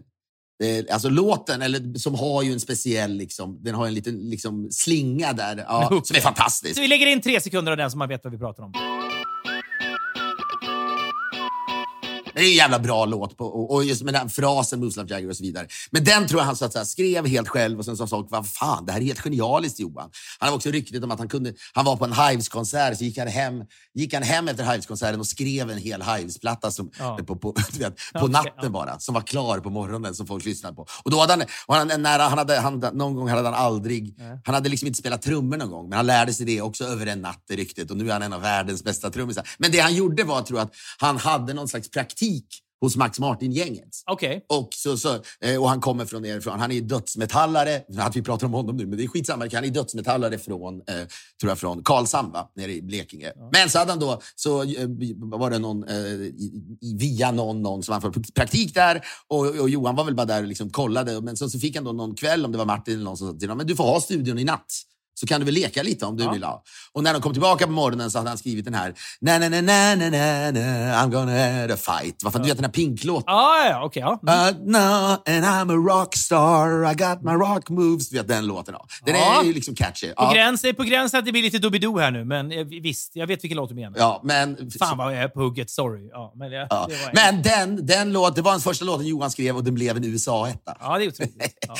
eh, 0.68 0.84
Alltså 0.90 1.08
låten, 1.08 1.62
eller, 1.62 1.98
som 1.98 2.14
har 2.14 2.42
ju 2.42 2.52
en 2.52 2.60
speciell 2.60 3.14
liksom, 3.16 3.58
den 3.62 3.74
har 3.74 3.86
en 3.86 3.94
liten 3.94 4.18
liksom, 4.30 4.68
slinga 4.70 5.32
där, 5.32 5.56
ja, 5.68 5.88
hook, 5.90 6.06
som 6.06 6.16
är 6.16 6.20
fantastisk. 6.20 6.74
Så 6.74 6.80
vi 6.80 6.88
lägger 6.88 7.06
in 7.06 7.20
tre 7.20 7.40
sekunder 7.40 7.72
av 7.72 7.78
den 7.78 7.90
så 7.90 7.98
man 7.98 8.08
vet 8.08 8.24
vad 8.24 8.32
vi 8.32 8.38
pratar 8.38 8.62
om. 8.62 8.72
Det 12.34 12.40
är 12.40 12.44
en 12.44 12.54
jävla 12.54 12.78
bra 12.78 13.04
låt 13.04 13.36
på, 13.36 13.44
och, 13.44 13.74
och 13.74 13.84
just 13.84 14.02
med 14.02 14.14
den 14.14 14.30
frasen 14.30 14.80
Like 14.80 15.04
Jagger 15.08 15.28
och 15.28 15.36
så 15.36 15.42
vidare. 15.42 15.66
Men 15.90 16.04
den 16.04 16.28
tror 16.28 16.40
jag 16.40 16.46
han 16.46 16.56
så 16.56 16.64
att 16.64 16.72
säga, 16.72 16.84
skrev 16.84 17.26
helt 17.26 17.48
själv 17.48 17.78
och 17.78 17.84
sen 17.84 17.96
sa 17.96 18.06
folk, 18.06 18.26
vad 18.30 18.48
fan, 18.48 18.86
det 18.86 18.92
här 18.92 19.00
är 19.00 19.04
helt 19.04 19.20
genialiskt 19.20 19.80
Johan. 19.80 20.10
Han 20.38 20.48
har 20.48 20.56
också 20.56 20.70
ryktet 20.70 21.04
om 21.04 21.10
att 21.10 21.18
han 21.18 21.28
kunde, 21.28 21.54
han 21.72 21.84
var 21.84 21.96
på 21.96 22.04
en 22.04 22.12
Hives-konsert, 22.12 22.98
så 22.98 23.04
gick 23.04 23.18
han 23.18 23.28
hem, 23.28 23.64
gick 23.94 24.14
han 24.14 24.22
hem 24.22 24.48
efter 24.48 24.64
Hives-konserten 24.64 25.20
och 25.20 25.26
skrev 25.26 25.70
en 25.70 25.78
hel 25.78 26.02
Hives-platta 26.02 26.70
som, 26.70 26.90
Ja. 26.98 27.18
på, 27.26 27.36
på, 27.36 27.54
vet, 27.78 27.96
på 28.12 28.26
natten 28.26 28.52
ja. 28.62 28.68
bara, 28.68 28.98
som 28.98 29.14
var 29.14 29.22
klar 29.22 29.58
på 29.58 29.70
morgonen 29.70 30.14
som 30.14 30.26
folk 30.26 30.44
lyssnade 30.44 30.76
på. 30.76 30.86
Och 31.02 31.10
då 31.10 31.20
hade 31.20 31.32
han, 31.32 31.88
han, 31.88 32.02
nära, 32.02 32.22
han 32.22 32.38
hade, 32.38 32.60
han, 32.60 32.78
någon 32.78 33.14
gång 33.14 33.28
hade 33.28 33.42
han 33.42 33.54
aldrig, 33.54 34.14
han 34.44 34.54
hade 34.54 34.68
liksom 34.68 34.86
inte 34.86 34.98
spelat 34.98 35.22
trummor 35.22 35.56
någon 35.56 35.70
gång, 35.70 35.88
men 35.88 35.96
han 35.96 36.06
lärde 36.06 36.34
sig 36.34 36.46
det 36.46 36.60
också 36.60 36.84
över 36.84 37.06
en 37.06 37.20
natt 37.22 37.44
i 37.50 37.56
ryktet 37.56 37.90
och 37.90 37.96
nu 37.96 38.08
är 38.08 38.12
han 38.12 38.22
en 38.22 38.32
av 38.32 38.40
världens 38.40 38.84
bästa 38.84 39.10
trummisar. 39.10 39.48
Men 39.58 39.70
det 39.70 39.78
han 39.78 39.94
gjorde 39.94 40.24
var, 40.24 40.42
tror 40.42 40.58
jag, 40.58 40.66
att 40.66 40.74
han 40.98 41.16
hade 41.18 41.54
någon 41.54 41.68
slags 41.68 41.90
praktik 41.90 42.21
hos 42.82 42.96
Max 42.96 43.18
Martin-gänget. 43.18 43.88
Okej. 44.06 44.44
Och, 44.48 44.68
så, 44.74 44.96
så, 44.96 45.14
eh, 45.40 45.60
och 45.60 45.68
han 45.68 45.80
kommer 45.80 46.04
från 46.04 46.22
nerifrån. 46.22 46.60
Han 46.60 46.72
är 46.72 46.80
dödsmetallare. 46.80 47.82
Att 47.98 48.16
vi 48.16 48.22
pratar 48.22 48.46
om 48.46 48.52
honom 48.52 48.76
nu, 48.76 48.86
men 48.86 48.98
det 48.98 49.04
är 49.04 49.08
skitsamma. 49.08 49.48
Han 49.52 49.64
är 49.64 49.68
dödsmetallare 49.68 50.38
från, 50.38 50.74
eh, 50.74 50.94
tror 51.40 51.50
jag, 51.50 51.58
från 51.58 51.84
Karlshamn, 51.84 52.32
va? 52.32 52.52
nere 52.56 52.72
i 52.72 52.82
Blekinge. 52.82 53.32
Men 53.52 53.70
så 53.70 53.78
hade 53.78 53.92
han 53.92 54.00
då, 54.00 54.20
så 54.34 54.62
eh, 54.62 54.88
var 55.16 55.50
det 55.50 55.58
någon, 55.58 55.88
eh, 55.88 55.96
via 56.98 57.30
någon, 57.30 57.62
någon 57.62 57.82
som 57.82 57.92
han 57.92 58.00
får 58.00 58.32
praktik 58.34 58.74
där. 58.74 59.00
Och, 59.28 59.46
och 59.46 59.70
Johan 59.70 59.96
var 59.96 60.04
väl 60.04 60.14
bara 60.14 60.26
där 60.26 60.42
och 60.42 60.48
liksom 60.48 60.70
kollade. 60.70 61.20
Men 61.20 61.36
så, 61.36 61.50
så 61.50 61.58
fick 61.58 61.76
han 61.76 61.84
då 61.84 61.92
någon 61.92 62.14
kväll, 62.14 62.44
om 62.44 62.52
det 62.52 62.58
var 62.58 62.64
Martin 62.64 62.94
eller 62.94 63.04
någon 63.04 63.16
som 63.16 63.32
sa 63.32 63.38
till 63.38 63.48
honom, 63.48 63.58
men 63.58 63.66
du 63.66 63.76
får 63.76 63.84
ha 63.84 64.00
studion 64.00 64.38
i 64.38 64.44
natt. 64.44 64.72
Så 65.14 65.26
kan 65.26 65.40
du 65.40 65.44
väl 65.44 65.54
leka 65.54 65.82
lite 65.82 66.06
om 66.06 66.16
du 66.16 66.24
Ja. 66.24 66.30
vill 66.32 66.44
ha. 66.44 66.62
Och 66.92 67.02
när 67.02 67.12
de 67.12 67.22
kom 67.22 67.32
tillbaka 67.32 67.66
på 67.66 67.72
morgonen 67.72 68.10
så 68.10 68.18
hade 68.18 68.30
han 68.30 68.38
skrivit 68.38 68.64
den 68.64 68.74
här 68.74 68.94
na 69.20 69.38
na 69.38 69.48
na 69.48 69.60
na 69.60 69.94
na 69.94 70.08
na 70.50 70.60
I'm 71.02 71.10
gonna 71.10 71.32
have 71.32 71.74
a 71.74 71.76
fight. 71.76 72.22
Varför, 72.24 72.38
Du 72.38 72.44
vet 72.48 72.56
den 72.56 72.64
här 72.64 72.72
Pink-låten. 72.72 73.24
Ja, 73.26 73.68
ja, 73.70 73.84
okej. 73.84 74.02
ja. 74.02 74.20
Mm. 74.28 74.56
Uh, 74.56 74.72
no, 74.72 74.76
and 75.36 75.44
I'm 75.44 75.72
a 75.72 75.94
rockstar, 76.02 76.92
I 76.92 76.94
got 76.94 77.22
my 77.22 77.32
rock 77.32 77.68
moves. 77.70 78.08
Du 78.08 78.16
vet 78.16 78.28
den 78.28 78.46
låten. 78.46 78.74
Ja. 78.78 78.86
Den 79.06 79.14
Ja. 79.14 79.40
är 79.40 79.44
ju 79.46 79.52
liksom 79.52 79.74
catchy. 79.74 80.06
På, 80.06 80.14
Ja. 80.16 80.32
gräns, 80.34 80.62
det 80.62 80.68
är 80.68 80.72
på 80.72 80.82
gränsen 80.82 81.18
att 81.18 81.24
det 81.26 81.32
blir 81.32 81.42
lite 81.42 81.58
Doobidoo 81.58 81.98
här 81.98 82.10
nu, 82.10 82.24
men 82.24 82.52
eh, 82.52 82.64
visst, 82.64 83.16
jag 83.16 83.26
vet 83.26 83.44
vilken 83.44 83.56
låt 83.56 83.68
du 83.68 83.74
menar. 83.74 83.98
Ja, 83.98 84.20
men, 84.24 84.70
Fan 84.78 84.98
vad 84.98 85.16
jag 85.16 85.22
är 85.22 85.28
på 85.28 85.40
hugget, 85.40 85.70
sorry. 85.70 86.08
Ja, 86.12 86.32
men 86.36 86.50
det, 86.50 86.66
ja. 86.70 86.86
det 86.88 86.94
var 87.04 87.12
men 87.14 87.42
den, 87.42 87.86
den 87.86 88.12
låt, 88.12 88.36
det 88.36 88.42
var 88.42 88.52
den 88.52 88.60
första 88.60 88.84
låten 88.84 89.06
Johan 89.06 89.30
skrev 89.30 89.56
och 89.56 89.64
den 89.64 89.74
blev 89.74 89.96
en 89.96 90.04
USA-etta. 90.04 90.76
Ja, 90.80 90.98
det 90.98 91.04
är 91.04 91.08
otroligt. 91.08 91.58
Ja. 91.68 91.74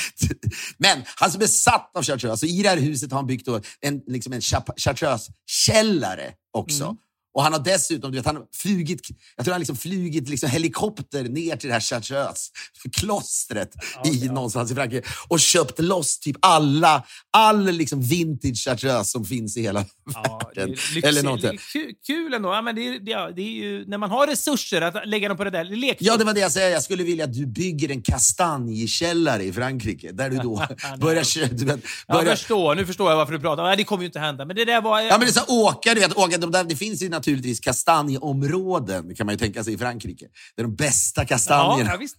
Men 0.77 1.03
han 1.15 1.27
är 1.29 1.31
så 1.33 1.37
besatt 1.39 1.91
av 1.97 2.03
chartreuse. 2.03 2.37
Så 2.37 2.45
I 2.45 2.61
det 2.63 2.69
här 2.69 2.77
huset 2.77 3.11
har 3.11 3.22
han 3.23 3.27
byggt 3.27 3.47
en, 3.81 4.01
liksom 4.07 4.33
en 4.33 4.39
chap- 4.41 4.77
chartreuse-källare 4.77 6.33
också. 6.53 6.83
Mm. 6.83 6.97
Och 7.33 7.43
han 7.43 7.53
har 7.53 7.59
dessutom, 7.59 8.11
du 8.11 8.17
vet, 8.17 8.25
han 8.25 8.37
flugit, 8.55 9.01
jag 9.35 9.45
tror 9.45 9.53
han 9.53 9.61
liksom 9.61 9.75
flugit 9.75 10.29
liksom 10.29 10.49
helikopter 10.49 11.23
ner 11.23 11.55
till 11.55 11.67
det 11.67 11.73
här 11.73 11.81
chartreuse-klostret 11.81 13.71
i 14.05 14.27
någonstans 14.29 14.71
i 14.71 14.75
Frankrike 14.75 15.07
och 15.27 15.39
köpt 15.39 15.79
loss 15.79 16.19
typ 16.19 16.37
alla, 16.39 17.03
all 17.31 17.71
liksom 17.71 18.01
vintage 18.01 18.57
chartreuse 18.65 19.05
som 19.11 19.25
finns 19.25 19.57
i 19.57 19.61
hela 19.61 19.85
Ja, 20.13 20.41
världen. 20.55 20.69
lyxigt. 20.69 21.05
Eller 21.05 21.23
någonting. 21.23 21.59
Kul, 22.07 22.33
ändå. 22.33 22.49
Ja, 22.49 22.61
men 22.61 22.75
det, 22.75 22.87
är, 22.87 22.99
det, 22.99 23.33
det 23.35 23.41
är 23.41 23.53
ju, 23.53 23.85
när 23.87 23.97
man 23.97 24.09
har 24.09 24.27
resurser 24.27 24.81
att 24.81 25.07
lägga 25.07 25.27
dem 25.27 25.37
på 25.37 25.43
det 25.43 25.49
där. 25.49 25.65
Det. 25.65 25.95
Ja, 25.99 26.17
det 26.17 26.23
var 26.23 26.33
det 26.33 26.39
jag 26.39 26.51
säger. 26.51 26.69
Jag 26.69 26.83
skulle 26.83 27.03
vilja 27.03 27.23
att 27.25 27.33
du 27.33 27.45
bygger 27.45 27.91
en 27.91 28.01
kastanjekällare 28.01 29.43
i 29.43 29.53
Frankrike 29.53 30.11
där 30.11 30.29
du 30.29 30.37
då 30.37 30.55
börjar... 30.97 31.53
Du 31.53 31.65
vet, 31.65 31.79
Jag 32.07 32.17
börjar 32.17 32.35
förstår. 32.35 32.75
Nu 32.75 32.85
förstår 32.85 33.09
jag 33.09 33.17
varför 33.17 33.33
du 33.33 33.39
pratar. 33.39 33.63
Nej, 33.63 33.77
det 33.77 33.83
kommer 33.83 34.03
ju 34.03 34.07
inte 34.07 34.19
hända. 34.19 34.45
Men 34.45 34.55
det 34.55 34.65
där 34.65 34.81
var... 34.81 35.01
Ja, 35.01 35.09
men 35.17 35.19
det 35.19 35.27
är 35.27 35.45
så 35.45 35.45
åka, 35.67 35.93
du 35.93 35.99
vet, 35.99 36.17
åka, 36.17 36.37
de 36.37 36.51
där, 36.51 36.63
det 36.63 36.75
finns 36.75 37.01
ju 37.01 37.09
naturligtvis 37.23 37.59
kastanjeområden, 37.59 39.15
kan 39.15 39.25
man 39.25 39.33
ju 39.33 39.39
tänka 39.39 39.63
sig, 39.63 39.73
i 39.73 39.77
Frankrike. 39.77 40.25
Det 40.55 40.61
är 40.61 40.63
de 40.63 40.75
bästa 40.75 41.21
ja, 41.21 41.27
kastanjerna. 41.27 41.91
ja. 41.99 42.07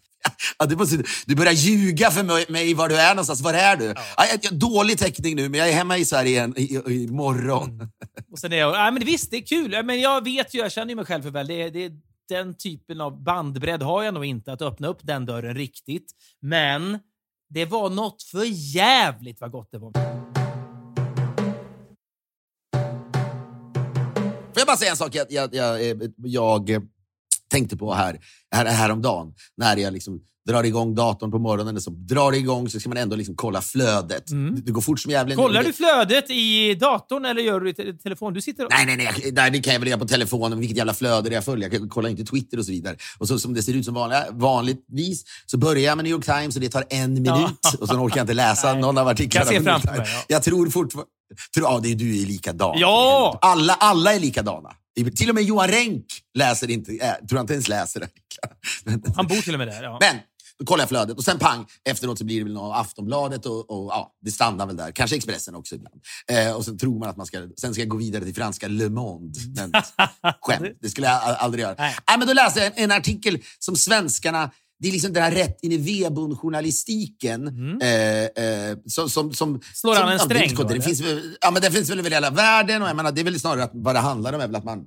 Ja, 0.58 0.66
du, 0.66 0.76
måste, 0.76 1.02
du 1.26 1.34
börjar 1.34 1.52
ljuga 1.52 2.10
för 2.10 2.52
mig, 2.52 2.74
var 2.74 2.88
du 2.88 2.96
är 2.96 3.14
någonstans. 3.14 3.40
Var 3.40 3.54
är 3.54 3.76
du? 3.76 3.84
Ja. 3.84 4.24
jag, 4.42 4.58
dålig 4.58 4.98
täckning 4.98 5.36
nu, 5.36 5.48
men 5.48 5.60
jag 5.60 5.68
är 5.68 5.72
hemma 5.72 5.98
i 5.98 6.04
Sverige 6.04 6.30
igen, 6.30 6.54
i, 6.56 6.62
i, 6.86 7.04
imorgon. 7.04 7.70
Mm. 7.70 7.88
Och 8.32 8.38
sen 8.38 8.52
är 8.52 8.56
jag, 8.56 8.74
ja, 8.74 8.90
men 8.90 9.04
visst, 9.04 9.30
det 9.30 9.36
är 9.36 9.46
kul. 9.46 9.72
Ja, 9.72 9.82
Men 9.82 10.00
jag 10.00 10.24
vet 10.24 10.54
ju, 10.54 10.58
jag 10.58 10.72
känner 10.72 10.88
ju 10.88 10.96
mig 10.96 11.04
själv 11.04 11.22
för 11.22 11.30
väl. 11.30 11.46
Det, 11.46 11.70
det, 11.70 11.92
den 12.28 12.56
typen 12.56 13.00
av 13.00 13.22
bandbredd 13.22 13.82
har 13.82 14.02
jag 14.02 14.14
nog 14.14 14.24
inte, 14.24 14.52
att 14.52 14.62
öppna 14.62 14.88
upp 14.88 15.00
den 15.02 15.26
dörren 15.26 15.54
riktigt. 15.54 16.12
Men 16.40 16.98
det 17.48 17.64
var 17.64 17.90
något 17.90 18.22
för 18.22 18.44
jävligt 18.74 19.40
vad 19.40 19.50
gott 19.50 19.68
det 19.72 19.78
var. 19.78 19.92
Får 24.54 24.60
jag 24.60 24.66
bara 24.66 24.76
säga 24.76 24.90
en 24.90 24.96
sak 24.96 25.14
jag, 25.14 25.26
jag, 25.30 25.54
jag, 25.54 25.90
eh, 25.90 25.96
jag 26.24 26.70
tänkte 27.50 27.76
på 27.76 27.94
här, 27.94 28.18
här 28.54 28.66
häromdagen. 28.66 29.34
När 29.56 29.76
jag 29.76 29.92
liksom 29.92 30.20
drar 30.48 30.64
igång 30.64 30.94
datorn 30.94 31.30
på 31.30 31.38
morgonen, 31.38 31.80
så 31.80 31.90
drar 31.90 32.30
det 32.30 32.38
igång 32.38 32.68
så 32.68 32.80
ska 32.80 32.88
man 32.88 32.98
ändå 32.98 33.16
liksom 33.16 33.36
kolla 33.36 33.60
flödet. 33.62 34.26
Det, 34.26 34.50
det 34.50 34.72
går 34.72 34.80
fort 34.80 35.00
som 35.00 35.10
jävlen. 35.10 35.36
Kollar 35.36 35.64
du 35.64 35.72
flödet 35.72 36.30
i 36.30 36.74
datorn 36.74 37.24
eller 37.24 37.42
gör 37.42 37.60
du 37.60 37.72
det 37.72 37.82
i 37.82 37.92
te- 37.92 37.98
telefon? 38.02 38.34
Du 38.34 38.42
sitter 38.42 38.64
och... 38.64 38.70
Nej, 38.72 38.86
nej, 38.86 38.96
nej, 38.96 39.32
nej. 39.32 39.50
Det 39.50 39.60
kan 39.60 39.72
jag 39.72 39.80
väl 39.80 39.88
göra 39.88 40.00
på 40.00 40.06
telefonen. 40.06 40.58
Vilket 40.58 40.76
jävla 40.76 40.94
flöde 40.94 41.28
det 41.28 41.34
jag 41.34 41.44
följer. 41.44 41.70
Jag 41.72 41.90
kollar 41.90 42.08
inte 42.08 42.24
Twitter 42.24 42.58
och 42.58 42.64
så 42.64 42.72
vidare. 42.72 42.96
Och 43.18 43.28
så 43.28 43.38
som 43.38 43.54
det 43.54 43.62
ser 43.62 43.74
ut 43.74 43.84
som 43.84 43.94
vanliga, 43.94 44.24
vanligtvis 44.30 45.24
så 45.46 45.58
börjar 45.58 45.82
jag 45.82 45.96
med 45.96 46.04
New 46.04 46.12
York 46.12 46.24
Times 46.24 46.54
och 46.56 46.60
det 46.60 46.68
tar 46.68 46.84
en 46.90 47.14
minut. 47.14 47.80
Och 47.80 47.88
sen 47.88 47.98
orkar 47.98 48.16
jag 48.16 48.22
inte 48.24 48.34
läsa 48.34 48.74
någon 48.74 48.98
av 48.98 49.08
artiklarna. 49.08 49.52
Jag 49.52 49.54
se 49.54 49.58
på 49.58 49.64
New 49.64 49.72
York 49.72 49.82
framför 49.82 50.02
mig, 50.02 50.10
ja. 50.14 50.24
Jag 50.28 50.42
tror 50.42 50.70
fortfarande... 50.70 51.10
Tror, 51.54 51.66
ja, 51.72 51.80
det 51.82 51.88
är 51.90 51.94
du 51.94 52.22
är 52.22 52.26
likadan. 52.26 52.78
Ja! 52.78 53.38
Alla, 53.42 53.74
alla 53.74 54.14
är 54.14 54.20
likadana. 54.20 54.70
Till 55.16 55.28
och 55.28 55.34
med 55.34 55.44
Johan 55.44 55.68
Renck 55.68 56.04
läser 56.34 56.70
inte, 56.70 56.92
äh, 56.92 56.98
tror 57.14 57.38
jag 57.38 57.42
inte 57.42 57.52
ens 57.52 57.68
läser. 57.68 58.08
Men- 58.84 59.02
Han 59.16 59.26
bor 59.26 59.36
till 59.36 59.54
och 59.54 59.58
med 59.58 59.68
där. 59.68 59.82
Ja. 59.82 59.98
men 60.00 60.16
då 60.58 60.64
kollar 60.64 60.82
jag 60.82 60.88
flödet 60.88 61.16
och 61.16 61.24
sen 61.24 61.38
pang, 61.38 61.66
efteråt 61.84 62.18
så 62.18 62.24
blir 62.24 62.38
det 62.38 62.44
väl 62.44 62.52
något 62.52 62.76
Aftonbladet 62.76 63.46
och, 63.46 63.70
och 63.70 63.92
ja, 63.92 64.12
det 64.20 64.30
stannar 64.30 64.66
väl 64.66 64.76
där. 64.76 64.90
Kanske 64.92 65.16
Expressen 65.16 65.54
också 65.54 65.74
ibland. 65.74 66.00
Eh, 66.32 66.52
och 66.56 66.64
sen 66.64 66.78
tror 66.78 66.98
man 66.98 67.08
att 67.08 67.16
man 67.16 67.26
ska, 67.26 67.48
sen 67.60 67.74
ska 67.74 67.82
jag 67.82 67.88
gå 67.88 67.96
vidare 67.96 68.24
till 68.24 68.34
franska 68.34 68.68
Le 68.68 68.88
Monde. 68.88 69.38
Men 69.56 69.72
skämt, 70.40 70.78
det 70.80 70.88
skulle 70.90 71.06
jag 71.06 71.22
aldrig 71.22 71.62
göra. 71.62 71.74
Nej. 71.78 71.96
Nej. 72.08 72.18
men 72.18 72.26
då 72.28 72.34
läste 72.34 72.60
jag 72.60 72.66
en, 72.78 72.84
en 72.90 72.92
artikel 72.98 73.38
som 73.58 73.76
svenskarna 73.76 74.50
det 74.78 74.88
är 74.88 74.92
liksom 74.92 75.12
den 75.12 75.22
här 75.22 75.30
rätt 75.32 75.58
in 75.62 75.72
i 75.72 75.76
vedbon-journalistiken. 75.76 77.48
Eh, 77.82 78.44
eh, 78.44 78.76
som, 78.86 79.10
som, 79.10 79.32
som, 79.32 79.48
Mm. 79.48 79.60
Slår 79.74 79.94
som, 79.94 80.02
han 80.02 80.12
en 80.12 80.18
ja, 80.18 80.24
det 80.24 80.34
sträng 80.34 80.56
konstigt. 80.56 80.68
då, 80.68 80.74
Det 80.74 80.82
finns, 80.82 81.02
ja, 81.40 81.50
men 81.50 81.62
det 81.62 81.70
finns 81.70 81.90
väl 81.90 81.98
över 81.98 82.10
hela 82.10 82.30
världen. 82.30 82.82
Och 82.82 82.88
jag 82.88 82.96
menar, 82.96 83.12
det 83.12 83.20
är 83.20 83.24
väl 83.24 83.40
snarare 83.40 83.64
att 83.64 83.70
vad 83.74 83.94
det 83.94 83.98
handlar 83.98 84.32
om 84.32 84.40
är 84.40 84.46
väl 84.46 84.56
att 84.56 84.64
man 84.64 84.86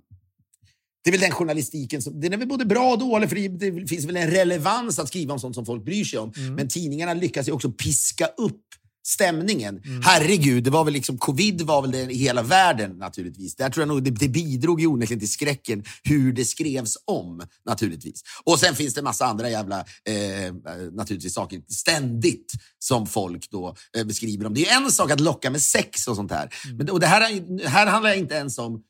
det 1.04 1.10
är 1.10 1.12
väl 1.12 1.22
den 1.22 1.32
journalistiken 1.32 2.02
som 2.02 2.22
den 2.22 2.34
är 2.34 2.38
väl 2.38 2.48
både 2.48 2.66
bra 2.66 2.92
och 2.92 3.00
dålig, 3.00 3.30
för 3.30 3.36
det, 3.36 3.48
det 3.72 3.88
finns 3.88 4.06
väl 4.06 4.18
en 4.18 4.32
relevans 4.32 5.00
att 5.00 5.08
skriva 5.08 5.34
om 5.34 5.40
sånt 5.40 5.56
som 5.56 5.66
folk 5.66 5.86
bryr 5.86 6.04
sig 6.04 6.20
om. 6.20 6.34
Mm. 6.38 6.56
Men 6.56 6.68
tidningarna 6.68 7.14
lyckas 7.14 7.48
ju 7.48 7.52
också 7.52 7.72
piska 7.72 8.26
upp 8.26 8.62
stämningen. 9.08 9.82
Mm. 9.86 10.02
Herregud, 10.04 10.64
det 10.64 10.70
var 10.70 10.84
väl 10.84 10.94
liksom, 10.94 11.18
covid 11.18 11.62
var 11.62 11.82
väl 11.82 11.92
det 11.92 12.02
i 12.02 12.18
hela 12.18 12.44
världen 12.44 12.92
naturligtvis. 12.98 13.56
Där 13.56 13.70
tror 13.70 13.82
jag 13.82 13.88
nog 13.88 14.04
det, 14.04 14.12
det 14.12 14.28
bidrog 14.30 14.82
ju 14.82 14.88
onekligen 14.88 15.20
till 15.20 15.32
skräcken 15.32 15.84
hur 16.04 16.34
det 16.34 16.46
skrevs 16.46 16.98
om 17.06 17.42
naturligtvis. 17.66 18.22
Och 18.44 18.60
sen 18.60 18.76
finns 18.76 18.94
det 18.94 19.02
massa 19.02 19.26
andra 19.26 19.50
jävla 19.50 19.80
eh, 19.80 20.54
naturligtvis 20.92 21.34
saker 21.34 21.62
ständigt 21.70 22.54
som 22.80 23.08
folk 23.08 23.50
då 23.52 23.76
eh, 23.98 24.04
beskriver 24.06 24.46
om. 24.46 24.54
Det 24.54 24.70
är 24.70 24.78
en 24.78 24.92
sak 24.92 25.12
att 25.12 25.20
locka 25.20 25.50
med 25.50 25.62
sex 25.62 26.08
och 26.08 26.16
sånt 26.16 26.32
här. 26.32 26.50
Mm. 26.66 26.78
Men, 26.78 26.90
och 26.90 27.00
det 27.00 27.08
här, 27.08 27.22
är- 27.22 27.68
här 27.68 27.88
handlar 27.88 28.14
inte 28.14 28.36
ens 28.36 28.58
om 28.58 28.84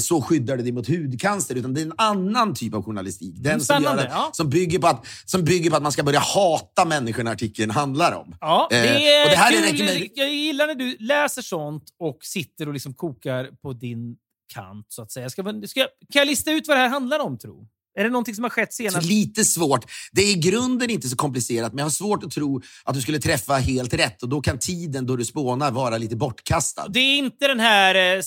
så 0.00 0.22
skyddar 0.22 0.56
det 0.56 0.62
dig 0.62 0.72
mot 0.72 0.88
hudcancer, 0.88 1.54
utan 1.54 1.74
det 1.74 1.80
är 1.80 1.84
en 1.86 1.92
annan 1.98 2.54
typ 2.54 2.74
av 2.74 2.82
journalistik. 2.84 3.34
Den 3.38 3.60
som, 3.60 3.76
att, 3.86 4.04
ja. 4.10 4.30
som, 4.32 4.50
bygger 4.50 4.78
på 4.78 4.86
att, 4.86 5.06
som 5.24 5.44
bygger 5.44 5.70
på 5.70 5.76
att 5.76 5.82
man 5.82 5.92
ska 5.92 6.02
börja 6.02 6.18
hata 6.20 6.84
människorna 6.84 7.30
artikeln 7.30 7.70
handlar 7.70 8.12
om. 8.12 8.36
Ja, 8.40 8.66
det 8.70 8.76
Eh, 8.76 9.02
är 9.20 9.24
och 9.24 9.30
det 9.30 9.36
här 9.36 9.70
kul. 9.76 9.84
med- 9.84 10.08
Jag 10.14 10.34
gillar 10.34 10.66
när 10.66 10.74
du 10.74 10.96
läser 11.00 11.42
sånt 11.42 11.84
och 11.98 12.18
sitter 12.20 12.66
och 12.68 12.72
liksom 12.74 12.94
kokar 12.94 13.48
på 13.62 13.72
din 13.72 14.16
kant, 14.54 14.86
så 14.88 15.02
att 15.02 15.12
säga. 15.12 15.30
Ska, 15.30 15.42
ska, 15.66 15.80
kan 15.80 16.20
jag 16.20 16.26
lista 16.26 16.50
ut 16.52 16.68
vad 16.68 16.76
det 16.76 16.80
här 16.80 16.88
handlar 16.88 17.18
om, 17.18 17.38
tro? 17.38 17.66
Är 17.98 18.04
det 18.04 18.10
någonting 18.10 18.34
som 18.34 18.44
har 18.44 18.50
skett 18.50 18.72
Så 18.72 18.76
senast? 18.82 19.06
lite 19.08 19.44
svårt. 19.44 19.84
Det 20.12 20.22
är 20.22 20.30
i 20.30 20.34
grunden 20.34 20.90
inte 20.90 21.08
så 21.08 21.16
komplicerat, 21.16 21.72
men 21.72 21.78
jag 21.78 21.84
har 21.84 21.90
svårt 21.90 22.24
att 22.24 22.30
tro 22.30 22.62
att 22.84 22.94
du 22.94 23.00
skulle 23.00 23.18
träffa 23.18 23.54
helt 23.54 23.94
rätt. 23.94 24.22
Och 24.22 24.28
då 24.28 24.40
kan 24.40 24.58
tiden 24.58 25.06
då 25.06 25.16
du 25.16 25.24
spånar 25.24 25.70
vara 25.70 25.98
lite 25.98 26.16
bortkastad. 26.16 26.88
Det 26.88 26.98
är 27.00 27.18
inte 27.18 27.48
den 27.48 27.60
här 27.60 27.94
eh, 27.94 28.00
eh, 28.02 28.20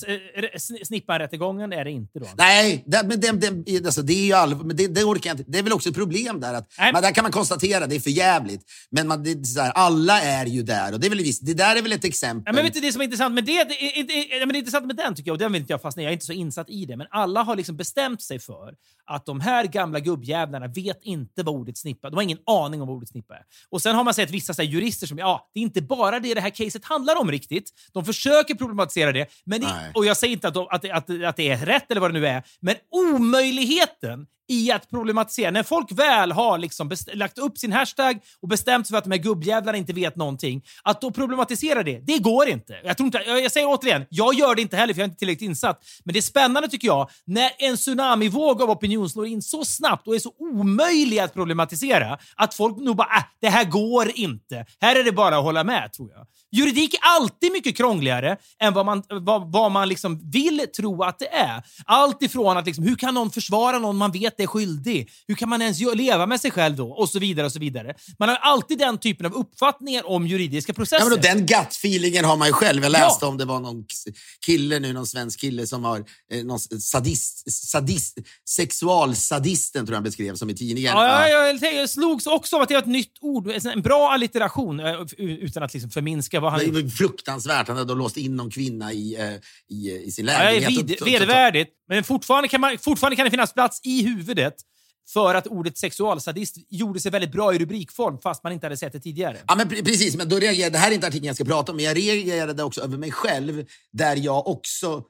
sn- 0.56 0.84
snippan-rättegången, 0.86 1.74
är 1.74 1.86
det 1.86 1.91
inte 1.91 2.19
då? 2.19 2.28
Nej, 2.38 2.84
det, 2.88 3.04
men 3.08 3.19
det, 3.39 3.50
det, 3.65 3.86
alltså, 3.86 4.02
det 4.02 4.13
är 4.13 4.26
ju 4.26 4.34
all, 4.34 4.65
men 4.65 4.76
det, 4.76 4.88
det 4.88 5.04
orkar 5.04 5.30
jag 5.30 5.39
inte. 5.39 5.52
Det 5.52 5.60
är 5.60 5.63
väl 5.63 5.74
också 5.74 5.89
ett 5.89 5.95
problem 5.95 6.39
där. 6.39 6.54
Att, 6.54 6.74
Nej. 6.80 6.93
man, 6.93 7.02
där 7.02 7.12
kan 7.12 7.24
man 7.24 7.32
konstatera, 7.32 7.88
det 7.88 7.95
är 7.95 8.00
för 8.00 8.10
jävligt. 8.10 8.62
Men 8.91 9.08
man, 9.08 9.24
det, 9.24 9.45
så 9.45 9.62
här, 9.62 9.71
alla 9.71 10.21
är 10.21 10.45
ju 10.45 10.63
där. 10.63 10.93
Och 10.93 11.00
det, 11.00 11.08
är 11.08 11.10
väl 11.10 11.17
visst, 11.24 11.45
det 11.45 11.54
där 11.54 11.76
är 11.76 11.82
väl 11.82 11.91
ett 11.91 12.06
exempel. 12.06 12.43
Ja, 12.45 12.54
men 12.54 12.63
vet 12.65 12.74
du, 12.74 12.80
det 12.80 12.91
som 12.91 13.02
är 13.02 13.06
intressant 13.06 13.36
med 13.36 13.45
det, 13.45 13.63
det, 13.63 14.00
är- 14.00 14.04
det, 14.04 14.13
är- 14.13 14.39
men 14.39 14.50
det 14.50 14.56
är 14.58 14.60
intressant 14.60 14.86
med 14.88 14.95
den 14.95 15.15
tycker 15.15 15.30
jag, 15.30 15.34
och 15.34 15.39
den 15.39 15.52
vill 15.52 15.62
inte 15.62 15.74
jag 15.74 15.82
fastna 15.82 16.02
i, 16.02 16.06
jag 16.06 16.10
är 16.10 16.13
inte 16.13 16.26
så 16.26 16.34
insatt 16.34 16.69
i 16.69 16.86
det, 16.86 16.97
men 16.97 17.08
alla 17.12 17.43
har 17.43 17.56
liksom 17.56 17.78
bestämt 17.78 18.21
sig 18.21 18.39
för 18.39 18.74
att 19.06 19.26
de 19.26 19.39
här 19.39 19.51
gamla 19.72 20.00
gubbjävlarna 20.00 20.68
vet 20.68 21.00
inte 21.04 21.44
vad 21.44 21.56
ordet 21.56 21.78
snippa, 21.78 22.10
de 22.10 22.16
har 22.16 22.24
ingen 22.24 22.40
aning 22.46 22.82
om 22.82 22.88
vad 22.88 22.98
ordet 22.98 23.10
snippa 23.10 23.36
är. 23.36 23.44
Och 23.70 23.82
sen 23.82 23.96
har 23.96 24.04
man 24.04 24.14
sett 24.14 24.32
vissa 24.32 24.54
så 24.54 24.62
här, 24.62 24.70
jurister 24.70 25.08
som, 25.08 25.18
ja, 25.18 25.50
det 25.54 25.60
är 25.60 25.62
inte 25.62 25.82
bara 25.82 26.20
det 26.20 26.34
det 26.34 26.42
här 26.42 26.50
caset 26.50 26.86
handlar 26.86 27.16
om 27.16 27.32
riktigt. 27.32 27.70
De 27.94 28.06
försöker 28.06 28.56
problematisera 28.56 29.12
det, 29.12 29.28
men 29.46 29.62
det, 29.62 29.92
och 29.96 30.06
jag 30.06 30.18
säger 30.18 30.34
inte 30.34 30.48
att, 30.48 30.54
de, 30.54 30.68
att, 30.70 30.90
att, 30.90 31.24
att 31.24 31.36
det 31.36 31.50
är 31.50 31.66
rätt 31.66 31.92
eller 31.92 32.02
vad 32.02 32.14
det 32.14 32.20
nu 32.20 32.28
är, 32.28 32.44
men 32.60 32.76
omöjligheten 32.92 34.28
i 34.50 34.72
att 34.72 34.90
problematisera. 34.90 35.52
När 35.52 35.64
folk 35.64 35.92
väl 35.92 36.32
har 36.32 36.58
liksom 36.58 36.92
lagt 37.14 37.38
upp 37.38 37.58
sin 37.58 37.72
hashtag 37.72 38.20
och 38.42 38.48
bestämt 38.48 38.88
sig 38.88 38.94
för 38.94 38.98
att 38.98 39.04
de 39.04 39.12
här 39.12 39.18
gubbjävlarna 39.18 39.78
inte 39.78 39.94
vet 39.94 40.16
någonting, 40.16 40.64
att 40.84 41.02
då 41.02 41.12
problematisera 41.12 41.84
det, 41.84 42.00
det 42.00 42.18
går 42.18 42.50
inte. 42.50 42.80
Jag, 42.84 42.98
tror 42.98 43.06
inte 43.06 43.24
jag, 43.28 43.44
jag 43.44 43.52
säger 43.52 43.68
återigen, 43.68 44.06
jag 44.10 44.34
gör 44.34 44.56
det 44.56 44.62
inte 44.62 44.78
heller 44.78 44.94
för 44.94 45.02
jag 45.02 45.06
är 45.06 45.10
inte 45.10 45.20
tillräckligt 45.20 45.50
insatt. 45.50 45.84
Men 46.04 46.14
det 46.14 46.20
är 46.20 46.22
spännande 46.22 46.70
tycker 46.70 46.88
jag, 46.88 47.10
när 47.26 47.52
en 47.58 47.78
tsunamivåg 47.78 48.62
av 48.62 48.70
opinion 48.70 49.10
slår 49.10 49.28
in 49.28 49.42
så 49.42 49.66
snabbt 49.66 50.08
och 50.08 50.16
är 50.16 50.20
så 50.20 50.34
omöjlig 50.40 51.20
att 51.20 51.34
problematisera, 51.34 52.18
att 52.36 52.54
folk 52.54 52.78
nog 52.78 52.96
bara 52.96 53.18
äh, 53.18 53.24
det 53.42 53.50
här 53.50 53.64
går 53.64 54.12
inte. 54.16 54.66
Här 54.82 54.96
är 54.96 55.04
det 55.04 55.12
bara 55.12 55.38
att 55.38 55.44
hålla 55.44 55.64
med, 55.64 55.94
tror 55.94 56.12
jag. 56.12 56.28
Juridik 56.52 56.94
är 56.94 57.00
alltid 57.04 57.52
mycket 57.52 57.78
krångligare 57.78 58.38
än 58.60 58.74
vad 58.74 58.86
man, 58.86 59.04
vad, 59.10 59.52
vad 59.52 59.72
man 59.72 59.90
liksom 59.90 60.32
vill 60.32 60.66
tro 60.76 61.04
att 61.04 61.20
det 61.20 61.34
är. 61.36 61.64
Allt 61.86 62.24
ifrån 62.24 62.58
att 62.58 62.66
liksom, 62.66 62.84
hur 62.84 62.96
kan 62.96 63.14
någon 63.14 63.32
försvara 63.32 63.80
någon 63.80 63.98
man 63.98 64.12
vet 64.12 64.31
är 64.39 64.48
skyldig? 64.48 65.10
Hur 65.28 65.36
kan 65.36 65.50
man 65.50 65.62
ens 65.62 65.80
leva 65.96 66.26
med 66.26 66.41
sig 66.41 66.52
själv 66.52 66.76
då? 66.76 66.89
Och 66.91 67.10
så 67.10 67.20
vidare. 67.20 67.46
och 67.46 67.52
så 67.52 67.60
vidare. 67.60 67.96
Man 68.20 68.30
har 68.30 68.36
alltid 68.36 68.78
den 68.78 68.98
typen 68.98 69.26
av 69.26 69.34
uppfattningar 69.34 70.08
om 70.10 70.28
juridiska 70.28 70.74
processer. 70.74 71.04
Ja, 71.06 71.10
men 71.10 71.17
då, 71.17 71.22
den 71.22 71.46
gut-feelingen 71.48 72.24
har 72.24 72.38
man 72.38 72.48
ju 72.48 72.54
själv. 72.54 72.84
Jag 72.84 72.91
läste 72.91 73.26
Ja. 73.26 73.28
om 73.28 73.38
det 73.38 73.46
var 73.46 73.60
någon 73.60 73.86
kille 74.46 74.80
nu, 74.80 74.94
någon 74.94 75.08
svensk 75.08 75.39
kille 75.39 75.67
som 75.67 75.84
har 75.84 76.04
eh, 76.32 76.44
någon 76.44 76.60
sadist, 76.60 77.52
sadist, 77.52 78.17
sexualsadisten 78.50 79.86
tror 79.86 79.94
jag 79.94 79.98
han 79.98 80.04
beskrev 80.04 80.36
som 80.36 80.50
i 80.50 80.54
tidningen. 80.56 80.91
Ja, 80.94 81.30
ja, 81.30 81.58
jag, 81.62 81.74
jag 81.76 81.89
slogs 81.89 82.28
också 82.28 82.56
av 82.56 82.62
att 82.62 82.67
det 82.70 82.74
var 82.76 82.82
ett 82.82 82.88
nytt 82.88 83.13
ord. 83.22 83.52
En 83.74 83.82
bra 83.82 84.12
allitteration, 84.12 84.80
eh, 84.80 84.96
utan 85.17 85.63
att 85.63 85.74
liksom 85.74 85.89
förminska 85.91 86.39
vad 86.39 86.52
han 86.52 86.60
Det 86.60 86.72
var 86.72 86.89
fruktansvärt. 86.89 87.67
Han 87.67 87.78
hade 87.78 87.94
låst 87.96 88.17
in 88.17 88.36
någon 88.36 88.50
kvinna 88.52 88.94
i, 88.94 89.15
eh, 89.20 89.76
i, 89.78 90.04
i 90.06 90.12
sin 90.12 90.26
Ja, 90.28 90.32
det 90.34 90.39
är 90.39 90.54
lägenhet. 90.54 90.89
vid, 90.89 91.02
och- 91.02 91.08
vedervärdigt, 91.08 91.72
men 91.89 92.04
fortfarande 92.04 92.48
kan, 92.48 92.62
man, 92.62 92.78
fortfarande 92.78 93.15
kan 93.15 93.26
det 93.26 93.32
finnas 93.32 93.54
plats 93.54 93.82
i 93.84 94.04
huvudet 94.04 94.21
för 95.14 95.36
att 95.36 95.48
ordet 95.48 95.78
sexualsadist 95.78 96.56
gjorde 96.70 97.00
sig 97.00 97.12
väldigt 97.12 97.32
bra 97.32 97.56
i 97.56 97.58
rubrikform 97.58 98.18
fast 98.18 98.44
man 98.44 98.54
inte 98.54 98.66
hade 98.66 98.78
sett 98.78 98.94
det 98.94 99.00
tidigare. 99.00 99.38
Ja, 99.48 99.56
men 99.56 99.70
precis. 99.70 100.16
Men 100.16 100.30
då 100.30 100.40
reagerade, 100.40 100.70
det 100.70 100.78
här 100.78 100.92
är 100.92 100.96
inte 100.96 101.08
artikeln 101.08 101.28
jag 101.28 101.36
ska 101.36 101.46
prata 101.46 101.72
om, 101.72 101.76
men 101.76 101.86
jag 101.86 101.98
reagerade 101.98 102.64
också 102.64 102.82
över 102.82 102.98
mig 102.98 103.12
själv 103.12 103.66
där 103.92 104.16
jag 104.16 104.48
också 104.48 105.04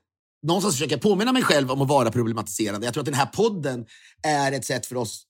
någonstans 0.43 0.75
försöker 0.75 0.97
påminna 0.97 1.33
mig 1.33 1.43
själv 1.43 1.71
om 1.71 1.81
att 1.81 1.87
vara 1.87 2.11
problematiserande. 2.11 2.87
Jag 2.87 2.93
tror 2.93 3.01
att 3.01 3.05
den 3.05 3.13
här 3.13 3.25
podden 3.25 3.85
är 4.23 4.51
ett 4.51 4.65
sätt 4.65 4.85
för 4.85 4.95
oss 4.95 5.25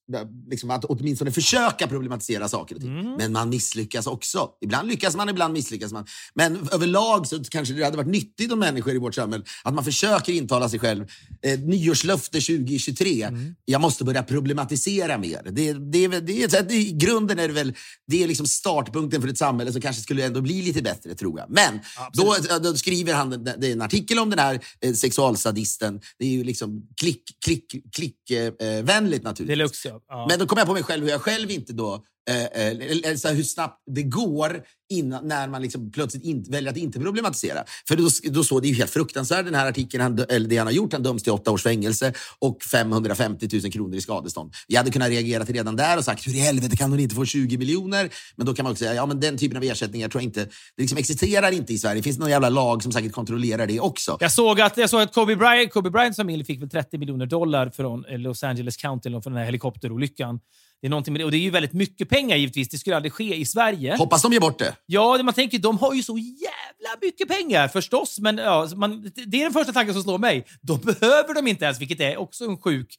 liksom, 0.49 0.71
att 0.71 0.85
åtminstone 0.85 1.31
försöka 1.31 1.87
problematisera 1.87 2.47
saker 2.47 2.75
och 2.75 2.81
ting. 2.81 2.99
Mm. 2.99 3.13
Men 3.13 3.31
man 3.31 3.49
misslyckas 3.49 4.07
också. 4.07 4.49
Ibland 4.61 4.87
lyckas 4.87 5.15
man, 5.15 5.29
ibland 5.29 5.53
misslyckas 5.53 5.91
man. 5.91 6.05
Men 6.33 6.69
överlag 6.71 7.27
så 7.27 7.43
kanske 7.43 7.73
det 7.73 7.83
hade 7.83 7.97
varit 7.97 8.09
nyttigt 8.09 8.51
om 8.51 8.59
människor 8.59 8.93
i 8.93 8.97
vårt 8.97 9.15
samhälle 9.15 9.43
att 9.63 9.73
man 9.73 9.83
försöker 9.83 10.33
intala 10.33 10.69
sig 10.69 10.79
själv 10.79 11.05
eh, 11.41 11.59
nyårslöfte 11.59 12.39
2023. 12.41 13.23
Mm. 13.23 13.55
Jag 13.65 13.81
måste 13.81 14.03
börja 14.03 14.23
problematisera 14.23 15.17
mer. 15.17 15.41
Det, 15.51 15.73
det, 15.73 16.07
det 16.07 16.59
att 16.59 16.69
det, 16.69 16.75
I 16.75 16.91
grunden 16.91 17.39
är 17.39 17.47
det 17.47 17.53
väl 17.53 17.73
det 18.07 18.23
är 18.23 18.27
liksom 18.27 18.45
startpunkten 18.47 19.21
för 19.21 19.29
ett 19.29 19.37
samhälle 19.37 19.71
som 19.71 19.81
kanske 19.81 20.01
skulle 20.01 20.25
ändå 20.25 20.41
bli 20.41 20.61
lite 20.61 20.81
bättre, 20.81 21.15
tror 21.15 21.39
jag. 21.39 21.49
Men 21.49 21.79
då, 22.13 22.35
då 22.63 22.73
skriver 22.73 23.13
han 23.13 23.43
det 23.43 23.67
är 23.67 23.71
en 23.71 23.81
artikel 23.81 24.19
om 24.19 24.29
den 24.29 24.39
här 24.39 24.59
eh, 24.81 24.93
sexualsadisten. 25.01 26.01
Det 26.17 26.25
är 26.25 26.29
ju 26.29 26.43
liksom 26.43 26.87
klick, 27.01 27.23
klick, 27.45 27.75
klick 27.95 28.31
eh, 28.31 28.83
vänligt 28.83 29.23
naturligtvis. 29.23 29.57
Deluxe, 29.57 29.89
ja. 30.07 30.25
Men 30.29 30.39
då 30.39 30.45
kommer 30.45 30.59
jag 30.59 30.67
på 30.67 30.73
mig 30.73 30.83
själv 30.83 31.03
hur 31.03 31.11
jag 31.11 31.21
själv 31.21 31.51
inte 31.51 31.73
då 31.73 32.03
eh, 32.29 32.67
eh, 32.67 33.15
så 33.15 33.27
här, 33.27 33.35
hur 33.35 33.43
snabbt 33.43 33.83
det 33.85 34.03
går 34.03 34.63
innan, 34.91 35.27
när 35.27 35.47
man 35.47 35.61
liksom 35.61 35.91
plötsligt 35.91 36.23
inte, 36.23 36.51
väljer 36.51 36.71
att 36.71 36.77
inte 36.77 36.99
problematisera. 36.99 37.63
För 37.87 37.95
då, 37.95 38.09
då 38.31 38.43
så, 38.43 38.59
det 38.59 38.67
är 38.67 38.69
ju 38.69 38.75
helt 38.75 38.91
fruktansvärt 38.91 39.45
den 39.45 39.55
här 39.55 39.69
artikeln, 39.69 40.03
han, 40.03 40.25
eller 40.29 40.49
det 40.49 40.57
han 40.57 40.67
har 40.67 40.73
gjort. 40.73 40.93
Han 40.93 41.03
döms 41.03 41.23
till 41.23 41.31
åtta 41.31 41.51
års 41.51 41.63
fängelse 41.63 42.13
och 42.39 42.63
550 42.63 43.49
000 43.63 43.71
kronor 43.71 43.95
i 43.95 44.01
skadestånd. 44.01 44.53
Jag 44.67 44.77
hade 44.77 44.91
kunnat 44.91 45.09
reagera 45.09 45.45
till 45.45 45.55
redan 45.55 45.75
där 45.75 45.97
och 45.97 46.05
sagt 46.05 46.27
hur 46.27 46.35
i 46.35 46.39
helvete 46.39 46.75
kan 46.75 46.91
hon 46.91 46.99
inte 46.99 47.15
få 47.15 47.25
20 47.25 47.57
miljoner? 47.57 48.09
Men 48.35 48.45
då 48.45 48.53
kan 48.53 48.63
man 48.63 48.71
också 48.71 48.83
säga 48.83 48.93
ja 48.93 49.05
men 49.05 49.19
den 49.19 49.37
typen 49.37 49.57
av 49.57 49.63
ersättningar 49.63 50.09
tror 50.09 50.21
jag 50.21 50.27
inte, 50.27 50.43
det 50.75 50.81
liksom 50.81 50.97
existerar 50.97 51.51
inte 51.51 51.73
i 51.73 51.77
Sverige. 51.77 51.95
Det 51.95 52.03
finns 52.03 52.19
någon 52.19 52.29
jävla 52.29 52.49
lag 52.49 52.83
som 52.83 52.91
säkert 52.91 53.11
kontrollerar 53.11 53.67
det 53.67 53.79
också. 53.79 54.17
Jag 54.19 54.31
såg 54.31 54.61
att, 54.61 54.77
jag 54.77 54.89
såg 54.89 55.01
att 55.01 55.13
Kobe, 55.13 55.35
Bryant, 55.35 55.73
Kobe 55.73 55.89
Bryants 55.89 56.17
familj 56.17 56.45
fick 56.45 56.61
väl 56.61 56.69
30 56.69 56.97
miljoner 56.97 57.25
dollar 57.25 57.69
från 57.69 58.05
eh, 58.05 58.19
Los 58.19 58.43
Angeles 58.43 58.77
County 58.77 59.09
från 59.09 59.21
den 59.21 59.35
här 59.35 59.45
helikopterolyckan. 59.45 60.39
Det 60.81 60.87
är 60.87 60.89
någonting 60.89 61.13
med 61.13 61.21
det. 61.21 61.25
Och 61.25 61.31
det 61.31 61.37
är 61.37 61.39
ju 61.39 61.49
väldigt 61.49 61.73
mycket 61.73 62.09
pengar 62.09 62.37
givetvis. 62.37 62.69
Det 62.69 62.77
skulle 62.77 62.95
aldrig 62.95 63.13
ske 63.13 63.35
i 63.35 63.45
Sverige. 63.45 63.95
Hoppas 63.97 64.21
de 64.21 64.33
ger 64.33 64.39
bort 64.39 64.59
det. 64.59 64.75
Ja, 64.85 65.23
man 65.23 65.33
tänker, 65.33 65.59
de 65.59 65.77
har 65.77 65.93
ju 65.93 66.03
så 66.03 66.17
jävla 66.17 66.97
mycket 67.01 67.27
pengar 67.27 67.67
förstås. 67.67 68.19
Men 68.19 68.37
ja, 68.37 68.69
man, 68.75 69.11
det 69.27 69.37
är 69.37 69.43
den 69.43 69.53
första 69.53 69.73
tanken 69.73 69.93
som 69.93 70.03
slår 70.03 70.17
mig. 70.17 70.45
Då 70.61 70.75
behöver 70.75 71.33
de 71.33 71.47
inte 71.47 71.65
ens, 71.65 71.81
vilket 71.81 71.99
är 71.99 72.17
också 72.17 72.45
en 72.45 72.57
sjuk 72.57 72.97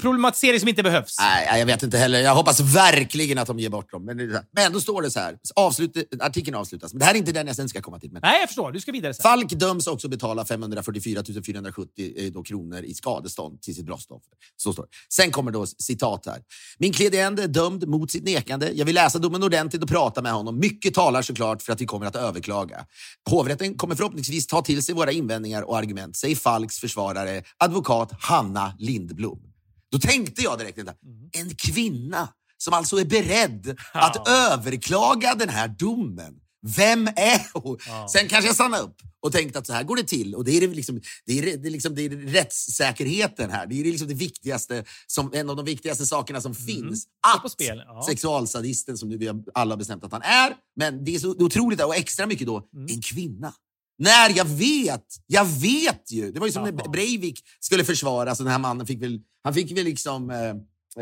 problematisering 0.00 0.60
som 0.60 0.68
inte 0.68 0.82
behövs. 0.82 1.16
Nej, 1.20 1.58
jag 1.58 1.66
vet 1.66 1.82
inte 1.82 1.98
heller. 1.98 2.20
Jag 2.20 2.34
hoppas 2.34 2.60
verkligen 2.60 3.38
att 3.38 3.46
de 3.46 3.58
ger 3.58 3.70
bort 3.70 3.90
dem. 3.90 4.04
Men, 4.04 4.16
men 4.52 4.72
då 4.72 4.80
står 4.80 5.02
det 5.02 5.10
så 5.10 5.20
här. 5.20 5.38
Avslut, 5.56 5.96
artikeln 6.20 6.56
avslutas. 6.56 6.92
Men 6.92 6.98
det 6.98 7.04
här 7.04 7.14
är 7.14 7.18
inte 7.18 7.32
den 7.32 7.46
jag 7.46 7.56
sen 7.56 7.68
ska 7.68 7.80
komma 7.80 7.98
till. 7.98 8.12
Men 8.12 8.20
Nej, 8.24 8.40
jag 8.40 8.48
förstår. 8.48 8.72
Du 8.72 8.80
ska 8.80 8.92
vidare 8.92 9.14
sen. 9.14 9.22
Falk 9.22 9.50
döms 9.50 9.86
också 9.86 10.08
betala 10.08 10.44
544 10.44 11.22
470 11.46 12.12
eh, 12.16 12.32
då 12.32 12.42
kronor 12.42 12.82
i 12.82 12.94
skadestånd 12.94 13.62
till 13.62 13.74
sitt 13.74 13.86
brottsoffer. 13.86 14.32
Så 14.56 14.72
står 14.72 14.82
det. 14.82 14.88
Sen 15.14 15.30
kommer 15.30 15.50
då 15.50 15.66
citat 15.66 16.26
här. 16.26 16.42
Min 16.78 16.92
klient 16.92 17.40
är 17.40 17.48
dömd 17.48 17.88
mot 17.88 18.10
sitt 18.10 18.24
nekande. 18.24 18.70
Jag 18.74 18.86
vill 18.86 18.94
läsa 18.94 19.18
domen 19.18 19.42
ordentligt 19.42 19.82
och 19.82 19.88
prata 19.88 20.22
med 20.22 20.32
honom. 20.32 20.58
Mycket 20.58 20.94
talar 20.94 21.22
såklart 21.22 21.62
för 21.62 21.72
att 21.72 21.80
vi 21.80 21.86
kommer 21.86 22.06
att 22.06 22.16
överklaga. 22.16 22.86
Hovrätten 23.30 23.74
kommer 23.74 23.94
förhoppningsvis 23.94 24.46
ta 24.46 24.62
till 24.62 24.82
sig 24.82 24.94
våra 24.94 25.12
invändningar 25.12 25.62
och 25.62 25.78
argument, 25.78 26.16
säger 26.16 26.36
Falks 26.36 26.78
försvarare, 26.78 27.42
advokat 27.58 28.12
Hanna 28.20 28.72
Lindblom. 28.78 29.48
Då 29.92 29.98
tänkte 29.98 30.42
jag 30.42 30.58
direkt, 30.58 30.78
vänta, 30.78 30.94
en 31.32 31.54
kvinna 31.54 32.28
som 32.58 32.74
alltså 32.74 33.00
är 33.00 33.04
beredd 33.04 33.76
att 33.92 34.28
överklaga 34.28 35.34
den 35.34 35.48
här 35.48 35.68
domen. 35.68 36.34
Vem 36.76 37.06
är 37.08 37.58
hon? 37.60 37.78
Sen 38.08 38.28
kanske 38.28 38.48
jag 38.48 38.54
stannade 38.54 38.82
upp 38.82 38.96
och 39.20 39.32
tänkte 39.32 39.58
att 39.58 39.66
så 39.66 39.72
här 39.72 39.82
går 39.84 39.96
det 39.96 40.02
till. 40.02 40.34
Och 40.34 40.44
det 40.44 40.56
är, 40.56 40.68
liksom, 40.68 41.00
det 41.26 41.38
är, 41.38 41.56
det 41.56 41.68
är, 41.68 41.70
liksom, 41.70 41.94
det 41.94 42.02
är 42.02 42.10
rättssäkerheten 42.10 43.50
här. 43.50 43.66
Det 43.66 43.80
är 43.80 43.84
liksom 43.84 44.08
det 44.08 44.14
viktigaste, 44.14 44.84
som, 45.06 45.30
en 45.34 45.50
av 45.50 45.56
de 45.56 45.64
viktigaste 45.64 46.06
sakerna 46.06 46.40
som 46.40 46.54
finns. 46.54 47.00
Står 47.02 47.40
på 47.40 47.46
Att 47.46 47.86
ja. 47.86 48.02
sexualsadisten, 48.08 48.98
som 48.98 49.08
nu 49.08 49.16
vi 49.18 49.26
har 49.26 49.42
alla 49.54 49.76
bestämt 49.76 50.04
att 50.04 50.12
han 50.12 50.22
är, 50.22 50.52
men 50.76 51.04
det 51.04 51.14
är 51.14 51.18
så 51.18 51.30
otroligt, 51.30 51.82
och 51.82 51.96
extra 51.96 52.26
mycket 52.26 52.46
då, 52.46 52.68
Mm. 52.74 52.86
en 52.94 53.02
kvinna. 53.02 53.52
När 53.98 54.36
jag 54.36 54.44
vet, 54.44 55.04
jag 55.26 55.44
vet 55.44 56.12
ju. 56.12 56.32
Det 56.32 56.40
var 56.40 56.46
ju 56.46 56.52
som 56.52 56.62
när. 56.62 56.90
Breivik 56.90 57.44
skulle 57.60 57.84
försvaras 57.84 58.40
och 58.40 58.44
den 58.44 58.52
här 58.52 58.58
mannen 58.58 58.86
fick 58.86 59.02
väl, 59.02 59.20
han 59.44 59.54
fick 59.54 59.76
väl 59.76 59.84
liksom, 59.84 60.30
eh, 60.30 60.48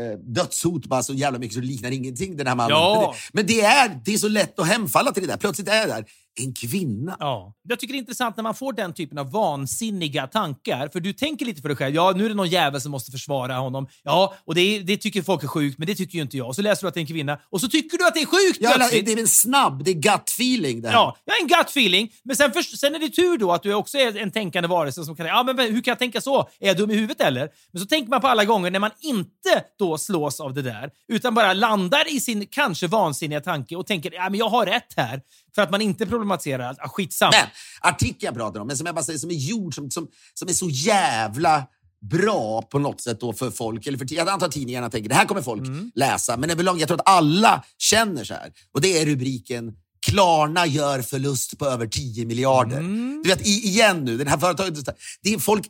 eh, 0.03 0.19
dödshot 0.19 0.85
bara 0.85 1.03
så 1.03 1.13
jävla 1.13 1.39
mycket 1.39 1.53
så 1.53 1.59
det 1.59 1.65
liknar 1.67 1.91
ingenting 1.91 2.37
den 2.37 2.47
här 2.47 2.55
mannen. 2.55 2.77
Ja. 2.77 3.15
Men, 3.33 3.45
det, 3.45 3.53
men 3.55 3.61
det, 3.61 3.65
är, 3.65 4.01
det 4.05 4.13
är 4.13 4.17
så 4.17 4.27
lätt 4.27 4.59
att 4.59 4.67
hemfalla 4.67 5.11
till 5.11 5.23
det 5.23 5.29
där. 5.29 5.37
Plötsligt 5.37 5.67
är 5.67 5.87
det 5.87 5.93
där 5.93 6.05
en 6.39 6.53
kvinna. 6.53 7.17
Ja. 7.19 7.53
Jag 7.69 7.79
tycker 7.79 7.93
det 7.93 7.97
är 7.97 7.99
intressant 7.99 8.35
när 8.35 8.43
man 8.43 8.55
får 8.55 8.73
den 8.73 8.93
typen 8.93 9.17
av 9.17 9.31
vansinniga 9.31 10.27
tankar. 10.27 10.89
För 10.93 10.99
du 10.99 11.13
tänker 11.13 11.45
lite 11.45 11.61
för 11.61 11.69
dig 11.69 11.77
själv. 11.77 11.95
Ja, 11.95 12.13
nu 12.15 12.25
är 12.25 12.29
det 12.29 12.35
någon 12.35 12.49
jävel 12.49 12.81
som 12.81 12.91
måste 12.91 13.11
försvara 13.11 13.55
honom. 13.57 13.87
Ja, 14.03 14.35
och 14.45 14.55
det, 14.55 14.79
det 14.79 14.97
tycker 14.97 15.21
folk 15.21 15.43
är 15.43 15.47
sjukt, 15.47 15.77
men 15.77 15.87
det 15.87 15.95
tycker 15.95 16.15
ju 16.15 16.21
inte 16.21 16.37
jag. 16.37 16.47
Och 16.47 16.55
så 16.55 16.61
läser 16.61 16.81
du 16.83 16.87
att 16.87 16.93
det 16.93 16.99
är 16.99 17.01
en 17.01 17.07
kvinna 17.07 17.39
och 17.49 17.61
så 17.61 17.67
tycker 17.67 17.97
du 17.97 18.07
att 18.07 18.13
det 18.13 18.21
är 18.21 18.25
sjukt 18.25 18.57
Ja, 18.61 18.71
plötsligt. 18.75 19.05
det 19.05 19.13
är 19.13 19.19
en 19.19 19.27
snabb, 19.27 19.83
det 19.83 19.91
är 19.91 19.95
gut 19.95 20.29
feeling 20.29 20.81
det 20.81 20.87
här. 20.87 20.95
Ja, 20.95 21.17
jag 21.25 21.33
har 21.33 21.41
en 21.41 21.47
gut 21.47 21.69
feeling. 21.69 22.11
Men 22.23 22.35
sen, 22.35 22.51
först, 22.51 22.79
sen 22.79 22.95
är 22.95 22.99
det 22.99 23.09
tur 23.09 23.37
då 23.37 23.51
att 23.51 23.63
du 23.63 23.73
också 23.73 23.97
är 23.97 24.17
en 24.17 24.31
tänkande 24.31 24.67
varelse 24.67 25.05
som 25.05 25.15
kan 25.15 25.25
ja, 25.25 25.43
men 25.43 25.57
hur 25.59 25.81
kan 25.81 25.91
jag 25.91 25.99
tänka 25.99 26.21
så? 26.21 26.39
Är 26.59 26.67
jag 26.67 26.77
dum 26.77 26.91
i 26.91 26.95
huvudet 26.95 27.21
eller? 27.21 27.49
Men 27.71 27.81
så 27.81 27.87
tänker 27.87 28.09
man 28.09 28.21
på 28.21 28.27
alla 28.27 28.45
gånger 28.45 28.71
när 28.71 28.79
man 28.79 28.91
inte 29.01 29.63
då 29.79 29.97
slås 29.97 30.39
av 30.39 30.53
det 30.53 30.61
där, 30.61 30.89
utan 31.07 31.33
bara 31.35 31.53
landar 31.53 32.15
i 32.15 32.19
sin 32.19 32.47
kanske 32.47 32.87
vansinniga 32.87 33.41
tanke 33.41 33.75
och 33.75 33.87
tänker 33.87 34.13
ja, 34.13 34.29
men 34.29 34.39
jag 34.39 34.49
har 34.49 34.65
rätt 34.65 34.93
här. 34.95 35.21
För 35.57 35.61
att 35.61 35.71
man 35.71 35.81
inte 35.81 36.05
problematiserar. 36.05 36.75
Ah, 36.79 36.89
skitsamma. 36.89 37.31
Men 37.31 37.47
artikeln 37.93 38.17
jag 38.19 38.35
pratar 38.35 38.59
om, 38.59 38.67
men 38.67 38.77
som 38.77 38.85
jag 38.85 38.95
bara 38.95 39.05
säger, 39.05 39.19
som 39.19 39.31
är 39.31 39.35
gjord, 39.35 39.75
som, 39.75 39.91
som, 39.91 40.07
som 40.33 40.49
är 40.49 40.53
så 40.53 40.69
jävla 40.69 41.63
bra 42.01 42.61
på 42.61 42.79
något 42.79 43.01
sätt 43.01 43.19
då 43.19 43.33
för 43.33 43.51
folk. 43.51 43.87
Eller 43.87 43.97
för, 43.97 44.13
jag 44.13 44.29
antar 44.29 44.47
tidningarna 44.47 44.89
tänker 44.89 45.09
det 45.09 45.15
här 45.15 45.25
kommer 45.25 45.41
folk 45.41 45.67
Mm. 45.67 45.91
läsa. 45.95 46.37
Men 46.37 46.49
överlag, 46.49 46.79
jag 46.79 46.87
tror 46.87 46.99
att 46.99 47.09
alla 47.09 47.63
känner 47.77 48.23
så 48.23 48.33
här. 48.33 48.51
Och 48.73 48.81
det 48.81 49.01
är 49.01 49.05
rubriken 49.05 49.73
Klarna 50.07 50.65
gör 50.65 51.01
förlust 51.01 51.57
på 51.57 51.65
över 51.65 51.87
10 51.87 52.25
miljarder. 52.25 52.77
Mm. 52.77 53.21
Du 53.23 53.29
vet, 53.29 53.47
igen 53.47 54.05
nu, 54.05 54.17
det 54.17 54.29
här 54.29 54.37
företaget. 54.37 54.85
Det 55.21 55.33
är 55.33 55.39
folk, 55.39 55.67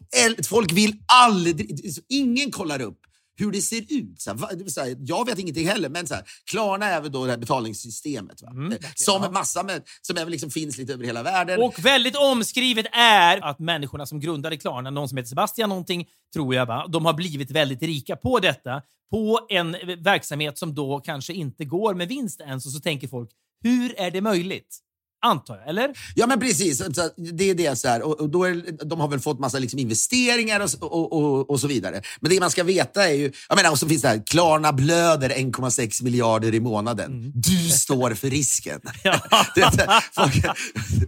folk 0.47 0.71
vill 0.71 0.95
aldrig... 1.05 1.81
Ingen 2.09 2.51
kollar 2.51 2.81
upp 2.81 2.99
hur 3.37 3.51
det 3.51 3.61
ser 3.61 3.81
ut. 3.89 4.21
Så 4.21 4.35
här, 4.35 4.55
vill 4.55 4.73
säga, 4.73 4.95
jag 4.99 5.25
vet 5.25 5.39
ingenting 5.39 5.67
heller, 5.67 5.89
men 5.89 6.07
så 6.07 6.13
här, 6.13 6.23
Klarna 6.51 6.85
är 6.85 7.01
väl 7.01 7.11
då 7.11 7.25
det 7.25 7.31
här 7.31 7.37
betalningssystemet. 7.37 8.41
Va? 8.41 8.49
Mm, 8.49 8.73
som 8.95 9.33
massa 9.33 9.63
med, 9.63 9.83
som 10.01 10.17
även 10.17 10.31
liksom 10.31 10.49
finns 10.49 10.77
lite 10.77 10.93
över 10.93 11.05
hela 11.05 11.23
världen. 11.23 11.61
Och 11.61 11.85
väldigt 11.85 12.15
omskrivet 12.15 12.85
är 12.91 13.45
att 13.45 13.59
människorna 13.59 14.05
som 14.05 14.19
grundade 14.19 14.57
Klarna, 14.57 14.89
någon 14.89 15.09
som 15.09 15.17
heter 15.17 15.29
Sebastian 15.29 15.69
någonting, 15.69 16.07
tror 16.33 16.55
jag, 16.55 16.65
va? 16.65 16.87
de 16.87 17.05
har 17.05 17.13
blivit 17.13 17.51
väldigt 17.51 17.81
rika 17.81 18.15
på 18.15 18.39
detta. 18.39 18.81
På 19.11 19.39
en 19.49 19.71
verksamhet 20.03 20.57
som 20.57 20.75
då 20.75 20.99
kanske 20.99 21.33
inte 21.33 21.65
går 21.65 21.93
med 21.93 22.07
vinst 22.07 22.41
ens. 22.41 22.65
Och 22.65 22.71
så 22.71 22.79
tänker 22.79 23.07
folk, 23.07 23.29
hur 23.63 23.99
är 23.99 24.11
det 24.11 24.21
möjligt? 24.21 24.77
Antar 25.25 25.57
jag, 25.57 25.69
eller? 25.69 25.93
Ja, 26.15 26.27
men 26.27 26.39
precis. 26.39 26.77
Det 27.17 27.49
är 27.49 27.55
det. 27.55 27.75
Så 27.75 27.87
här. 27.87 28.01
Och, 28.21 28.29
då 28.29 28.43
är, 28.43 28.85
de 28.85 28.99
har 28.99 29.07
väl 29.07 29.19
fått 29.19 29.39
massa 29.39 29.59
liksom 29.59 29.79
investeringar 29.79 30.59
och, 30.59 30.83
och, 30.83 31.13
och, 31.13 31.49
och 31.49 31.59
så 31.59 31.67
vidare. 31.67 32.01
Men 32.19 32.31
det 32.31 32.39
man 32.39 32.51
ska 32.51 32.63
veta 32.63 33.07
är 33.09 33.13
ju... 33.13 33.31
Jag 33.49 33.55
menar, 33.55 33.71
och 33.71 33.79
så 33.79 33.87
finns 33.87 34.01
det 34.01 34.07
här, 34.07 34.23
Klarna 34.25 34.73
blöder 34.73 35.29
1,6 35.29 36.03
miljarder 36.03 36.55
i 36.55 36.59
månaden. 36.59 37.31
Du 37.35 37.69
står 37.69 38.13
för 38.13 38.29
risken. 38.29 38.81
Ja. 39.03 39.19
det, 39.55 39.61
det, 39.61 40.01
folk, 40.15 40.35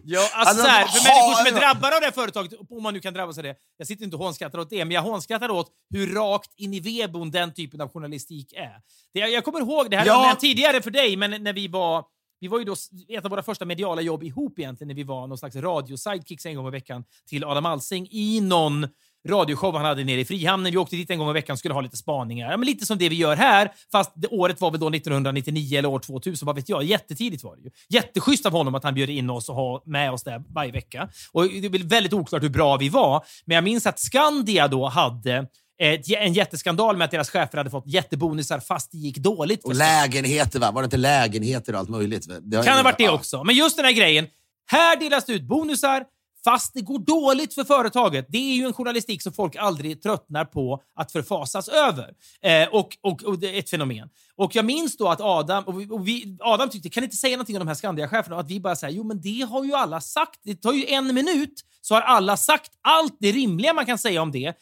Ja, 0.03 0.19
alltså, 0.33 0.49
Alltså, 0.49 0.63
så 0.63 0.69
här, 0.69 0.85
de 0.85 0.91
för 0.91 1.03
människor 1.09 1.45
som 1.45 1.55
är 1.55 1.59
drabbade 1.59 1.95
av 1.95 2.01
det 2.01 2.05
här 2.07 2.11
företaget, 2.13 2.53
om 2.69 2.83
man 2.83 2.93
nu 2.93 2.99
kan 2.99 3.13
drabbas 3.13 3.37
av 3.37 3.43
det. 3.43 3.55
Jag 3.77 3.87
sitter 3.87 4.03
inte 4.03 4.15
och 4.15 4.23
hånskrattar 4.23 4.59
åt 4.59 4.69
det, 4.69 4.85
men 4.85 4.91
jag 4.91 5.01
hånskrattar 5.01 5.49
åt 5.49 5.67
hur 5.93 6.13
rakt 6.13 6.49
in 6.57 6.73
i 6.73 6.79
vedboden 6.79 7.31
den 7.31 7.53
typen 7.53 7.81
av 7.81 7.89
journalistik 7.93 8.53
är. 8.53 8.75
Det, 9.13 9.19
jag 9.19 9.43
kommer 9.45 9.59
ihåg, 9.59 9.89
det 9.91 9.97
här 9.97 10.05
Ja. 10.05 10.37
tidigare 10.41 10.81
för 10.81 10.91
dig, 10.91 11.15
men 11.17 11.43
när 11.43 11.53
vi 11.53 11.67
var 11.67 12.03
vi 12.39 12.47
var 12.47 12.59
ju 12.59 12.65
då 12.65 12.75
ett 13.09 13.25
av 13.25 13.31
våra 13.31 13.43
första 13.43 13.65
mediala 13.65 14.01
jobb 14.01 14.23
ihop 14.23 14.59
egentligen 14.59 14.87
när 14.87 14.95
vi 14.95 15.03
var 15.03 15.27
någon 15.27 15.37
slags 15.37 15.55
radiosidekicks 15.55 16.45
en 16.45 16.55
gång 16.55 16.67
i 16.67 16.71
veckan 16.71 17.03
till 17.27 17.43
Adam 17.43 17.65
Alsing 17.65 18.07
i 18.11 18.41
någon 18.41 18.87
radioshow 19.27 19.75
han 19.75 19.85
hade 19.85 20.03
nere 20.03 20.19
i 20.19 20.25
Frihamnen. 20.25 20.71
Vi 20.71 20.77
åkte 20.77 20.95
dit 20.95 21.09
en 21.09 21.19
gång 21.19 21.29
i 21.29 21.33
veckan 21.33 21.53
och 21.53 21.59
skulle 21.59 21.73
ha 21.73 21.81
lite 21.81 21.97
spaningar. 21.97 22.51
Ja, 22.51 22.57
men 22.57 22.65
lite 22.65 22.85
som 22.85 22.97
det 22.97 23.09
vi 23.09 23.15
gör 23.15 23.35
här, 23.35 23.71
fast 23.91 24.11
det 24.15 24.27
året 24.27 24.61
var 24.61 24.71
väl 24.71 24.79
då 24.79 24.89
1999 24.89 25.77
eller 25.77 25.89
år 25.89 25.99
2000, 25.99 26.45
vad 26.45 26.55
vet 26.55 26.69
jag. 26.69 26.83
Jättetidigt 26.83 27.43
var 27.43 27.55
det 27.55 27.61
ju. 27.61 27.69
Jätteschysst 27.89 28.45
av 28.45 28.51
honom 28.51 28.75
att 28.75 28.83
han 28.83 28.93
bjöd 28.93 29.09
in 29.09 29.29
oss 29.29 29.49
och 29.49 29.55
ha 29.55 29.83
med 29.85 30.11
oss 30.11 30.23
där 30.23 30.43
varje 30.47 30.71
vecka. 30.71 31.09
Och 31.31 31.43
det 31.43 31.65
är 31.65 31.87
väldigt 31.87 32.13
oklart 32.13 32.43
hur 32.43 32.49
bra 32.49 32.77
vi 32.77 32.89
var, 32.89 33.25
men 33.45 33.55
jag 33.55 33.63
minns 33.63 33.85
att 33.85 33.99
Skandia 33.99 34.67
då 34.67 34.87
hade 34.87 35.47
ett, 35.79 36.11
en 36.11 36.33
jätteskandal 36.33 36.97
med 36.97 37.05
att 37.05 37.11
deras 37.11 37.29
chefer 37.29 37.57
hade 37.57 37.69
fått 37.69 37.87
jättebonusar 37.87 38.59
fast 38.59 38.91
det 38.91 38.97
gick 38.97 39.17
dåligt. 39.17 39.63
och 39.63 39.75
lägenheter, 39.75 40.59
va? 40.59 40.71
Var 40.71 40.81
det 40.81 40.85
inte 40.85 40.97
lägenheter 40.97 41.73
och 41.73 41.79
allt 41.79 41.89
möjligt? 41.89 42.27
Det 42.41 42.63
Kan 42.63 42.77
ha 42.77 42.83
varit 42.83 42.97
det 42.97 43.09
också. 43.09 43.43
Men 43.43 43.55
just 43.55 43.75
den 43.75 43.85
här 43.85 43.93
grejen. 43.93 44.27
Här 44.71 44.99
delas 44.99 45.25
det 45.25 45.33
ut 45.33 45.43
bonusar 45.43 46.03
fast 46.43 46.73
det 46.73 46.81
går 46.81 46.99
dåligt 46.99 47.53
för 47.53 47.63
företaget. 47.63 48.25
Det 48.29 48.37
är 48.37 48.55
ju 48.55 48.65
en 48.65 48.73
journalistik 48.73 49.21
som 49.21 49.33
folk 49.33 49.55
aldrig 49.55 50.01
tröttnar 50.01 50.45
på 50.45 50.81
att 50.95 51.11
förfasas 51.11 51.67
över. 51.67 52.13
Eh, 52.41 52.67
och, 52.69 52.97
och, 53.01 53.23
och 53.23 53.43
ett 53.43 53.69
fenomen. 53.69 54.09
Och 54.35 54.55
jag 54.55 54.65
minns 54.65 54.97
då 54.97 55.07
att 55.07 55.21
Adam, 55.21 55.63
och 55.63 55.81
vi, 55.81 55.87
och 55.89 56.07
vi, 56.07 56.37
Adam 56.39 56.69
tyckte, 56.69 56.89
kan 56.89 57.03
inte 57.03 57.15
säga 57.15 57.37
någonting 57.37 57.55
om 57.55 57.59
de 57.59 57.67
här 57.67 57.75
Skandia-cheferna? 57.75 58.39
Att 58.39 58.51
vi 58.51 58.59
bara 58.59 58.75
säger, 58.75 58.93
jo 58.93 59.03
men 59.03 59.21
det 59.21 59.47
har 59.49 59.63
ju 59.63 59.73
alla 59.73 60.01
sagt. 60.01 60.39
Det 60.43 60.55
tar 60.55 60.73
ju 60.73 60.85
en 60.85 61.15
minut 61.15 61.65
så 61.81 61.95
har 61.95 62.01
alla 62.01 62.37
sagt 62.37 62.71
allt 62.81 63.17
det 63.19 63.31
rimliga 63.31 63.73
man 63.73 63.85
kan 63.85 63.97
säga 63.97 64.21
om 64.21 64.31
det. 64.31 64.53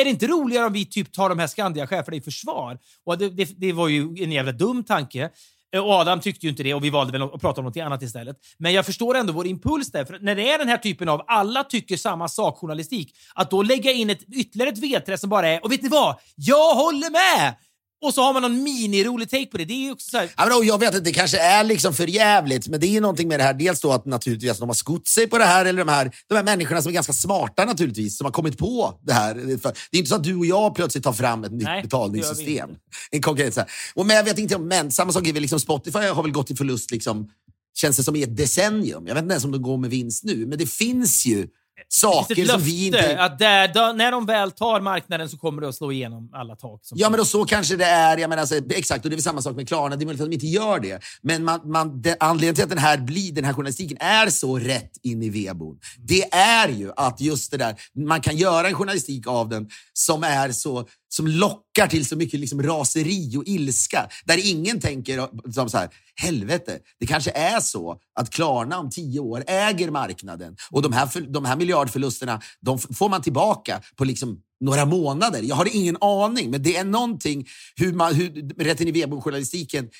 Är 0.00 0.04
det 0.04 0.10
inte 0.10 0.26
roligare 0.26 0.66
om 0.66 0.72
vi 0.72 0.84
typ 0.84 1.12
tar 1.12 1.28
de 1.28 1.38
här 1.38 1.46
Skandia-cheferna 1.46 2.16
i 2.16 2.20
försvar? 2.20 2.78
Och 3.04 3.18
det, 3.18 3.28
det, 3.28 3.60
det 3.60 3.72
var 3.72 3.88
ju 3.88 4.00
en 4.00 4.32
jävla 4.32 4.52
dum 4.52 4.84
tanke. 4.84 5.30
Eh, 5.74 5.84
och 5.84 5.92
Adam 5.92 6.20
tyckte 6.20 6.46
ju 6.46 6.50
inte 6.50 6.62
det 6.62 6.74
och 6.74 6.84
vi 6.84 6.90
valde 6.90 7.12
väl 7.12 7.22
att 7.22 7.40
prata 7.40 7.60
om 7.60 7.64
något 7.64 7.76
annat 7.76 8.02
istället. 8.02 8.36
Men 8.58 8.72
jag 8.72 8.86
förstår 8.86 9.16
ändå 9.16 9.32
vår 9.32 9.46
impuls 9.46 9.92
där. 9.92 10.04
För 10.04 10.18
när 10.20 10.34
det 10.34 10.50
är 10.50 10.58
den 10.58 10.68
här 10.68 10.76
typen 10.76 11.08
av 11.08 11.24
alla 11.26 11.64
tycker 11.64 11.96
samma 11.96 12.28
sak-journalistik, 12.28 13.16
att 13.34 13.50
då 13.50 13.62
lägga 13.62 13.92
in 13.92 14.10
ett, 14.10 14.22
ytterligare 14.34 14.70
ett 14.70 14.78
vedträ 14.78 15.18
som 15.18 15.30
bara 15.30 15.48
är 15.48 15.64
“och 15.64 15.72
vet 15.72 15.82
ni 15.82 15.88
vad? 15.88 16.16
Jag 16.36 16.74
håller 16.74 17.10
med!” 17.10 17.54
Och 18.02 18.14
så 18.14 18.22
har 18.22 18.32
man 18.32 18.42
någon 18.42 18.62
mini-rolig 18.62 19.30
take 19.30 19.46
på 19.46 19.56
det. 19.58 19.64
Det 19.64 19.72
är 19.74 19.84
ju 19.84 19.92
också 19.92 20.10
så 20.10 20.18
här, 20.18 20.30
Ja, 20.36 20.44
men, 20.46 20.56
och 20.56 20.64
jag 20.64 20.78
vet 20.78 20.94
att 20.94 21.04
det 21.04 21.12
kanske 21.12 21.38
är 21.38 21.64
liksom 21.64 21.94
för 21.94 22.06
jävligt, 22.06 22.68
men 22.68 22.80
det 22.80 22.86
är 22.86 22.90
ju 22.90 23.00
någonting 23.00 23.28
med 23.28 23.40
det 23.40 23.44
här. 23.44 23.54
Dels 23.54 23.80
då 23.80 23.92
att 23.92 24.06
naturligtvis 24.06 24.58
de 24.58 24.68
har 24.68 24.74
skott 24.74 25.08
sig 25.08 25.26
på 25.26 25.38
det 25.38 25.44
här, 25.44 25.64
eller 25.64 25.84
de 25.84 25.90
här, 25.90 26.10
de 26.28 26.34
här 26.34 26.42
människorna 26.44 26.82
som 26.82 26.88
är 26.90 26.94
ganska 26.94 27.12
smarta 27.12 27.64
naturligtvis, 27.64 28.18
som 28.18 28.24
har 28.24 28.32
kommit 28.32 28.58
på 28.58 28.98
det 29.02 29.12
här. 29.12 29.34
Det 29.34 29.96
är 29.96 29.98
inte 29.98 30.08
så 30.08 30.14
att 30.14 30.24
du 30.24 30.36
och 30.36 30.46
jag 30.46 30.74
plötsligt 30.74 31.04
tar 31.04 31.12
fram 31.12 31.44
ett 31.44 31.52
nytt 31.52 31.62
Nej, 31.62 31.82
betalningssystem. 31.82 32.70
inte. 32.70 32.80
En 33.10 33.22
konkurrens. 33.22 33.54
så 33.54 33.60
här. 33.60 33.70
Och 33.94 34.06
men 34.06 34.16
jag 34.16 34.24
vet 34.24 34.38
inte 34.38 34.56
om, 34.56 34.68
men 34.68 34.90
samma 34.90 35.12
sak 35.12 35.26
är 35.26 35.32
väl 35.32 35.42
liksom 35.42 35.60
Spotify 35.60 35.98
har 35.98 36.22
väl 36.22 36.32
gått 36.32 36.50
i 36.50 36.56
förlust 36.56 36.90
liksom, 36.90 37.30
känns 37.74 37.96
det 37.96 38.02
som 38.02 38.16
i 38.16 38.22
ett 38.22 38.36
decennium. 38.36 39.06
Jag 39.06 39.14
vet 39.14 39.22
inte 39.22 39.32
ens 39.32 39.44
om 39.44 39.52
de 39.52 39.62
går 39.62 39.76
med 39.76 39.90
vinst 39.90 40.24
nu, 40.24 40.46
men 40.46 40.58
det 40.58 40.66
finns 40.66 41.26
ju 41.26 41.46
saker 41.88 42.44
som 42.44 42.60
vi 42.60 42.86
inte... 42.86 43.20
att 43.20 43.38
där, 43.38 43.68
då, 43.74 43.92
när 43.96 44.12
de 44.12 44.26
väl 44.26 44.50
tar 44.50 44.80
marknaden 44.80 45.28
så 45.28 45.38
kommer 45.38 45.62
det 45.62 45.68
att 45.68 45.74
slå 45.74 45.92
igenom 45.92 46.30
alla 46.32 46.56
tak. 46.56 46.80
Ja, 46.94 47.10
men 47.10 47.18
då 47.18 47.24
så 47.24 47.44
kanske 47.44 47.76
det 47.76 47.84
är. 47.84 48.18
Jag 48.18 48.30
menar, 48.30 48.40
alltså, 48.40 48.56
exakt, 48.70 49.04
och 49.04 49.10
det 49.10 49.14
är 49.14 49.16
väl 49.16 49.22
samma 49.22 49.42
sak 49.42 49.56
med 49.56 49.68
Klarna. 49.68 49.96
Det 49.96 50.04
är 50.04 50.06
möjligt 50.06 50.22
att 50.22 50.30
de 50.30 50.34
inte 50.34 50.46
gör 50.46 50.80
det. 50.80 51.02
Men 51.22 51.44
man, 51.44 51.60
man, 51.64 52.02
det, 52.02 52.16
anledningen 52.20 52.54
till 52.54 52.64
att 52.64 52.70
den 52.70 52.78
här, 52.78 52.98
blir, 52.98 53.32
den 53.32 53.44
här 53.44 53.52
journalistiken 53.52 53.98
är 54.00 54.30
så 54.30 54.58
rätt 54.58 54.92
in 55.02 55.22
i 55.22 55.30
vedboden, 55.30 55.80
det 55.98 56.34
är 56.34 56.68
ju 56.68 56.92
att 56.96 57.20
just 57.20 57.50
det 57.50 57.56
där, 57.56 57.74
man 57.94 58.20
kan 58.20 58.36
göra 58.36 58.68
en 58.68 58.74
journalistik 58.74 59.26
av 59.26 59.48
den 59.48 59.68
som 59.92 60.24
är 60.24 60.52
så 60.52 60.88
som 61.12 61.26
lockar 61.26 61.86
till 61.86 62.06
så 62.06 62.16
mycket 62.16 62.40
liksom 62.40 62.62
raseri 62.62 63.36
och 63.36 63.44
ilska. 63.46 64.08
Där 64.24 64.46
ingen 64.50 64.80
tänker 64.80 65.52
som 65.52 65.70
så 65.70 65.78
här, 65.78 65.88
helvete, 66.16 66.78
det 67.00 67.06
kanske 67.06 67.30
är 67.30 67.60
så 67.60 68.00
att 68.14 68.30
Klarna 68.30 68.78
om 68.78 68.90
tio 68.90 69.20
år 69.20 69.44
äger 69.46 69.90
marknaden 69.90 70.56
och 70.70 70.82
de 70.82 70.92
här, 70.92 71.06
för, 71.06 71.20
de 71.20 71.44
här 71.44 71.56
miljardförlusterna 71.56 72.40
de 72.60 72.78
får 72.78 73.08
man 73.08 73.22
tillbaka 73.22 73.82
på 73.96 74.04
liksom 74.04 74.40
några 74.60 74.84
månader. 74.84 75.42
Jag 75.42 75.56
har 75.56 75.76
ingen 75.76 75.96
aning, 76.00 76.50
men 76.50 76.62
det 76.62 76.76
är 76.76 76.84
någonting 76.84 77.48
hur 77.76 77.92
man, 77.92 78.14
hur, 78.14 78.54
rätten 78.64 78.88
i 78.88 78.90
Vebo-journalistiken, 78.90 79.90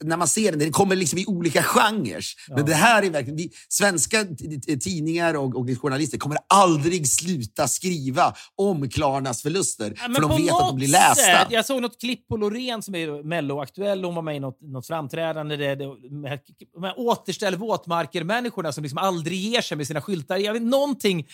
när 0.00 0.16
man 0.16 0.28
ser 0.28 0.50
den, 0.50 0.58
den 0.60 0.72
kommer 0.72 0.96
liksom 0.96 1.18
i 1.18 1.26
olika 1.26 1.62
genrer. 1.62 2.24
Men 2.48 2.66
det 2.66 2.74
här 2.74 3.02
är 3.02 3.10
verkligen, 3.10 3.36
vi, 3.36 3.50
svenska 3.68 4.24
tidningar 4.80 5.34
och, 5.34 5.56
och 5.56 5.66
journalister 5.82 6.18
kommer 6.18 6.38
aldrig 6.48 7.08
sluta 7.08 7.68
skriva 7.68 8.34
om 8.56 8.88
Klarnas 8.90 9.42
förluster. 9.42 9.92
Ja, 9.96 10.14
för 10.14 10.22
de 10.22 10.42
vet 10.42 10.52
att 10.52 10.60
de 10.60 10.76
blir 10.76 10.88
lästa. 10.88 11.14
sätt- 11.14 11.46
jag 11.50 11.66
såg 11.66 11.82
något 11.82 12.00
klipp 12.00 12.28
på 12.28 12.36
Loreen 12.36 12.82
som 12.82 12.94
är 12.94 13.22
Mello-aktuell. 13.22 14.04
Hon 14.04 14.14
var 14.14 14.22
med 14.22 14.36
i 14.36 14.40
något, 14.40 14.60
något 14.60 14.86
framträdande. 14.86 15.56
Det, 15.56 15.74
det, 15.74 15.84
de 16.74 16.82
här 16.82 16.94
återställ 16.96 17.56
våtmarker-människorna 17.56 18.72
som 18.72 18.82
liksom 18.82 18.98
aldrig 18.98 19.38
ger 19.38 19.60
sig 19.60 19.76
med 19.76 19.86
sina 19.86 20.00
skyltar. 20.00 20.36
Jag 20.36 20.52
vet, 20.52 20.62
någonting... 20.62 21.26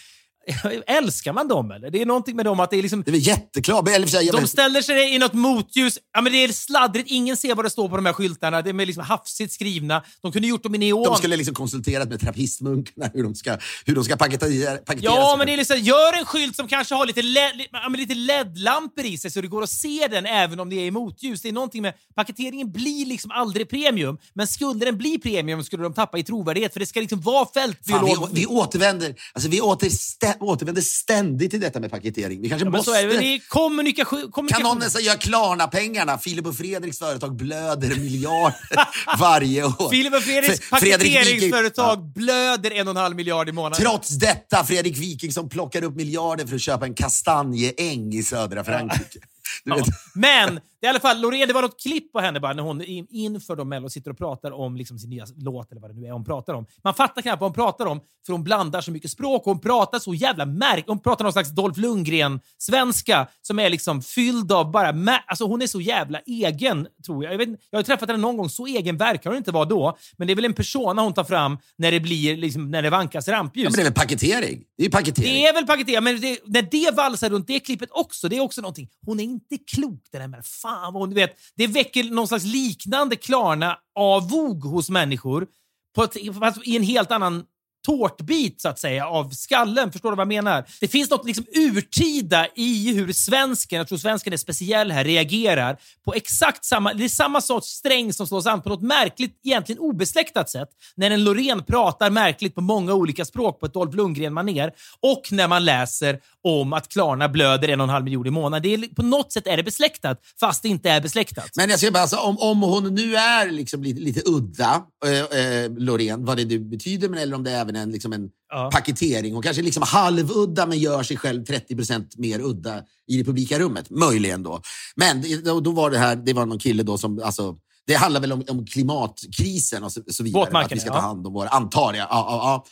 Älskar 0.86 1.32
man 1.32 1.48
dem 1.48 1.70
eller? 1.70 1.90
Det 1.90 2.02
är 2.02 2.06
någonting 2.06 2.36
med 2.36 2.44
dem 2.44 2.60
att 2.60 2.70
det 2.70 2.76
är 2.76 2.82
liksom... 2.82 3.02
Det 3.06 3.10
är 3.10 3.16
jätteklart. 3.16 3.88
Eller, 3.88 4.32
De 4.40 4.46
ställer 4.46 4.82
sig 4.82 5.14
i 5.14 5.18
något 5.18 5.32
motljus. 5.32 5.98
Ja, 6.14 6.20
men 6.20 6.32
det 6.32 6.44
är 6.44 6.52
sladdrigt. 6.52 7.10
Ingen 7.10 7.36
ser 7.36 7.54
vad 7.54 7.64
det 7.64 7.70
står 7.70 7.88
på 7.88 7.96
de 7.96 8.06
här 8.06 8.12
skyltarna. 8.12 8.62
Det 8.62 8.70
är 8.70 8.86
liksom 8.86 9.04
hafsigt 9.04 9.52
skrivna. 9.52 10.02
De 10.22 10.32
kunde 10.32 10.48
gjort 10.48 10.62
dem 10.62 10.74
i 10.74 10.78
neon. 10.78 11.04
de 11.04 11.16
skulle 11.16 11.36
liksom 11.36 11.54
konsulterat 11.54 12.08
med 12.08 12.20
trappistmunkarna 12.20 13.10
hur 13.14 13.22
de 13.22 13.34
ska, 13.34 13.56
hur 13.84 13.94
de 13.94 14.04
ska 14.04 14.16
paketera, 14.16 14.76
paketera 14.76 15.12
Ja, 15.14 15.28
sig. 15.30 15.38
men 15.38 15.46
det 15.46 15.52
är 15.52 15.56
liksom, 15.56 15.78
gör 15.78 16.18
en 16.18 16.24
skylt 16.24 16.56
som 16.56 16.68
kanske 16.68 16.94
har 16.94 17.06
lite, 17.06 17.22
LED, 17.22 17.66
lite 17.96 18.14
LED-lampor 18.14 19.04
i 19.04 19.18
sig 19.18 19.30
så 19.30 19.40
det 19.40 19.48
går 19.48 19.62
att 19.62 19.70
se 19.70 20.08
den 20.10 20.26
även 20.26 20.60
om 20.60 20.70
det 20.70 20.76
är 20.76 20.84
i 20.86 20.90
motljus. 20.90 21.42
Det 21.42 21.48
är 21.48 21.52
någonting 21.52 21.82
med 21.82 21.94
paketeringen 22.16 22.72
blir 22.72 23.06
liksom 23.06 23.30
aldrig 23.30 23.70
premium, 23.70 24.18
men 24.34 24.46
skulle 24.46 24.84
den 24.84 24.98
bli 24.98 25.18
premium 25.18 25.64
skulle 25.64 25.82
de 25.82 25.92
tappa 25.94 26.18
i 26.18 26.22
trovärdighet 26.22 26.72
för 26.72 26.80
det 26.80 26.86
ska 26.86 27.00
liksom 27.00 27.20
vara 27.20 27.44
Fan, 27.44 27.52
fältbiolog. 27.54 28.28
vi, 28.32 28.40
vi 28.40 28.46
återvänder, 28.46 29.14
alltså 29.32 29.48
vi 29.48 29.60
åter, 29.60 29.88
stä, 29.90 30.36
återvänder 30.40 30.82
ständigt 30.82 31.50
till 31.50 31.60
detta 31.60 31.80
med 31.80 31.90
paketering. 31.90 32.40
Vi 32.42 32.48
kanske 32.48 32.66
Ja, 32.66 32.70
måste... 32.70 32.90
så 32.90 32.96
är 32.96 33.06
det. 33.06 33.16
Det 33.18 33.24
är 33.34 33.40
kommunikation. 33.48 34.20
Kan 34.20 34.30
kommunikation. 34.30 34.64
någon 34.64 34.78
nästan 34.78 35.02
göra 35.02 35.16
Klarna-pengarna? 35.16 36.18
Filip 36.18 36.46
och 36.46 36.56
Fredriks 36.56 36.98
företag 36.98 37.36
blöder 37.36 37.88
miljarder 37.96 38.56
varje 39.18 39.64
år. 39.64 39.90
Filip 39.90 40.14
och 40.14 40.22
Fredriks 40.22 40.60
Fredrik 40.60 41.14
paketeringsföretag 41.14 41.98
Wiking- 41.98 42.12
blöder 42.14 42.70
en 42.70 42.88
och 42.88 42.90
en 42.90 42.96
halv 42.96 43.16
miljard 43.16 43.48
i 43.48 43.52
månaden. 43.52 43.86
Trots 43.86 44.08
detta, 44.08 44.64
Fredrik 44.64 44.96
Wiking 44.96 45.32
som 45.32 45.48
plockar 45.48 45.84
upp 45.84 45.96
miljarder 45.96 46.46
för 46.46 46.54
att 46.54 46.62
köpa 46.62 46.84
en 46.86 46.94
kastanjeäng 46.94 48.14
i 48.14 48.22
södra 48.22 48.64
Frankrike. 48.64 49.18
Ja. 49.64 49.76
Men 50.14 50.60
det 50.80 50.86
är 50.86 50.88
i 50.88 50.90
alla 50.90 51.00
fall, 51.00 51.20
Loreen, 51.20 51.48
det 51.48 51.54
var 51.54 51.62
något 51.62 51.80
klipp 51.82 52.12
på 52.12 52.20
henne 52.20 52.40
bara 52.40 52.52
när 52.52 52.62
hon 52.62 52.82
in- 52.84 53.06
inför 53.10 53.56
de 53.56 53.68
Mello 53.68 53.88
sitter 53.90 54.10
och 54.10 54.18
pratar 54.18 54.50
om 54.50 54.76
liksom 54.76 54.98
sin 54.98 55.10
nya 55.10 55.26
låt 55.36 55.70
eller 55.72 55.80
vad 55.80 55.90
det 55.90 56.00
nu 56.00 56.06
är 56.06 56.12
hon 56.12 56.24
pratar 56.24 56.54
om. 56.54 56.66
Man 56.84 56.94
fattar 56.94 57.22
knappt 57.22 57.40
vad 57.40 57.50
hon 57.50 57.54
pratar 57.54 57.86
om 57.86 58.00
för 58.26 58.32
hon 58.32 58.44
blandar 58.44 58.80
så 58.80 58.90
mycket 58.90 59.10
språk 59.10 59.46
och 59.46 59.52
hon 59.52 59.60
pratar 59.60 59.98
så 59.98 60.14
jävla 60.14 60.46
märk. 60.46 60.84
Hon 60.86 60.98
pratar 60.98 61.24
någon 61.24 61.32
slags 61.32 61.50
Dolph 61.50 61.80
Lundgren-svenska 61.80 63.26
som 63.42 63.58
är 63.58 63.70
liksom 63.70 64.02
fylld 64.02 64.52
av 64.52 64.70
bara... 64.70 65.18
Alltså 65.26 65.44
hon 65.44 65.62
är 65.62 65.66
så 65.66 65.80
jävla 65.80 66.20
egen, 66.20 66.86
tror 67.06 67.24
jag. 67.24 67.32
Jag, 67.32 67.38
vet, 67.38 67.48
jag 67.70 67.78
har 67.78 67.82
träffat 67.84 68.08
henne 68.08 68.20
någon 68.20 68.36
gång, 68.36 68.48
så 68.50 68.66
egen 68.66 68.96
verkar 68.96 69.30
hon 69.30 69.36
inte 69.36 69.52
vara 69.52 69.64
då. 69.64 69.96
Men 70.16 70.26
det 70.26 70.32
är 70.32 70.34
väl 70.34 70.44
en 70.44 70.54
persona 70.54 71.02
hon 71.02 71.14
tar 71.14 71.24
fram 71.24 71.58
när 71.76 71.92
det 71.92 72.00
blir 72.00 72.36
liksom, 72.36 72.70
när 72.70 72.82
det 72.82 72.90
vankas 72.90 73.28
rampljus. 73.28 73.64
ja, 73.64 73.70
men 73.70 73.76
det 73.76 73.82
är 73.82 73.84
väl 73.84 73.92
paketering? 73.94 74.62
Det 74.78 74.84
är 74.84 74.90
paketering. 74.90 75.34
Det 75.34 75.46
är 75.46 75.54
väl 75.54 75.66
paketerat, 75.66 76.04
men 76.04 76.20
det, 76.20 76.38
när 76.46 76.62
det 76.62 76.96
valsar 76.96 77.30
runt 77.30 77.46
det 77.46 77.60
klippet 77.60 77.88
också, 77.92 78.28
det 78.28 78.36
är 78.36 78.40
också 78.40 78.60
någonting. 78.60 78.88
Hon 79.06 79.20
är 79.20 79.24
inte 79.24 79.58
klok 79.58 80.02
den 80.12 80.20
här 80.20 80.28
människan. 80.28 80.69
Fan 80.70 80.92
vad 80.92 81.02
hon, 81.02 81.08
du 81.08 81.14
vet, 81.14 81.38
det 81.56 81.66
väcker 81.66 82.04
någon 82.04 82.28
slags 82.28 82.44
liknande 82.44 83.16
Klarna-avog 83.16 84.64
hos 84.64 84.90
människor 84.90 85.46
på 85.94 86.02
ett, 86.02 86.16
fast 86.38 86.66
i 86.66 86.76
en 86.76 86.82
helt 86.82 87.10
annan 87.10 87.44
tårtbit 87.86 88.60
så 88.60 88.68
att 88.68 88.78
säga 88.78 89.06
av 89.06 89.30
skallen. 89.30 89.92
Förstår 89.92 90.10
du 90.10 90.16
vad 90.16 90.22
jag 90.22 90.44
menar? 90.44 90.64
Det 90.80 90.88
finns 90.88 91.10
något 91.10 91.26
liksom 91.26 91.44
urtida 91.54 92.46
i 92.54 92.94
hur 92.94 93.12
svensken, 93.12 93.78
jag 93.78 93.88
tror 93.88 93.98
svensken 93.98 94.32
är 94.32 94.36
speciell 94.36 94.90
här, 94.92 95.04
reagerar 95.04 95.78
på 96.04 96.14
exakt 96.14 96.64
samma, 96.64 96.92
det 96.92 97.04
är 97.04 97.08
samma 97.08 97.40
sorts 97.40 97.68
sträng 97.68 98.12
som 98.12 98.26
slås 98.26 98.46
an 98.46 98.62
på 98.62 98.68
något 98.68 98.82
märkligt, 98.82 99.40
egentligen 99.44 99.78
obesläktat 99.78 100.50
sätt. 100.50 100.68
När 100.96 101.10
en 101.10 101.24
Loreen 101.24 101.64
pratar 101.64 102.10
märkligt 102.10 102.54
på 102.54 102.60
många 102.60 102.94
olika 102.94 103.24
språk 103.24 103.60
på 103.60 103.66
ett 103.66 103.74
Dolph 103.74 103.96
Lundgren-manér 103.96 104.72
och 105.00 105.22
när 105.30 105.48
man 105.48 105.64
läser 105.64 106.20
om 106.44 106.72
att 106.72 106.88
Klarna 106.88 107.28
blöder 107.28 107.68
en 107.68 107.80
och 107.80 107.84
en 107.84 107.90
halv 107.90 108.04
miljon 108.04 108.26
i 108.26 108.30
månaden. 108.30 108.62
Det 108.62 108.74
är, 108.74 108.94
på 108.94 109.02
något 109.02 109.32
sätt 109.32 109.46
är 109.46 109.56
det 109.56 109.62
besläktat, 109.62 110.20
fast 110.40 110.62
det 110.62 110.68
inte 110.68 110.90
är 110.90 111.00
besläktat. 111.00 111.50
Men 111.56 111.70
jag 111.70 111.80
säger 111.80 111.92
bara, 111.92 112.02
alltså, 112.02 112.16
om, 112.16 112.38
om 112.38 112.62
hon 112.62 112.94
nu 112.94 113.16
är 113.16 113.50
liksom 113.50 113.82
lite, 113.82 114.00
lite 114.00 114.22
udda, 114.26 114.82
eh, 115.04 115.40
eh, 115.40 115.70
Loreen, 115.70 116.24
vad 116.24 116.36
det 116.36 116.44
nu 116.44 116.58
betyder, 116.58 117.08
men 117.08 117.18
eller 117.18 117.36
om 117.36 117.44
det 117.44 117.50
är 117.50 117.64
även 117.76 117.82
en, 117.82 117.92
liksom 117.92 118.12
en 118.12 118.28
Ja. 118.52 118.70
paketering 118.72 119.36
och 119.36 119.44
kanske 119.44 119.62
liksom 119.62 119.82
halvudda 119.86 120.66
men 120.66 120.78
gör 120.78 121.02
sig 121.02 121.16
själv 121.16 121.44
30% 121.44 122.06
mer 122.16 122.40
udda 122.40 122.82
i 123.06 123.16
det 123.16 123.24
publika 123.24 123.58
rummet. 123.58 123.90
Möjligen 123.90 124.42
då. 124.42 124.62
Men 124.96 125.24
då, 125.44 125.60
då 125.60 125.70
var 125.70 125.90
det 125.90 125.98
här, 125.98 126.16
det 126.16 126.32
var 126.32 126.46
någon 126.46 126.58
kille 126.58 126.82
då 126.82 126.98
som, 126.98 127.20
alltså, 127.24 127.56
det 127.86 127.94
handlar 127.94 128.20
väl 128.20 128.32
om, 128.32 128.44
om 128.48 128.66
klimatkrisen 128.66 129.84
och 129.84 129.92
så, 129.92 130.00
så 130.10 130.22
vidare. 130.22 130.58
Att 130.58 130.72
vi 130.72 130.80
ska 130.80 130.92
ta 130.92 131.00
hand 131.00 131.26
om 131.26 131.32
våra, 131.32 131.48
antar 131.48 131.94
jag. 131.94 132.06
Ja, 132.10 132.26
ja, 132.28 132.36
ja. 132.42 132.64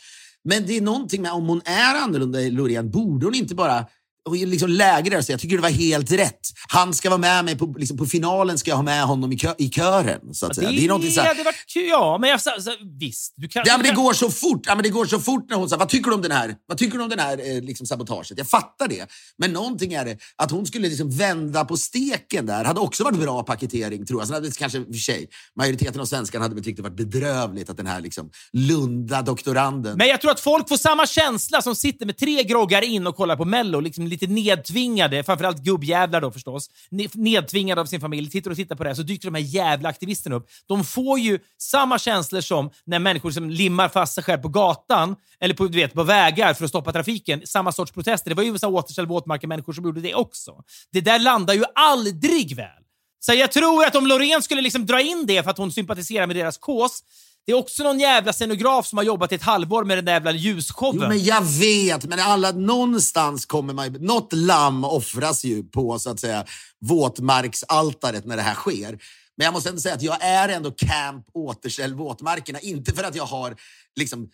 Men 0.43 0.65
det 0.65 0.77
är 0.77 0.81
någonting 0.81 1.21
med, 1.21 1.31
om 1.31 1.47
hon 1.47 1.61
är 1.65 1.95
annorlunda 1.95 2.39
Loreen, 2.39 2.91
borde 2.91 3.25
hon 3.25 3.35
inte 3.35 3.55
bara 3.55 3.85
och 4.25 4.35
liksom 4.35 4.69
lägre 4.69 5.17
och 5.17 5.25
säga 5.25 5.33
jag 5.33 5.41
tycker 5.41 5.55
det 5.55 5.61
var 5.61 5.69
helt 5.69 6.11
rätt. 6.11 6.39
Han 6.69 6.93
ska 6.93 7.09
vara 7.09 7.17
med 7.17 7.45
mig 7.45 7.57
på, 7.57 7.75
liksom 7.77 7.97
på 7.97 8.05
finalen, 8.05 8.57
ska 8.57 8.71
jag 8.71 8.75
ha 8.75 8.83
med 8.83 9.03
honom 9.03 9.31
i, 9.31 9.37
kö, 9.37 9.53
i 9.57 9.69
kören. 9.69 10.33
Så 10.33 10.45
att 10.45 10.55
säga. 10.55 10.69
Det 10.69 10.83
är 10.83 10.87
någonting 10.87 11.11
så 11.11 11.21
här, 11.21 11.43
varit 11.43 11.65
kul, 11.73 11.87
ja. 11.87 12.17
Men 12.21 12.29
jag, 12.29 12.41
så, 12.41 12.51
så, 12.59 12.71
visst, 12.99 13.33
du 13.37 13.47
kan... 13.47 13.63
Ja, 13.65 13.77
men 13.77 13.85
det 13.85 13.93
går 13.93 14.13
så 14.13 14.29
fort. 14.29 14.61
Ja, 14.65 14.75
men 14.75 14.83
det 14.83 14.89
går 14.89 15.05
så 15.05 15.19
fort 15.19 15.49
när 15.49 15.57
hon 15.57 15.69
säger, 15.69 15.79
vad 15.79 15.89
tycker 15.89 16.09
du 16.09 16.15
om 16.15 16.21
den 16.21 16.31
här, 16.31 16.55
vad 16.67 16.77
tycker 16.77 16.97
du 16.97 17.03
om 17.03 17.09
den 17.09 17.19
här 17.19 17.55
eh, 17.55 17.61
liksom 17.61 17.87
sabotaget? 17.87 18.37
Jag 18.37 18.47
fattar 18.47 18.87
det. 18.87 19.05
Men 19.37 19.53
någonting 19.53 19.93
är 19.93 20.05
det, 20.05 20.17
att 20.35 20.51
hon 20.51 20.65
skulle 20.65 20.89
liksom 20.89 21.09
vända 21.09 21.65
på 21.65 21.77
steken 21.77 22.45
där, 22.45 22.63
hade 22.63 22.79
också 22.79 23.03
varit 23.03 23.19
bra 23.19 23.43
paketering 23.43 24.05
tror 24.05 24.21
jag. 24.21 24.27
Sen 24.27 24.33
hade 24.33 24.47
det 24.47 24.57
kanske, 24.57 24.85
för 24.85 24.93
sig, 24.93 25.29
majoriteten 25.55 26.01
av 26.01 26.05
svenskarna 26.05 26.45
hade 26.45 26.55
väl 26.55 26.63
tyckt 26.63 26.77
det 26.77 26.83
varit 26.83 26.97
bedrövligt 26.97 27.69
att 27.69 27.77
den 27.77 27.87
här 27.87 28.01
liksom 28.01 28.29
lunda 28.53 29.21
doktoranden 29.21 29.97
Men 29.97 30.07
jag 30.07 30.21
tror 30.21 30.31
att 30.31 30.39
folk 30.39 30.69
får 30.69 30.77
samma 30.77 31.05
känsla 31.07 31.61
som 31.61 31.75
sitter 31.75 32.05
med 32.05 32.17
tre 32.17 32.43
groggar 32.43 32.81
in 32.81 33.07
och 33.07 33.15
kollar 33.15 33.35
på 33.35 33.45
Mello, 33.45 33.79
liksom 33.79 34.07
lite 34.09 34.27
nedtvingade, 34.27 35.23
framförallt 35.23 35.63
gubbjävlar 35.63 36.21
då 36.21 36.31
förstås, 36.31 36.69
nedtvingade 37.13 37.81
av 37.81 37.85
sin 37.85 38.01
familj, 38.01 38.29
sitter 38.29 38.51
och 38.51 38.55
tittar 38.55 38.75
på 38.75 38.83
det 38.83 38.89
här, 38.89 38.95
så 38.95 39.01
dyker 39.01 39.27
de 39.27 39.35
här 39.35 39.41
jävla 39.41 39.89
aktivisterna 39.89 40.35
upp. 40.35 40.49
De 40.67 40.83
får 40.83 41.19
ju 41.19 41.39
samma 41.57 41.99
känslor 41.99 42.41
som 42.41 42.69
när 42.85 42.99
människor 42.99 43.31
som 43.31 43.49
limmar 43.49 43.89
fast 43.89 44.13
sig 44.13 44.23
själv 44.23 44.41
på 44.41 44.47
gatan, 44.47 45.15
eller 45.39 45.53
på, 45.53 45.67
du 45.67 45.77
vet, 45.77 45.93
på 45.93 46.03
vägar 46.03 46.53
för 46.53 46.63
att 46.63 46.69
stoppa 46.69 46.91
trafiken. 46.91 47.41
Samma 47.45 47.71
sorts 47.71 47.91
protester. 47.91 48.29
Det 48.29 48.35
var 48.35 48.43
ju 48.43 48.59
så 48.59 48.67
återställ 48.67 49.07
våtmarker-människor 49.07 49.73
som 49.73 49.85
gjorde 49.85 50.01
det 50.01 50.15
också. 50.15 50.63
Det 50.91 51.01
där 51.01 51.19
landar 51.19 51.53
ju 51.53 51.63
aldrig 51.75 52.55
väl. 52.55 52.79
Så 53.19 53.33
jag 53.33 53.51
tror 53.51 53.85
att 53.85 53.95
om 53.95 54.07
Loreen 54.07 54.41
skulle 54.41 54.61
liksom 54.61 54.85
dra 54.85 55.01
in 55.01 55.25
det 55.25 55.43
för 55.43 55.49
att 55.49 55.57
hon 55.57 55.71
sympatiserar 55.71 56.27
med 56.27 56.35
deras 56.35 56.57
kås, 56.57 57.03
det 57.49 57.53
är 57.53 57.57
också 57.57 57.83
någon 57.83 57.99
jävla 57.99 58.33
scenograf 58.33 58.87
som 58.87 58.97
har 58.97 59.05
jobbat 59.05 59.31
ett 59.31 59.41
halvår 59.41 59.83
med 59.83 59.97
den 59.97 60.05
där 60.05 60.13
jävla 60.13 60.31
ljusshowen. 60.31 60.99
Jo, 61.01 61.07
men 61.07 61.23
jag 61.23 61.41
vet, 61.41 62.05
men 62.05 62.19
alla, 62.19 62.51
någonstans 62.51 63.45
kommer 63.45 63.73
man 63.73 63.93
Något 63.93 64.33
lamm 64.33 64.83
offras 64.83 65.43
ju 65.43 65.63
på 65.63 65.99
så 65.99 66.09
att 66.09 66.19
säga 66.19 66.45
våtmarksaltaret 66.81 68.25
när 68.25 68.35
det 68.35 68.41
här 68.41 68.53
sker. 68.53 68.99
Men 69.37 69.45
jag 69.45 69.53
måste 69.53 69.69
ändå 69.69 69.81
säga 69.81 69.95
att 69.95 70.01
jag 70.01 70.23
är 70.23 70.49
ändå 70.49 70.71
camp 70.71 71.25
återställ 71.33 71.93
våtmarkerna. 71.93 72.59
Inte 72.59 72.91
för 72.91 73.03
att 73.03 73.15
jag 73.15 73.25
har 73.25 73.55
liksom, 73.99 74.29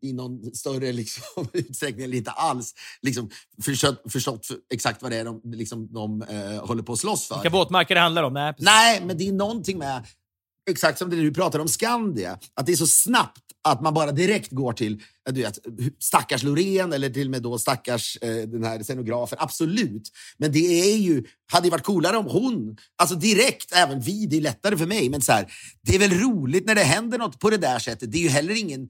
i 0.00 0.12
någon 0.12 0.54
större 0.54 0.92
liksom, 0.92 1.22
utsträckning, 1.52 2.04
eller 2.04 2.16
inte 2.16 2.30
alls, 2.30 2.74
liksom, 3.00 3.30
förstått, 3.62 4.02
förstått 4.08 4.46
för, 4.46 4.56
exakt 4.72 5.02
vad 5.02 5.10
det 5.10 5.16
är 5.16 5.24
de, 5.24 5.40
liksom, 5.44 5.92
de 5.92 6.22
eh, 6.22 6.66
håller 6.66 6.82
på 6.82 6.92
att 6.92 6.98
slåss 6.98 7.28
för. 7.28 7.34
Vilka 7.34 7.50
våtmarker 7.50 7.94
det 7.94 8.00
handlar 8.00 8.22
om? 8.22 8.32
Nej, 8.32 8.52
precis. 8.52 8.64
Nej, 8.64 9.02
men 9.04 9.18
det 9.18 9.28
är 9.28 9.32
någonting 9.32 9.78
med, 9.78 10.06
exakt 10.70 10.98
som 10.98 11.10
det 11.10 11.16
du 11.16 11.34
pratar 11.34 11.58
om 11.58 11.68
Skandia, 11.68 12.38
att 12.54 12.66
det 12.66 12.72
är 12.72 12.76
så 12.76 12.86
snabbt 12.86 13.42
att 13.64 13.80
man 13.80 13.94
bara 13.94 14.12
direkt 14.12 14.50
går 14.50 14.72
till 14.72 15.02
du 15.30 15.42
vet, 15.42 15.58
stackars 15.98 16.42
Loreen 16.42 16.92
eller 16.92 17.10
till 17.10 17.26
och 17.26 17.30
med 17.30 17.42
då 17.42 17.58
stackars 17.58 18.18
eh, 18.22 18.48
den 18.48 18.64
här 18.64 18.82
scenografen. 18.82 19.38
Absolut. 19.40 20.02
Men 20.36 20.52
det 20.52 20.92
är 20.92 20.96
ju, 20.96 21.24
hade 21.52 21.66
ju 21.66 21.70
varit 21.70 21.84
coolare 21.84 22.16
om 22.16 22.26
hon, 22.26 22.76
alltså 22.96 23.16
direkt, 23.16 23.72
även 23.72 24.00
vi, 24.00 24.26
det 24.26 24.36
är 24.36 24.40
lättare 24.40 24.76
för 24.76 24.86
mig, 24.86 25.10
men 25.10 25.20
så 25.20 25.32
här, 25.32 25.52
det 25.82 25.94
är 25.94 25.98
väl 25.98 26.20
roligt 26.20 26.66
när 26.66 26.74
det 26.74 26.82
händer 26.82 27.18
något 27.18 27.38
på 27.38 27.50
det 27.50 27.56
där 27.56 27.78
sättet. 27.78 28.12
Det 28.12 28.18
är 28.18 28.22
ju 28.22 28.28
heller 28.28 28.58
ingen, 28.60 28.88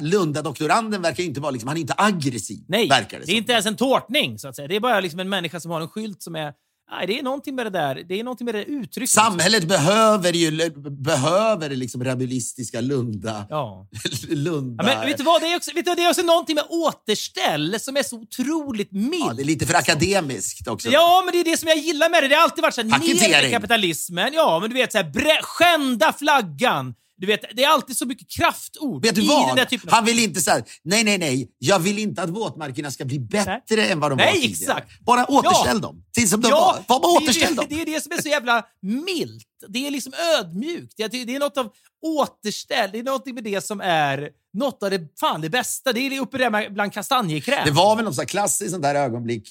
Lunda-doktoranden 0.00 1.02
verkar 1.02 1.24
inte 1.24 1.40
vara, 1.40 1.50
liksom, 1.50 1.68
han 1.68 1.76
är 1.76 1.80
inte 1.80 1.94
aggressiv. 1.96 2.64
Nej, 2.68 2.88
verkar 2.88 3.18
det, 3.18 3.24
det 3.24 3.32
är 3.32 3.34
som. 3.34 3.34
inte 3.34 3.52
ens 3.52 3.66
en 3.66 3.76
tårtning. 3.76 4.38
Så 4.38 4.48
att 4.48 4.56
säga. 4.56 4.68
Det 4.68 4.76
är 4.76 4.80
bara 4.80 5.00
liksom 5.00 5.20
en 5.20 5.28
människa 5.28 5.60
som 5.60 5.70
har 5.70 5.80
en 5.80 5.88
skylt 5.88 6.22
som 6.22 6.36
är... 6.36 6.52
Nej, 6.90 7.06
det 7.06 7.18
är 7.18 7.22
någonting 7.22 7.54
med 7.54 7.66
det 7.66 7.70
där. 7.70 8.04
Det 8.08 8.20
är 8.20 8.24
någonting 8.24 8.44
med 8.44 8.54
det 8.54 8.64
uttrycket. 8.64 9.10
Samhället 9.10 9.68
behöver 9.68 10.32
ju 10.32 10.70
behöver 10.80 11.70
liksom 11.70 12.04
realistiska 12.04 12.80
Lunda. 12.80 13.46
Ja. 13.50 13.88
Lunda. 14.28 14.84
Ja, 14.84 14.94
men 14.94 15.06
vet 15.06 15.18
du 15.18 15.24
vad? 15.24 15.42
Det 15.42 15.52
är, 15.52 15.56
också, 15.56 15.70
vet 15.74 15.84
du, 15.84 15.90
vad? 15.90 15.98
det 15.98 16.04
är 16.04 16.10
också 16.10 16.22
någonting 16.22 16.54
med 16.54 16.64
återställ 16.68 17.80
som 17.80 17.96
är 17.96 18.02
så 18.02 18.16
otroligt 18.16 18.92
mild. 18.92 19.14
Ja, 19.28 19.32
det 19.32 19.42
är 19.42 19.44
lite 19.44 19.66
för 19.66 19.74
akademiskt 19.74 20.68
också. 20.68 20.88
Ja, 20.88 21.22
men 21.24 21.32
det 21.32 21.40
är 21.40 21.44
det 21.44 21.56
som 21.56 21.68
jag 21.68 21.78
gillar 21.78 22.10
med 22.10 22.22
det. 22.22 22.28
Det 22.28 22.34
har 22.34 22.42
alltid 22.42 22.62
varit 22.62 22.74
så 22.74 22.82
här, 22.82 23.40
ner 23.40 23.50
kapitalismen. 23.50 24.30
Ja, 24.32 24.58
men 24.60 24.70
du 24.70 24.76
vet, 24.76 24.92
så 24.92 24.98
här, 24.98 25.42
skända 25.42 26.12
flaggan. 26.12 26.94
Du 27.20 27.26
vet, 27.26 27.40
det 27.56 27.64
är 27.64 27.68
alltid 27.68 27.96
så 27.96 28.06
mycket 28.06 28.30
kraftord 28.30 29.02
Vet 29.04 29.14
du 29.14 29.22
i 29.22 29.26
vad? 29.28 29.48
den 29.48 29.56
där 29.56 29.64
typen 29.64 29.88
av... 29.88 29.94
Han 29.94 30.04
vill 30.04 30.18
inte 30.18 30.40
säga 30.40 30.64
nej, 30.82 31.04
nej, 31.04 31.18
nej. 31.18 31.50
Jag 31.58 31.78
vill 31.78 31.98
inte 31.98 32.22
att 32.22 32.30
våtmarkerna 32.30 32.90
ska 32.90 33.04
bli 33.04 33.18
bättre 33.18 33.86
än 33.86 34.00
vad 34.00 34.10
de 34.10 34.16
Nej, 34.16 34.26
var 34.26 34.32
tidigare. 34.32 34.50
exakt. 34.78 35.00
Bara 35.00 35.26
återställ 35.26 35.76
Ja. 35.76 35.80
dem 35.80 36.04
till 36.12 36.30
som 36.30 36.40
de 36.40 36.48
Ja, 36.48 36.84
var. 36.88 37.00
Bara 37.00 37.20
det, 37.20 37.24
återställ 37.24 37.52
är 37.52 37.56
dem. 37.56 37.66
det, 37.68 37.74
det 37.74 37.82
är 37.82 37.86
det 37.94 38.00
som 38.00 38.12
är 38.12 38.22
så 38.22 38.28
jävla 38.28 38.66
milt. 38.82 39.46
Det 39.68 39.86
är 39.86 39.90
liksom 39.90 40.12
ödmjukt. 40.38 40.94
Jag 40.96 41.10
tycker 41.10 41.26
Det 41.26 41.34
är 41.34 41.40
något 41.40 41.56
av 41.58 41.72
återställ. 42.06 42.90
Det 42.92 42.98
är 42.98 43.02
något 43.02 43.26
med 43.26 43.44
det 43.44 43.64
som 43.64 43.80
är 43.80 44.30
något 44.52 44.82
av 44.82 44.90
det, 44.90 45.18
fan, 45.20 45.40
det 45.40 45.50
bästa. 45.50 45.92
Det 45.92 46.00
är 46.00 46.20
uppe 46.20 46.38
där 46.38 46.70
bland 46.70 46.92
kastanjekräm. 46.92 47.64
Det 47.64 47.70
var 47.70 47.96
väl 47.96 48.06
här 48.06 48.24
klassiskt 48.24 48.70
sånt 48.70 48.82
där 48.82 48.94
ögonblick. 48.94 49.48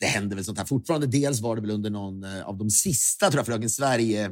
Det 0.00 0.06
hände 0.06 0.34
väl 0.34 0.44
sånt 0.44 0.58
här 0.58 0.64
fortfarande. 0.66 1.06
Dels 1.06 1.40
var 1.40 1.56
det 1.56 1.62
väl 1.62 1.70
under 1.70 1.90
någon 1.90 2.24
eh, 2.24 2.48
av 2.48 2.58
de 2.58 2.70
sista, 2.70 3.30
tror 3.30 3.38
jag, 3.38 3.46
Fröken 3.46 3.70
Sverige 3.70 4.30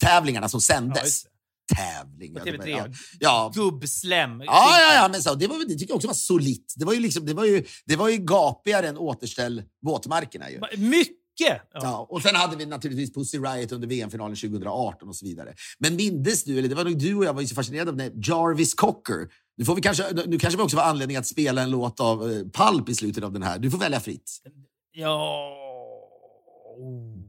tävlingarna 0.00 0.48
som 0.48 0.58
Ja, 0.58 0.74
sändes. 0.74 1.22
det. 1.22 1.28
Tävlingar. 1.76 2.40
På 2.40 2.44
det 2.46 2.56
var- 2.58 2.64
TV3. 2.64 2.70
Ja, 2.70 2.88
ja, 3.20 3.52
Gubbslem. 3.54 4.40
Ja, 4.40 4.78
ja, 4.80 4.94
ja, 4.94 5.08
men 5.12 5.22
så, 5.22 5.34
det, 5.34 5.46
var, 5.46 5.58
det 5.68 5.74
tycker 5.74 5.88
jag 5.88 5.96
också 5.96 6.08
var 6.08 6.14
solitt. 6.14 6.74
Det 6.76 6.84
var 6.84 6.92
ju, 6.92 7.00
liksom, 7.00 7.26
det 7.26 7.34
var 7.34 7.44
ju, 7.44 7.64
det 7.86 7.96
var 7.96 8.08
ju 8.08 8.16
gapigare 8.16 8.88
än 8.88 8.98
återställ 8.98 9.62
våtmarkerna. 9.82 10.50
Ju. 10.50 10.60
Mycket! 10.76 11.14
Ja. 11.38 11.80
Ja, 11.82 12.06
och 12.10 12.22
sen 12.22 12.34
hade 12.36 12.56
vi 12.56 12.66
naturligtvis 12.66 13.12
Pussy 13.14 13.38
Riot 13.38 13.72
under 13.72 13.88
VM-finalen 13.88 14.36
2018 14.36 15.08
och 15.08 15.16
så 15.16 15.26
vidare. 15.26 15.54
Men 15.78 15.96
mindes 15.96 16.44
du, 16.44 16.58
eller 16.58 16.68
det 16.68 16.74
var 16.74 16.84
nog 16.84 16.98
du 16.98 17.14
och 17.14 17.24
jag 17.24 17.34
var 17.34 17.42
så 17.42 17.54
fascinerade 17.54 17.90
av 17.90 17.96
när 17.96 18.12
Jarvis 18.14 18.74
Cocker, 18.74 19.28
nu, 19.56 19.64
får 19.64 19.74
vi 19.74 19.82
kanske, 19.82 20.12
nu 20.26 20.38
kanske 20.38 20.56
vi 20.56 20.62
också 20.62 20.76
får 20.76 20.84
anledning 20.84 21.16
att 21.16 21.26
spela 21.26 21.62
en 21.62 21.70
låt 21.70 22.00
av 22.00 22.30
eh, 22.32 22.38
Pulp 22.54 22.88
i 22.88 22.94
slutet 22.94 23.24
av 23.24 23.32
den 23.32 23.42
här. 23.42 23.58
Du 23.58 23.70
får 23.70 23.78
välja 23.78 24.00
fritt. 24.00 24.30
Ja... 24.92 25.60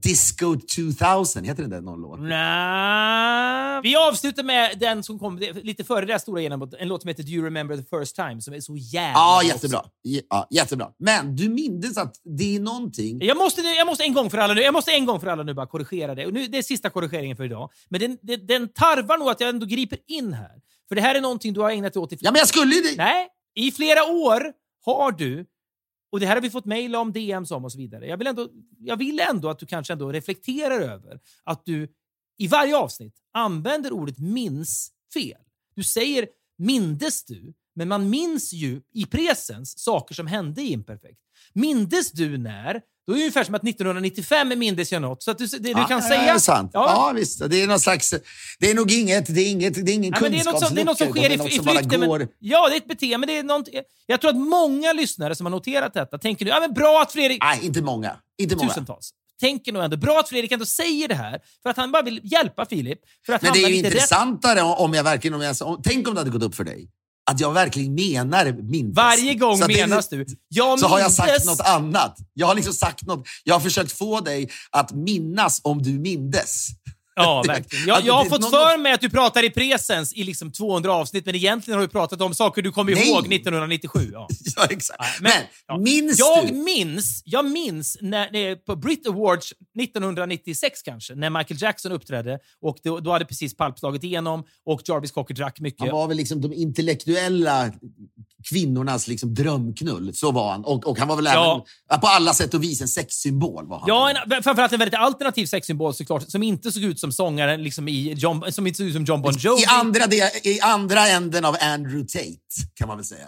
Disco 0.02 0.56
2000, 0.76 1.44
heter 1.44 1.62
den 1.62 1.70
där 1.70 1.82
någon 1.82 2.02
låt? 2.02 2.20
Nja. 2.20 3.82
Vi 3.84 3.96
avslutar 3.96 4.44
med 4.44 4.80
den 4.80 5.04
som 5.04 5.20
kom 5.20 5.38
lite 5.64 5.84
före 5.84 6.06
det 6.06 6.12
här 6.12 6.20
stora 6.20 6.42
genombrottet. 6.42 6.82
En 6.82 6.88
låt 6.88 7.02
som 7.02 7.08
heter 7.08 7.24
Do 7.24 7.30
you 7.30 7.46
remember 7.46 7.78
the 7.78 7.98
first 7.98 8.16
time? 8.16 8.42
Som 8.42 8.54
är 8.54 8.60
så 8.60 8.76
jävla 8.76 9.20
Ja, 9.20 9.40
bra 9.42 9.48
jättebra. 9.48 9.82
Ja, 10.02 10.48
jättebra. 10.50 10.90
Men 11.00 11.36
du 11.36 11.50
mindes 11.50 11.98
att 11.98 12.16
det 12.38 12.56
är 12.56 12.60
någonting... 12.60 13.22
Jag 13.22 13.38
måste, 13.38 13.62
jag 13.62 13.88
måste 13.88 14.04
en 14.04 14.14
gång 14.14 14.30
för 14.30 14.38
alla 14.38 14.54
nu, 14.54 14.62
jag 14.62 14.74
måste 14.74 14.92
en 14.92 15.06
gång 15.06 15.20
för 15.20 15.28
alla 15.28 15.44
nu 15.44 15.54
bara 15.54 15.68
korrigera 15.68 16.16
det. 16.16 16.26
Och 16.26 16.34
nu, 16.34 16.48
det 16.48 16.58
är 16.58 16.62
sista 16.62 16.90
korrigeringen 16.90 17.38
för 17.38 17.44
idag. 17.44 17.70
Men 17.90 18.00
den, 18.00 18.18
den, 18.22 18.48
den 18.48 18.68
tarvar 18.68 19.18
nog 19.18 19.30
att 19.30 19.40
jag 19.40 19.50
ändå 19.50 19.66
griper 19.66 20.00
in 20.08 20.34
här. 20.34 20.52
För 20.88 20.96
det 20.96 21.02
här 21.02 21.16
är 21.16 21.22
någonting 21.22 21.54
du 21.54 21.60
har 21.62 21.72
ägnat 21.72 21.94
dig 21.94 22.02
åt 22.02 22.14
i 22.14 22.18
Ja, 22.20 22.32
men 22.32 22.40
jag 22.40 22.48
skulle 22.48 22.76
ju... 22.76 22.96
Nej, 22.98 23.28
i 23.56 23.72
flera 23.72 24.04
år 24.04 24.52
har 24.86 25.12
du, 25.12 25.46
och 26.12 26.20
det 26.20 26.26
här 26.26 26.36
har 26.36 26.42
vi 26.42 26.50
fått 26.50 26.66
mejl 26.66 26.96
om, 26.96 27.12
DMs 27.12 27.52
om 27.52 27.66
och 27.66 27.72
så 27.72 27.78
vidare. 27.78 28.08
Jag 28.08 28.18
vill, 28.18 28.28
ändå, 28.28 28.50
jag 28.80 28.98
vill 28.98 29.20
ändå 29.20 29.50
att 29.50 29.60
du 29.60 29.66
kanske 29.66 29.94
ändå 29.94 30.12
reflekterar 30.12 30.82
över 30.82 31.20
att 31.44 31.66
du 31.66 31.88
i 32.38 32.48
varje 32.48 32.78
avsnitt 32.78 33.16
använder 33.32 33.92
ordet 33.92 34.20
minns 34.20 34.92
fel. 35.14 35.42
Du 35.76 35.84
säger 35.84 36.28
mindes 36.58 37.26
du, 37.26 37.54
men 37.76 37.88
man 37.88 38.10
minns 38.10 38.54
ju 38.54 38.82
i 38.94 39.06
presens 39.06 39.80
saker 39.80 40.16
som 40.16 40.28
hände 40.28 40.62
i 40.62 40.72
imperfekt. 40.72 41.20
Mindes 41.54 42.12
du 42.12 42.38
när? 42.38 42.82
Då 43.08 43.14
är 43.14 43.18
det 43.18 43.22
ungefär 43.22 43.44
som 43.44 43.56
att 43.56 43.68
1995 43.68 44.60
mindes 44.60 44.92
jag 44.92 45.02
något. 45.02 45.24
Så 45.24 45.32
att 45.32 45.38
du, 45.38 45.46
det, 45.48 45.60
du 45.60 45.74
kan 45.74 45.90
ja, 45.90 46.02
säga... 46.02 46.22
Det 46.22 46.30
är 46.30 46.38
sant. 46.38 46.72
Ja. 46.74 47.08
Ja. 47.08 47.14
visst. 47.16 47.50
Det 47.50 47.62
är 47.62 47.68
någon 47.68 47.80
slags... 47.80 48.14
Det 48.60 48.72
är 48.72 48.76
nog 48.76 48.92
inget... 48.92 49.36
Det 49.36 49.42
är, 49.42 49.52
inget, 49.52 49.86
det 49.86 49.92
är 49.92 49.96
ingen 49.96 50.14
Ja, 50.16 50.22
men 50.22 50.32
det, 50.32 50.40
är 50.40 50.46
något 50.46 50.68
som, 50.68 50.76
det 50.76 50.82
är 50.82 50.86
något 50.86 50.98
som 50.98 51.12
sker 51.12 51.30
i, 51.30 51.34
i 51.34 51.38
flykten. 51.38 52.00
Men, 52.00 52.28
ja, 52.40 52.70
det 52.70 52.76
är 52.76 52.78
ett 52.78 52.88
beteende. 52.88 53.18
Men 53.18 53.28
det 53.28 53.38
är 53.38 53.44
något, 53.44 53.70
jag 54.06 54.22
tror 54.22 54.32
att 54.32 54.38
många 54.38 54.94
lyssnare 54.94 55.36
som 55.36 55.46
har 55.46 55.52
noterat 55.52 55.94
detta 55.94 56.18
tänker 56.18 56.46
nu, 56.46 56.52
ja 56.52 56.60
men 56.60 56.74
bra 56.74 57.02
att 57.02 57.12
Fredrik... 57.12 57.44
Nej, 57.44 57.60
inte 57.66 57.82
många. 57.82 58.18
Inte 58.38 58.56
många. 58.56 58.70
Tusentals. 58.70 59.12
Tänker 59.40 59.72
nog 59.72 59.84
ändå, 59.84 59.98
bra 59.98 60.20
att 60.20 60.30
Fredrik 60.30 60.52
ändå 60.52 60.66
säger 60.66 61.08
det 61.08 61.16
här, 61.16 61.40
för 61.64 61.70
att 61.70 61.78
han 61.78 61.92
bara 61.92 62.02
vill 62.02 62.22
hjälpa 62.24 62.66
Filip. 62.66 63.00
För 63.26 63.34
att 63.34 63.42
Men 63.42 63.54
det 63.54 63.60
är 63.60 63.62
ju 63.62 63.76
lite 63.76 63.88
rätt. 63.88 63.94
intressantare 63.94 64.62
om 64.62 64.94
jag 64.94 65.04
verkligen... 65.04 65.34
Om 65.34 65.42
jag, 65.42 65.56
om, 65.62 65.82
tänk 65.84 66.08
om 66.08 66.14
det 66.14 66.20
hade 66.20 66.32
gått 66.32 66.44
upp 66.44 66.56
för 66.56 66.64
dig. 66.64 66.90
Att 67.32 67.40
jag 67.40 67.52
verkligen 67.54 67.96
menar 67.96 68.52
mindes. 68.72 68.96
Varje 68.96 69.34
gång 69.36 69.58
Så 69.58 69.64
att 69.64 69.70
det- 69.70 69.88
menas 69.88 70.10
du. 70.10 70.26
Jag 70.50 70.80
så 70.80 70.88
har 70.88 71.00
jag 71.00 71.06
mindes- 71.06 71.16
sagt 71.16 71.46
något 71.46 71.60
annat. 71.62 72.18
Jag 72.34 72.48
har 72.48 72.56
liksom 72.56 72.74
sagt 72.74 73.06
något. 73.06 73.28
Jag 73.44 73.56
har 73.56 73.60
försökt 73.60 73.92
få 73.92 74.20
dig 74.20 74.50
att 74.72 74.92
minnas 74.92 75.62
om 75.64 75.82
du 75.82 75.92
mindes. 76.00 76.68
Ja, 77.16 77.44
verkligen. 77.48 77.88
Jag, 77.88 77.98
Att 77.98 78.06
jag 78.06 78.14
har 78.14 78.26
fått 78.26 78.50
för 78.50 78.78
mig 78.78 78.94
att 78.94 79.02
du 79.02 79.10
pratar 79.10 79.44
i 79.44 79.50
presens 79.50 80.14
i 80.14 80.24
liksom 80.24 80.52
200 80.52 80.94
avsnitt, 80.94 81.26
men 81.26 81.36
egentligen 81.36 81.80
har 81.80 81.88
du 81.88 81.92
pratat 81.92 82.22
om 82.22 82.34
saker 82.34 82.62
du 82.62 82.72
kommer 82.72 82.96
Nej. 82.96 83.10
ihåg 83.10 83.34
1997. 83.34 84.10
Ja. 84.14 84.28
Ja, 84.58 84.66
exakt. 84.70 85.00
Nej, 85.22 85.32
Men, 85.32 85.44
ja. 85.68 85.78
minns 85.78 86.20
jag 86.20 86.48
du? 86.48 86.54
minns, 86.54 87.22
jag 87.26 87.46
minns 87.46 87.98
när, 88.02 88.56
på 88.56 88.76
Brit 88.76 89.08
Awards 89.08 89.54
1996 89.82 90.82
kanske, 90.82 91.16
när 91.16 91.30
Michael 91.30 91.62
Jackson 91.62 91.92
uppträdde 91.92 92.40
och 92.62 92.78
då, 92.84 93.00
då 93.00 93.12
hade 93.12 93.26
precis 93.26 93.58
Pulp 93.58 93.80
slagit 93.80 94.04
igenom 94.04 94.44
och 94.66 94.82
Jarvis 94.86 95.12
Cocker 95.12 95.34
drack 95.36 95.60
mycket. 95.60 95.80
Han 95.82 95.90
var 95.90 96.08
väl 96.08 96.18
liksom 96.18 96.42
de 96.42 96.54
intellektuella 96.54 97.72
kvinnornas 98.50 99.08
liksom 99.08 99.34
drömknull. 99.34 100.14
Så 100.16 100.32
var 100.32 100.52
han. 100.52 100.66
Och, 100.66 100.88
och 100.88 101.00
han 101.00 101.08
var 101.08 101.16
väl 101.16 101.26
Ja. 101.26 101.66
även 101.92 102.02
på 102.02 102.08
alla 102.08 102.34
sätt 102.34 102.54
och 102.54 102.64
vis 102.64 102.82
en 102.82 102.88
sexsymbol. 102.88 103.68
Var 103.68 103.80
han. 103.80 103.88
Ja, 103.88 104.10
en, 104.10 104.44
framförallt 104.44 104.74
en 104.74 104.80
väldigt 104.80 105.00
alternativ 105.00 105.46
sexsymbol 105.46 105.94
såklart, 105.94 106.30
som 106.32 106.44
inte 106.44 106.72
såg 106.72 106.84
ut 106.84 107.00
som 107.00 107.05
sångaren 107.12 107.64
liksom 107.64 107.88
i 107.88 108.14
John, 108.14 108.52
som 108.52 108.68
inte 108.68 108.78
såg 108.78 108.88
ut 108.88 108.94
som 108.94 109.04
John 109.04 109.22
Bon 109.22 109.34
Jovi. 109.38 109.62
I, 109.62 109.66
andra 109.66 110.08
del, 110.08 110.30
I 110.44 110.62
andra 110.62 111.08
änden 111.08 111.46
av 111.46 111.56
Andrew 111.62 112.08
Tate, 112.08 112.70
kan 112.76 112.88
man 112.88 112.98
väl 112.98 113.06
säga. 113.06 113.28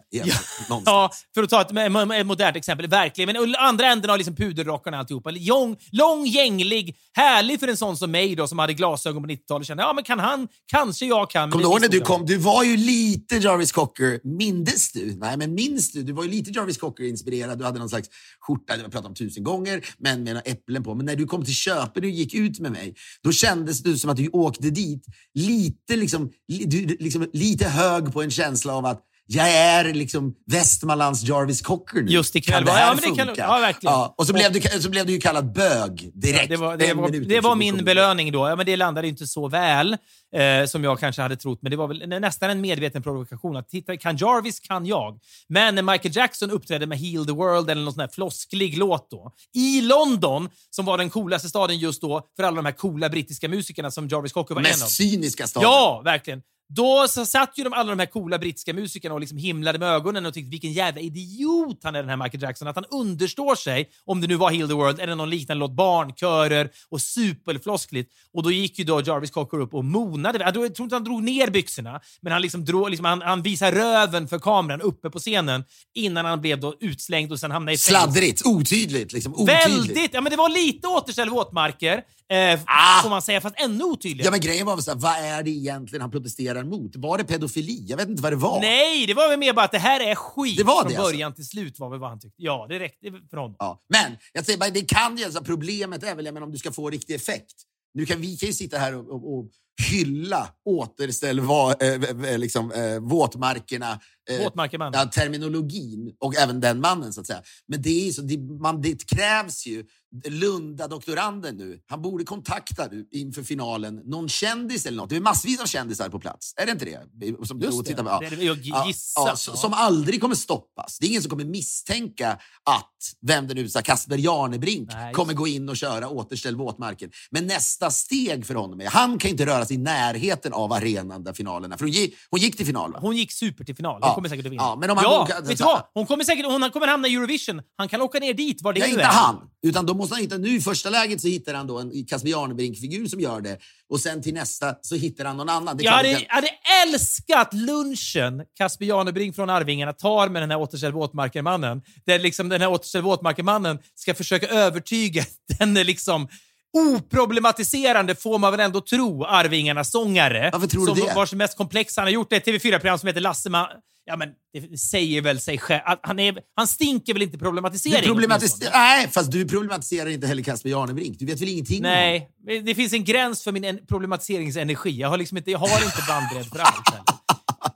någonstans. 0.69 0.83
Ja, 0.85 1.11
för 1.33 1.43
att 1.43 1.49
ta 1.49 1.61
ett, 1.61 2.11
ett, 2.19 2.25
modernt 2.25 2.55
exempel. 2.55 2.87
Verkligen. 2.87 3.33
Men 3.33 3.55
andra 3.55 3.85
änden 3.85 4.09
av 4.09 4.17
liksom 4.17 4.35
puderrockarna 4.35 4.97
och 4.97 4.99
alltihopa. 4.99 5.31
Lång, 5.31 5.77
lång, 5.91 6.25
gänglig, 6.25 6.95
härlig 7.13 7.59
för 7.59 7.67
en 7.67 7.77
sån 7.77 7.97
som 7.97 8.11
mig 8.11 8.35
då, 8.35 8.47
som 8.47 8.59
hade 8.59 8.73
glasögon 8.73 9.23
på 9.23 9.29
90-talet. 9.29 9.67
Kände, 9.67 9.83
ja, 9.83 9.93
men 9.93 10.03
kan 10.03 10.19
han? 10.19 10.47
Kanske 10.65 11.05
jag 11.05 11.29
kan. 11.29 11.51
Kommer 11.51 11.63
du 11.63 11.69
ihåg 11.69 11.81
när 11.81 11.87
du 11.87 11.99
kom? 11.99 12.25
Du 12.25 12.37
var 12.37 12.63
ju 12.63 12.77
lite 12.77 13.35
Jarvis 13.35 13.71
Cocker. 13.71 14.19
Mindes 14.23 14.91
du? 14.91 15.15
Nej, 15.15 15.37
men 15.37 15.53
minns 15.53 15.91
du? 15.91 16.03
Du 16.03 16.13
var 16.13 16.23
ju 16.23 16.29
lite 16.29 16.51
Jarvis 16.51 16.77
Cocker-inspirerad. 16.77 17.57
Du 17.57 17.65
hade 17.65 17.79
någon 17.79 17.89
slags 17.89 18.09
skjorta, 18.39 18.77
det 18.77 18.81
har 18.81 18.89
pratat 18.89 19.07
om 19.07 19.15
tusen 19.15 19.43
gånger, 19.43 19.85
men 19.97 20.23
med 20.23 20.33
några 20.33 20.41
äpplen 20.41 20.83
på. 20.83 20.95
Men 20.95 21.05
när 21.05 21.15
du 21.15 21.25
kom 21.25 21.45
till 21.45 21.55
Köpen 21.55 22.03
och 22.03 22.09
gick 22.09 22.33
ut 22.33 22.59
med 22.59 22.71
mig, 22.71 22.95
då 23.23 23.31
kändes 23.67 23.83
du 23.83 23.97
som 23.97 24.09
att 24.09 24.17
du 24.17 24.29
åkte 24.29 24.69
dit 24.69 25.05
lite, 25.33 25.95
liksom, 25.95 26.31
li, 26.47 26.65
du, 26.65 26.97
liksom, 26.99 27.27
lite 27.33 27.65
hög 27.67 28.13
på 28.13 28.21
en 28.21 28.31
känsla 28.31 28.73
av 28.73 28.85
att 28.85 29.01
jag 29.29 29.49
är 29.51 29.93
liksom 29.93 30.33
Västmanlands 30.45 31.23
Jarvis 31.23 31.61
Cocker 31.61 32.01
nu. 32.01 32.11
Just 32.11 32.35
ikväll 32.35 32.55
Kan 32.55 32.65
det 32.65 32.71
här 32.71 32.87
ja, 32.87 32.95
det 32.95 33.01
kan- 33.01 33.15
funka? 33.27 33.41
ja, 33.41 33.59
verkligen. 33.59 33.95
och 34.17 34.27
så 34.27 34.33
blev, 34.33 34.51
du, 34.53 34.61
så 34.81 34.89
blev 34.89 35.05
du 35.05 35.13
ju 35.13 35.19
kallad 35.19 35.53
bög 35.53 36.11
direkt. 36.13 36.49
Det 36.49 36.57
var, 36.57 36.77
det 36.77 36.93
var, 36.93 37.09
det 37.09 37.41
var 37.41 37.55
min 37.55 37.85
belöning 37.85 38.31
då. 38.31 38.47
Ja, 38.49 38.55
men 38.55 38.65
det 38.65 38.75
landade 38.75 39.07
inte 39.07 39.27
så 39.27 39.47
väl 39.47 39.97
eh, 40.35 40.65
som 40.67 40.83
jag 40.83 40.99
kanske 40.99 41.21
hade 41.21 41.35
trott. 41.35 41.59
Men 41.61 41.71
det 41.71 41.77
var 41.77 41.87
väl 41.87 42.07
nästan 42.09 42.49
en 42.49 42.61
medveten 42.61 43.03
provokation. 43.03 43.55
Att 43.57 43.69
titta, 43.69 43.97
kan 43.97 44.17
Jarvis 44.17 44.59
kan 44.59 44.85
jag. 44.85 45.19
Men 45.49 45.75
när 45.75 45.81
Michael 45.81 46.15
Jackson 46.15 46.51
uppträdde 46.51 46.85
med 46.85 46.99
Heal 46.99 47.25
the 47.25 47.31
World 47.31 47.69
eller 47.69 47.81
någon 47.81 47.93
sån 47.93 48.01
här 48.01 48.07
flosklig 48.07 48.77
låt 48.77 49.11
då. 49.11 49.31
I 49.55 49.81
London, 49.81 50.49
som 50.69 50.85
var 50.85 50.97
den 50.97 51.09
coolaste 51.09 51.49
staden 51.49 51.77
just 51.77 52.01
då 52.01 52.21
för 52.35 52.43
alla 52.43 52.55
de 52.55 52.65
här 52.65 52.71
coola 52.73 53.09
brittiska 53.09 53.49
musikerna 53.49 53.91
som 53.91 54.07
Jarvis 54.07 54.33
Cocker 54.33 54.55
var 54.55 54.61
en 54.61 54.65
av. 54.65 54.71
Mest 54.71 54.89
cyniska 54.95 55.47
staden. 55.47 55.69
Ja, 55.69 56.01
verkligen. 56.05 56.41
Då 56.69 57.05
så 57.09 57.25
satt 57.25 57.53
ju 57.55 57.63
de, 57.63 57.73
alla 57.73 57.89
de 57.89 57.99
här 57.99 58.05
coola 58.05 58.39
brittiska 58.39 58.73
musikerna 58.73 59.13
och 59.13 59.19
liksom 59.19 59.37
himlade 59.37 59.79
med 59.79 59.89
ögonen 59.89 60.25
och 60.25 60.33
tyckte 60.33 60.49
vilken 60.49 60.73
jävla 60.73 61.01
idiot 61.01 61.79
han 61.83 61.95
är 61.95 61.99
den 61.99 62.09
här 62.09 62.17
Michael 62.17 62.43
Jackson. 62.43 62.67
Att 62.67 62.75
han 62.75 62.85
understår 62.85 63.55
sig, 63.55 63.89
om 64.05 64.21
det 64.21 64.27
nu 64.27 64.35
var 64.35 64.51
Heal 64.51 64.67
the 64.67 64.73
World 64.73 64.99
eller 64.99 65.15
någon 65.15 65.29
liknande 65.29 65.59
låt, 65.59 65.71
barnkörer 65.71 66.69
och 66.89 67.01
superfloskligt. 67.01 68.11
Och 68.33 68.43
då 68.43 68.51
gick 68.51 68.79
ju 68.79 68.85
då 68.85 69.01
Jarvis 69.01 69.31
Cocker 69.31 69.59
upp 69.59 69.73
och 69.73 69.85
monade. 69.85 70.39
Jag 70.39 70.53
tror 70.53 70.65
inte 70.65 70.95
han 70.95 71.03
drog 71.03 71.23
ner 71.23 71.49
byxorna, 71.49 72.01
men 72.21 72.33
han, 72.33 72.41
liksom 72.41 72.65
drog, 72.65 72.89
liksom, 72.89 73.05
han, 73.05 73.21
han 73.21 73.41
visade 73.41 73.79
röven 73.79 74.27
för 74.27 74.39
kameran 74.39 74.81
uppe 74.81 75.09
på 75.09 75.19
scenen 75.19 75.63
innan 75.95 76.25
han 76.25 76.41
blev 76.41 76.59
då 76.59 76.75
utslängd 76.79 77.31
och 77.31 77.39
sen 77.39 77.51
hamnade 77.51 77.73
i 77.73 77.77
fängelse. 77.77 78.11
Sladdrigt, 78.11 78.45
otydligt. 78.45 79.13
Liksom, 79.13 79.33
otydligt. 79.33 79.65
Väldigt! 79.65 80.13
Ja, 80.13 80.21
men 80.21 80.29
det 80.31 80.37
var 80.37 80.49
lite 80.49 80.87
återställ 80.87 81.29
våtmarker, 81.29 82.03
eh, 82.29 82.59
Ah! 82.65 83.01
får 83.03 83.09
man 83.09 83.21
säga, 83.21 83.41
fast 83.41 83.55
ännu 83.59 83.83
otydligare. 83.83 84.27
Ja, 84.27 84.31
men 84.31 84.39
grejen 84.39 84.65
var 84.65 84.75
väl 84.75 84.83
så 84.83 84.91
här, 84.91 84.97
vad 84.99 85.15
är 85.17 85.43
det 85.43 85.49
egentligen 85.49 86.01
han 86.01 86.11
protesterar 86.11 86.63
mot? 86.63 86.95
Var 86.95 87.17
det 87.17 87.23
pedofili? 87.23 87.85
Jag 87.87 87.97
vet 87.97 88.09
inte 88.09 88.23
vad 88.23 88.31
det 88.31 88.35
var. 88.35 88.61
Nej, 88.61 89.05
det 89.05 89.13
var 89.13 89.29
väl 89.29 89.39
mer 89.39 89.53
bara 89.53 89.65
att 89.65 89.71
det 89.71 89.79
här 89.79 89.99
är 89.99 90.15
skit 90.15 90.57
Det 90.57 90.63
var 90.63 90.81
från 90.81 90.91
det, 90.91 90.97
alltså? 90.97 91.11
början 91.11 91.33
till 91.33 91.47
slut 91.47 91.79
var 91.79 91.89
väl 91.89 91.99
vad 91.99 92.09
han 92.09 92.19
tyckte. 92.19 92.43
Ja, 92.43 92.65
det 92.69 92.79
räckte 92.79 93.11
för 93.29 93.37
honom. 93.37 93.55
Ja. 93.59 93.81
Men 93.89 94.17
jag 94.33 94.45
säger 94.45 94.59
bara, 94.59 94.69
det 94.69 94.81
kan 94.89 95.17
ju, 95.17 95.23
alltså, 95.25 95.43
problemet 95.43 96.03
är 96.03 96.15
väl 96.15 96.25
jag 96.25 96.33
menar, 96.33 96.47
om 96.47 96.51
du 96.53 96.57
ska 96.59 96.71
få 96.71 96.89
riktig 96.89 97.13
effekt. 97.15 97.53
Nu 97.93 98.05
kan 98.05 98.21
vi 98.21 98.37
kan 98.37 98.47
ju 98.47 98.53
sitta 98.53 98.77
här 98.77 98.95
och, 98.95 99.09
och, 99.09 99.37
och 99.37 99.45
hylla 99.91 100.47
återställ 100.65 101.39
va, 101.39 101.73
eh, 101.79 102.37
liksom, 102.37 102.71
eh, 102.71 102.99
våtmarkerna. 102.99 103.99
Eh, 104.29 104.43
Våtmarkermannen. 104.43 104.99
Ja, 104.99 105.05
terminologin 105.05 106.15
och 106.19 106.35
även 106.35 106.59
den 106.59 106.79
mannen 106.81 107.13
så 107.13 107.21
att 107.21 107.27
säga. 107.27 107.41
Men 107.67 107.81
det, 107.81 108.07
är 108.07 108.11
så, 108.11 108.21
det, 108.21 108.37
man, 108.37 108.81
det 108.81 109.07
krävs 109.09 109.65
ju 109.65 109.85
Lunda-doktoranden 110.25 111.57
nu, 111.57 111.79
han 111.87 112.01
borde 112.01 112.23
kontakta 112.23 112.87
nu 112.91 113.07
inför 113.11 113.43
finalen 113.43 113.95
någon 114.05 114.29
kändis 114.29 114.85
eller 114.85 114.97
något. 114.97 115.09
Det 115.09 115.15
är 115.15 115.21
massvis 115.21 115.61
av 115.61 115.65
kändisar 115.65 116.09
på 116.09 116.19
plats. 116.19 116.53
Är 116.57 116.65
det 116.65 116.71
inte 116.71 116.85
det? 116.85 117.47
Som, 117.47 117.61
Just 117.61 117.77
det. 117.83 117.89
tittar 117.89 118.03
på- 118.03 118.09
ja. 118.09 118.29
Det 118.29 118.35
det 118.35 118.43
jag 118.45 118.57
Ja, 118.63 118.87
gissar. 118.87 119.27
ja, 119.27 119.35
så- 119.35 119.55
Som 119.55 119.73
aldrig 119.73 120.21
kommer 120.21 120.35
stoppas. 120.35 120.97
Det 120.99 121.05
är 121.05 121.09
ingen 121.09 121.21
som 121.21 121.29
kommer 121.29 121.45
misstänka 121.45 122.31
att, 122.63 123.13
vem 123.27 123.47
det 123.47 123.53
nu 123.53 123.61
är, 123.61 123.81
Kasper 123.81 124.17
Jarnebrink 124.17 124.89
Nej, 124.93 125.13
kommer 125.13 125.33
gå 125.33 125.47
in 125.47 125.69
och 125.69 125.77
köra 125.77 126.09
återställ 126.09 126.55
våtmarken. 126.55 127.11
Men 127.31 127.47
nästa 127.47 127.91
steg 127.91 128.45
för 128.45 128.55
honom 128.55 128.81
är, 128.81 128.85
han 128.89 129.17
kan 129.19 129.31
inte 129.31 129.45
röra 129.45 129.65
sig 129.65 129.75
i 129.75 129.79
närheten 129.79 130.53
av 130.53 130.73
arenan 130.73 131.23
där 131.23 131.33
finalen 131.33 131.71
är. 131.71 131.77
För 131.77 131.85
hon 131.85 131.91
gick, 131.91 132.15
hon 132.29 132.39
gick 132.39 132.57
till 132.57 132.65
final 132.65 132.91
va? 132.93 132.99
Hon 133.01 133.17
gick 133.17 133.31
super 133.31 133.63
till 133.63 133.75
final. 133.75 133.99
Ja. 134.01 134.07
Kommer 134.17 134.29
säkert 134.29 134.45
att 134.45 134.51
vinna. 134.51 134.63
Ja, 134.63 134.75
men 134.79 134.89
om 134.89 134.97
han 134.97 135.03
ja, 135.03 135.21
åker- 135.23 135.41
vet 135.41 135.57
du 135.57 135.63
vad? 135.63 135.81
Hon 135.93 136.05
kommer 136.05 136.23
säkert 136.23 136.45
hon 136.45 136.71
kommer 136.71 136.87
hamna 136.87 137.07
i 137.07 137.15
Eurovision. 137.15 137.61
Han 137.77 137.89
kan 137.89 138.01
åka 138.01 138.19
ner 138.19 138.33
dit, 138.33 138.61
var 138.61 138.73
det 138.73 138.79
Ja, 138.79 138.85
inte 138.87 139.01
är. 139.01 139.05
han. 139.05 139.35
Utan 139.63 139.85
då 139.85 139.93
måste 139.93 140.15
han 140.15 140.21
hitta, 140.21 140.37
nu 140.37 140.55
i 140.57 140.61
första 140.61 140.89
läget 140.89 141.21
så 141.21 141.27
hittar 141.27 141.53
han 141.53 141.67
då 141.67 141.79
en 141.79 142.05
Kasper 142.05 142.29
Jarnebrink-figur 142.29 143.07
som 143.07 143.19
gör 143.19 143.41
det. 143.41 143.57
Och 143.89 143.99
sen 143.99 144.21
till 144.23 144.33
nästa 144.33 144.75
så 144.81 144.95
hittar 144.95 145.25
han 145.25 145.37
någon 145.37 145.49
annan. 145.49 145.77
Det 145.77 145.83
Jag 145.83 145.91
kan- 145.91 145.97
hade, 145.97 146.09
det 146.09 146.15
kan- 146.25 146.35
hade 146.35 146.49
älskat 146.87 147.53
lunchen 147.53 148.43
Kasper 148.57 148.85
Janebrink 148.85 149.35
från 149.35 149.49
Arvingarna 149.49 149.93
tar 149.93 150.29
med 150.29 150.41
den 150.41 150.51
här 150.51 150.57
återställ 150.59 150.91
våtmarkermannen. 150.91 151.81
Där 152.05 152.19
liksom 152.19 152.49
den 152.49 152.61
här 152.61 152.69
återställ 152.71 153.01
våtmarkermannen 153.01 153.79
ska 153.95 154.13
försöka 154.13 154.47
övertyga 154.47 155.23
den 155.59 155.73
liksom 155.73 156.27
oproblematiserande, 156.73 158.15
får 158.15 158.39
man 158.39 158.51
väl 158.51 158.59
ändå 158.59 158.81
tro, 158.81 159.23
Arvingarnas 159.25 159.91
sångare. 159.91 160.49
Varför 160.53 160.67
tror 160.67 160.87
du 160.87 160.95
som 161.01 161.07
det? 161.07 161.13
Vars 161.15 161.33
mest 161.33 161.57
komplexa. 161.57 162.01
Han 162.01 162.05
har 162.05 162.11
gjort 162.11 162.33
ett 162.33 162.45
TV4-program 162.47 162.99
som 162.99 163.07
heter 163.07 163.21
Lasseman... 163.21 163.67
Ja, 164.09 164.15
men 164.17 164.29
det 164.53 164.77
säger 164.77 165.21
väl 165.21 165.39
sig 165.39 165.57
själv. 165.57 165.81
att 165.85 165.99
Han, 166.03 166.19
är, 166.19 166.39
han 166.55 166.67
stinker 166.67 167.13
väl 167.13 167.21
inte 167.21 167.37
problematisering? 167.37 168.03
problematis-. 168.09 168.69
Nej, 168.73 169.07
fast 169.07 169.31
du 169.31 169.47
problematiserar 169.47 170.09
inte 170.09 170.27
heller 170.27 170.43
Kasper 170.43 170.69
Jarnebrink. 170.69 171.19
Du 171.19 171.25
vet 171.25 171.41
väl 171.41 171.49
ingenting 171.49 171.77
om? 171.77 171.81
Nej, 171.81 172.29
det 172.65 172.75
finns 172.75 172.93
en 172.93 173.03
gräns 173.03 173.43
för 173.43 173.51
min 173.51 173.63
en- 173.63 173.79
problematiseringsenergi. 173.87 174.91
Jag 174.91 175.09
har 175.09 175.17
liksom 175.17 175.37
inte, 175.37 175.51
jag 175.51 175.59
har 175.59 175.85
inte 175.85 176.03
bandbredd 176.07 176.45
för 176.45 176.59
allt 176.59 176.89
heller. 176.89 177.03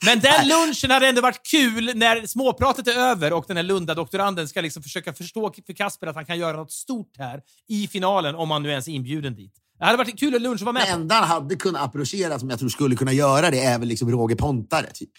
Men 0.05 0.19
den 0.19 0.47
lunchen 0.47 0.91
hade 0.91 1.07
ändå 1.07 1.21
varit 1.21 1.41
kul 1.51 1.91
när 1.95 2.27
småpratet 2.27 2.87
är 2.87 2.91
över 2.95 3.33
och 3.33 3.45
den 3.47 3.57
här 3.57 3.63
Lunda-doktoranden 3.63 4.47
ska 4.47 4.61
liksom 4.61 4.83
försöka 4.83 5.13
förstå 5.13 5.53
för 5.65 5.73
Kasper 5.73 6.07
att 6.07 6.15
han 6.15 6.25
kan 6.25 6.39
göra 6.39 6.57
något 6.57 6.71
stort 6.71 7.17
här 7.17 7.41
i 7.69 7.87
finalen 7.87 8.35
om 8.35 8.51
han 8.51 8.63
nu 8.63 8.69
ens 8.69 8.87
är 8.87 8.91
inbjuden 8.91 9.35
dit. 9.35 9.53
Det 9.79 9.85
hade 9.85 9.97
varit 9.97 10.19
kul 10.19 10.41
lunch 10.41 10.55
att 10.55 10.61
vara 10.61 10.73
med 10.73 10.83
Det 10.83 10.87
enda 10.91 11.15
han 11.15 11.27
hade 11.27 11.55
kunnat 11.55 11.81
approchera 11.81 12.39
som 12.39 12.49
jag 12.49 12.59
tror 12.59 12.69
skulle 12.69 12.95
kunna 12.95 13.13
göra 13.13 13.51
det 13.51 13.59
är 13.59 13.79
väl 13.79 13.87
liksom 13.87 14.11
Roger 14.11 14.35
Pontare. 14.35 14.87
Typ. 14.93 15.09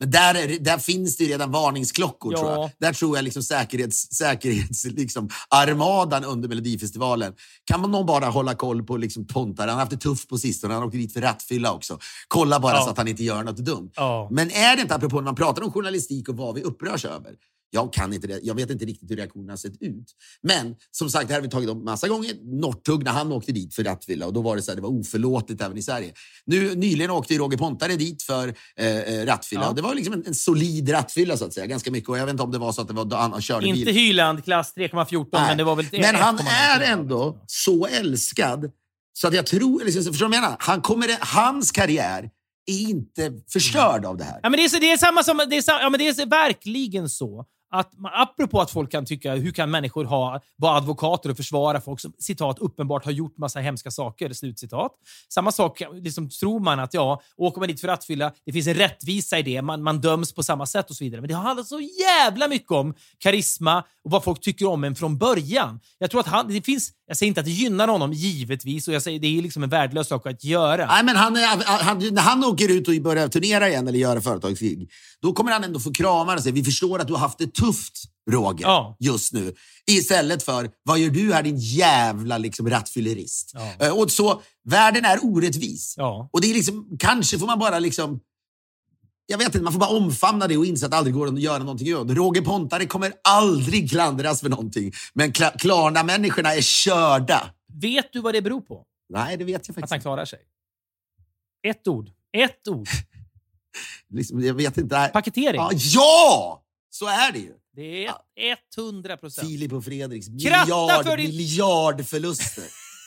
Men 0.00 0.10
där, 0.10 0.34
är, 0.34 0.58
där 0.58 0.78
finns 0.78 1.16
det 1.16 1.24
redan 1.24 1.50
varningsklockor 1.50 2.32
Ja. 2.32 2.38
tror 2.38 2.50
jag. 2.52 2.70
Där 2.78 2.92
tror 2.92 3.16
jag 3.16 3.22
liksom 3.24 3.42
säkerhets, 3.42 4.12
säkerhets 4.12 4.84
liksom, 4.84 5.28
armadan 5.48 6.24
under 6.24 6.48
Melodifestivalen. 6.48 7.34
Kan 7.64 7.80
man 7.80 7.90
någon 7.90 8.06
bara 8.06 8.26
hålla 8.26 8.54
koll 8.54 8.82
på 8.82 8.96
liksom 8.96 9.26
Pontare? 9.26 9.68
Han 9.70 9.74
har 9.78 9.80
haft 9.80 9.90
det 9.90 9.96
tufft 9.98 10.28
på 10.28 10.38
sistone. 10.38 10.74
Han 10.74 10.82
åkte 10.82 10.98
dit 10.98 11.12
för 11.12 11.20
rattfylla 11.20 11.72
också. 11.72 11.98
Kolla 12.28 12.60
bara 12.60 12.76
Ja. 12.76 12.84
så 12.84 12.90
att 12.90 12.98
han 12.98 13.08
inte 13.08 13.24
gör 13.24 13.42
något 13.42 13.56
dumt. 13.56 13.90
Ja. 13.96 14.28
Men 14.30 14.50
är 14.50 14.76
det 14.76 14.82
inte, 14.82 14.94
apropå 14.94 15.16
när 15.16 15.22
man 15.24 15.34
pratar 15.34 15.62
om 15.62 15.72
journalistik 15.72 16.28
och 16.28 16.36
vad 16.36 16.54
vi 16.54 16.62
upprörs 16.62 17.04
över. 17.04 17.32
Jag 17.70 17.92
kan 17.92 18.12
inte 18.12 18.26
det. 18.26 18.40
Jag 18.42 18.54
vet 18.54 18.70
inte 18.70 18.84
riktigt 18.84 19.10
hur 19.10 19.16
reaktionerna 19.16 19.56
sett 19.56 19.82
ut. 19.82 20.12
Men 20.42 20.74
som 20.90 21.10
sagt, 21.10 21.28
det 21.28 21.34
här 21.34 21.40
har 21.40 21.46
vi 21.46 21.50
tagit 21.50 21.68
upp 21.68 21.84
massa 21.84 22.08
gånger. 22.08 22.32
Northug 22.60 23.04
när 23.04 23.10
han 23.12 23.32
åkte 23.32 23.52
dit 23.52 23.74
för 23.74 23.84
rattfylla 23.84 24.26
och 24.26 24.32
då 24.32 24.42
var 24.42 24.56
det 24.56 24.62
så 24.62 24.70
här, 24.70 24.76
det 24.76 24.82
var 24.82 24.88
oförlåtligt 24.88 25.62
även 25.62 25.76
i 25.78 25.82
Sverige. 25.82 26.12
Nu, 26.46 26.74
nyligen 26.74 27.10
åkte 27.10 27.32
ju 27.32 27.38
Roger 27.38 27.58
Pontare 27.58 27.96
dit 27.96 28.22
för 28.22 28.54
eh, 28.76 28.86
eh, 28.86 29.26
rattfylla 29.26 29.62
Ja. 29.62 29.72
det 29.72 29.82
var 29.82 29.94
liksom 29.94 30.14
en, 30.14 30.26
en 30.26 30.34
solid 30.34 30.92
rattfylla 30.92 31.36
så 31.36 31.44
att 31.44 31.52
säga. 31.52 31.66
Ganska 31.66 31.90
mycket 31.90 32.08
och 32.08 32.18
jag 32.18 32.24
vet 32.26 32.32
inte 32.32 32.42
om 32.42 32.52
det 32.52 32.58
var 32.58 32.72
så 32.72 32.82
att 32.82 32.88
det 32.88 32.94
var 32.94 33.16
han 33.16 33.42
körde 33.42 33.66
Inte 33.66 33.84
bil. 33.84 33.94
Hyland, 33.94 34.44
klass 34.44 34.72
3,14, 34.76 35.26
Nej. 35.32 35.42
men 35.48 35.56
det 35.56 35.64
var 35.64 35.76
väl 35.76 35.86
Men 35.92 36.14
han 36.14 36.38
1,0. 36.38 36.44
är 36.48 36.80
ändå 36.80 37.42
så 37.46 37.86
älskad 37.86 38.70
så 39.12 39.28
att 39.28 39.34
jag 39.34 39.46
tror, 39.46 39.84
liksom, 39.84 40.04
förstår 40.04 40.26
du 40.26 40.30
vad 40.30 40.36
jag 40.36 40.42
menar? 40.42 40.56
Han 40.60 40.80
kommer, 40.82 41.08
hans 41.20 41.70
karriär 41.72 42.30
är 42.66 42.80
inte 42.80 43.32
förstörd 43.52 44.04
av 44.04 44.16
det 44.16 44.24
här. 44.24 44.40
Ja, 44.42 44.48
men 44.50 44.58
det, 44.58 44.64
är, 44.64 44.80
det 44.80 44.92
är 44.92 44.96
samma 44.96 45.22
som... 45.22 45.36
Det 45.36 45.56
är, 45.56 45.64
ja, 45.66 45.90
men 45.90 45.98
det 45.98 46.08
är 46.08 46.26
verkligen 46.26 47.08
så. 47.08 47.44
Att 47.70 47.98
man, 47.98 48.12
apropå 48.14 48.60
att 48.60 48.70
folk 48.70 48.90
kan 48.90 49.06
tycka, 49.06 49.34
hur 49.34 49.50
kan 49.50 49.70
människor 49.70 50.04
ha, 50.04 50.40
vara 50.56 50.76
advokater 50.76 51.30
och 51.30 51.36
försvara 51.36 51.80
folk 51.80 52.00
som 52.00 52.12
citat 52.18 52.58
uppenbart 52.58 53.04
har 53.04 53.12
gjort 53.12 53.38
massa 53.38 53.60
hemska 53.60 53.90
saker, 53.90 54.32
slutcitat. 54.32 54.92
Samma 55.28 55.52
sak, 55.52 55.82
liksom, 55.92 56.28
tror 56.28 56.60
man 56.60 56.80
att 56.80 56.94
ja, 56.94 57.20
åker 57.36 57.60
man 57.60 57.68
dit 57.68 57.80
för 57.80 57.88
rattfylla, 57.88 58.32
det 58.46 58.52
finns 58.52 58.66
en 58.66 58.74
rättvisa 58.74 59.38
i 59.38 59.42
det, 59.42 59.62
man, 59.62 59.82
man 59.82 60.00
döms 60.00 60.34
på 60.34 60.42
samma 60.42 60.66
sätt 60.66 60.90
och 60.90 60.96
så 60.96 61.04
vidare. 61.04 61.20
Men 61.20 61.28
det 61.28 61.34
handlar 61.34 61.64
så 61.64 61.80
jävla 61.80 62.48
mycket 62.48 62.70
om 62.70 62.94
karisma 63.18 63.84
och 64.04 64.10
vad 64.10 64.24
folk 64.24 64.40
tycker 64.40 64.68
om 64.68 64.84
en 64.84 64.94
från 64.94 65.18
början. 65.18 65.80
Jag 65.98 66.10
tror 66.10 66.20
att 66.20 66.26
han, 66.26 66.48
det 66.48 66.62
finns, 66.62 66.92
jag 67.06 67.16
säger 67.16 67.28
inte 67.28 67.40
att 67.40 67.46
det 67.46 67.52
gynnar 67.52 67.88
honom, 67.88 68.12
givetvis, 68.12 68.88
och 68.88 68.94
jag 68.94 69.02
säger 69.02 69.18
det 69.20 69.38
är 69.38 69.42
liksom 69.42 69.62
en 69.62 69.68
värdelös 69.70 70.08
sak 70.08 70.26
att 70.26 70.44
göra. 70.44 70.86
Nej, 70.86 71.04
men 71.04 71.16
han, 71.16 71.36
är- 71.36 71.64
han, 71.84 71.98
när 72.14 72.22
han 72.22 72.44
åker 72.44 72.68
ut 72.70 72.88
och 72.88 72.94
börjar 73.02 73.28
turnera 73.28 73.68
igen 73.68 73.88
eller 73.88 73.98
göra 73.98 74.20
företagsgig, 74.20 74.90
då 75.22 75.32
kommer 75.32 75.52
han 75.52 75.64
ändå 75.64 75.80
få 75.80 75.92
krama 75.92 76.34
och 76.34 76.40
säga 76.42 76.52
vi 76.54 76.64
förstår 76.64 76.98
att 76.98 77.06
du 77.06 77.12
har 77.12 77.20
haft 77.20 77.38
det 77.38 77.54
tufft, 77.54 77.92
Roger, 78.30 78.62
Ja. 78.66 78.96
just 79.00 79.32
nu. 79.32 79.54
Istället 79.90 80.42
för, 80.42 80.70
vad 80.82 80.98
gör 80.98 81.10
du 81.10 81.32
här 81.32 81.42
din 81.42 81.56
jävla 81.58 82.38
liksom, 82.38 82.70
rattfyllerist? 82.70 83.50
Ja. 83.54 83.86
Eh, 83.86 83.92
Och 83.98 84.10
så, 84.10 84.42
världen 84.68 85.04
är 85.04 85.18
orättvis. 85.24 85.94
Ja. 85.96 86.28
Och 86.32 86.40
det 86.40 86.50
är 86.50 86.54
liksom, 86.54 86.96
kanske 86.98 87.38
får 87.38 87.46
man 87.46 87.58
bara 87.58 87.78
liksom 87.78 88.20
jag 89.26 89.38
vet 89.38 89.46
inte, 89.46 89.60
man 89.60 89.72
får 89.72 89.80
bara 89.80 89.90
omfamna 89.96 90.46
det 90.46 90.56
och 90.56 90.66
inse 90.66 90.84
att 90.84 90.90
det 90.90 90.96
aldrig 90.96 91.14
går 91.14 91.26
att 91.28 91.40
göra 91.40 91.58
någonting 91.58 91.96
åt. 91.96 92.10
Roger 92.10 92.42
Pontare 92.42 92.86
kommer 92.86 93.12
aldrig 93.28 93.90
klandras 93.90 94.40
för 94.40 94.48
någonting. 94.48 94.92
Men 95.14 95.32
Kla- 95.32 95.58
Klarna-människorna 95.58 96.54
är 96.54 96.60
körda. 96.62 97.50
Vet 97.80 98.12
du 98.12 98.20
vad 98.20 98.34
det 98.34 98.42
beror 98.42 98.60
på? 98.60 98.84
Nej, 99.08 99.36
det 99.36 99.44
vet 99.44 99.52
jag 99.52 99.60
Att 99.60 99.66
faktiskt 99.66 99.90
han 99.90 99.96
inte. 99.96 100.02
klarar 100.02 100.24
sig. 100.24 100.38
Ett 101.68 101.88
ord. 101.88 102.10
Ett 102.36 102.68
ord. 102.68 102.88
Liksom, 104.08 104.40
jag 104.40 104.54
vet 104.54 104.78
inte. 104.78 105.10
Paketering. 105.12 105.60
Ja, 105.60 105.70
ja! 105.74 106.62
Så 106.90 107.06
är 107.06 107.32
det 107.32 107.38
ju. 107.38 107.52
Det 107.76 108.06
är 108.06 108.56
100 108.78 109.16
procent. 109.16 109.48
Filip 109.48 109.72
och 109.72 109.84
Fredriks 109.84 110.28
miljard, 110.28 111.04
för 111.04 111.16
din- 111.16 111.26
miljardförluster. 111.36 112.64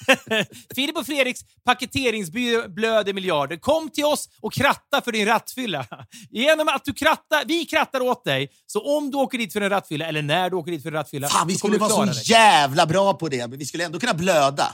Filip 0.76 0.98
och 0.98 1.06
Fredriks 1.06 1.42
paketeringsblöder 1.66 3.14
miljarder. 3.14 3.58
Kom 3.58 3.90
till 3.90 4.06
oss 4.06 4.30
och 4.42 4.54
kratta 4.54 5.02
för 5.02 5.12
din 5.12 5.26
rattfylla. 5.26 5.86
Genom 6.30 6.68
att 6.68 6.86
du 6.86 6.94
krattar, 6.94 7.46
vi 7.46 7.66
krattar 7.66 8.02
åt 8.02 8.24
dig. 8.24 8.52
Så 8.66 8.98
om 8.98 9.12
du 9.12 9.18
åker 9.18 9.38
dit 9.38 9.54
för 9.54 9.62
en 9.62 9.70
rattfylla, 9.70 10.06
eller 10.06 10.22
när 10.22 10.50
du 10.50 10.56
åker 10.56 10.72
dit 10.72 10.82
för 10.84 10.90
en 10.90 10.96
rattfylla, 10.96 11.28
Fan, 11.28 11.48
vi 11.48 11.56
skulle 11.56 11.78
vara 11.78 11.90
så 11.90 12.06
dig. 12.06 12.24
jävla 12.26 12.86
bra 12.86 13.14
på 13.14 13.30
det, 13.30 13.48
men 13.48 13.60
vi 13.60 13.66
skulle 13.66 13.86
ändå 13.86 14.00
kunna 14.00 14.14
blöda. 14.14 14.68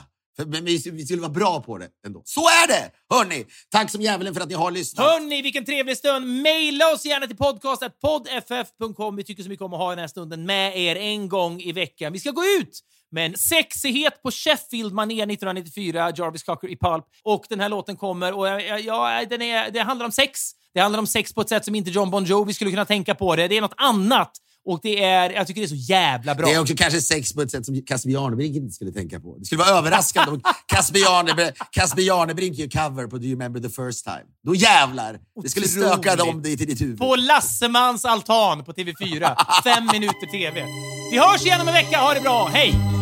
Men 0.46 0.64
vi, 0.64 0.78
skulle 0.78 1.20
vara 1.20 1.30
bra 1.32 1.62
på 1.62 1.78
det 1.78 1.88
ändå. 2.06 2.22
Så 2.24 2.40
är 2.40 2.68
det! 2.68 2.90
Hörni, 3.14 3.44
tack 3.70 3.90
som 3.90 4.02
djävulen 4.02 4.34
för 4.34 4.40
att 4.40 4.48
ni 4.48 4.54
har 4.54 4.70
lyssnat. 4.70 5.06
Hörni, 5.06 5.42
vilken 5.42 5.64
trevlig 5.64 5.96
stund! 5.96 6.42
Maila 6.42 6.92
oss 6.92 7.04
gärna 7.04 7.26
till 7.26 7.36
podcastatpoddff.com. 7.36 9.16
Vi 9.16 9.24
tycker 9.24 9.42
så 9.42 9.48
mycket 9.48 9.64
om 9.64 9.72
att 9.72 9.78
ha 9.78 9.90
den 9.90 9.98
här 9.98 10.08
stunden 10.08 10.46
med 10.46 10.78
er 10.78 10.96
en 10.96 11.28
gång 11.28 11.60
i 11.60 11.72
veckan. 11.72 12.12
Vi 12.12 12.20
ska 12.20 12.30
gå 12.30 12.44
ut 12.44 12.80
med 13.12 13.26
en 13.26 13.36
sexighet 13.36 14.22
på 14.22 14.30
Sheffield 14.30 14.92
manér 14.92 15.22
1994, 15.22 16.12
Jarvis 16.16 16.42
Cocker 16.42 16.68
i 16.68 16.76
Pulp. 16.76 17.04
Och 17.24 17.44
den 17.48 17.60
här 17.60 17.68
låten 17.68 17.96
kommer 17.96 18.32
och 18.32 18.46
ja, 18.46 18.78
ja, 18.78 19.24
den 19.30 19.42
är, 19.42 19.70
det 19.70 19.80
handlar 19.80 20.06
om 20.06 20.12
sex. 20.12 20.40
Det 20.74 20.80
handlar 20.80 20.98
om 20.98 21.06
sex 21.06 21.34
på 21.34 21.40
ett 21.40 21.48
sätt 21.48 21.64
som 21.64 21.74
inte 21.74 21.90
John 21.90 22.10
Bon 22.10 22.24
Jovi 22.24 22.54
skulle 22.54 22.70
kunna 22.70 22.84
tänka 22.84 23.14
på 23.14 23.36
det. 23.36 23.48
Det 23.48 23.56
är 23.56 23.60
något 23.60 23.74
annat. 23.76 24.32
Och 24.66 24.80
det 24.82 25.04
är, 25.04 25.30
jag 25.30 25.46
tycker 25.46 25.60
det 25.60 25.64
är 25.64 25.68
så 25.68 25.92
jävla 25.92 26.34
bra. 26.34 26.46
Det 26.46 26.54
är 26.54 26.60
också 26.60 26.74
kanske 26.76 27.00
sex 27.00 27.32
på 27.32 27.42
ett 27.42 27.50
sätt 27.50 27.66
som 27.66 27.82
Casper 27.82 28.10
Jarnebrink 28.10 28.56
inte 28.56 28.74
skulle 28.74 28.92
tänka 28.92 29.20
på. 29.20 29.36
Det 29.38 29.44
skulle 29.44 29.58
vara 29.58 29.78
överraskande 29.78 30.32
om 30.32 30.40
Casper 30.66 30.98
Jarnebrink, 30.98 31.56
Jarnebrink 31.96 32.58
gör 32.58 32.68
cover 32.68 33.06
på 33.06 33.18
Do 33.18 33.24
you 33.24 33.32
remember 33.32 33.60
the 33.60 33.68
first 33.68 34.04
time? 34.04 34.24
Då 34.44 34.54
jävlar! 34.54 35.18
Det 35.42 35.48
skulle 35.48 35.68
stöka 35.68 36.22
om 36.22 36.42
dig 36.42 36.56
till 36.56 36.66
ditt 36.66 36.80
huvud. 36.80 36.98
På 36.98 37.16
Lassemans 37.16 38.04
altan 38.04 38.64
på 38.64 38.72
TV4. 38.72 39.36
Fem 39.64 39.86
minuter 39.92 40.26
TV. 40.32 40.66
Vi 41.10 41.18
hörs 41.18 41.44
igen 41.46 41.60
om 41.60 41.68
en 41.68 41.74
vecka. 41.74 41.98
Ha 41.98 42.14
det 42.14 42.20
bra. 42.20 42.50
Hej! 42.52 42.95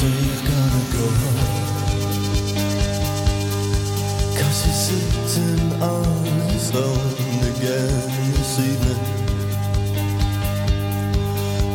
You 0.00 0.08
say 0.08 0.16
you've 0.24 0.44
gotta 0.44 0.80
Cause 4.38 4.60
you're 4.64 4.80
sitting 4.88 5.82
on 5.82 6.24
his 6.48 6.74
own 6.74 7.40
again 7.52 8.08
this 8.32 8.58
evening 8.60 9.00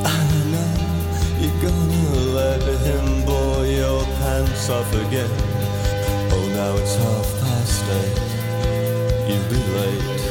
I 0.03 0.07
know 0.51 0.73
you're 1.39 1.61
gonna 1.61 2.19
let 2.33 2.63
him 2.81 3.25
blow 3.25 3.61
your 3.61 4.03
pants 4.17 4.69
off 4.71 4.91
again 5.05 5.29
Oh 6.31 6.45
now 6.55 6.73
it's 6.81 6.95
half 6.95 7.27
past 7.41 7.85
eight 7.99 8.17
You'll 9.29 9.49
be 9.51 9.61
late 9.77 10.23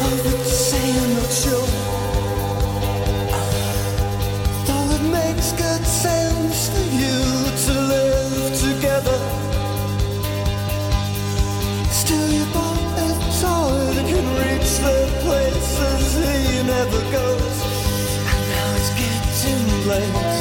Oh 0.00 0.16
you 0.24 0.44
say 0.44 0.88
not 1.16 1.30
sure 1.30 1.83
place 19.94 20.33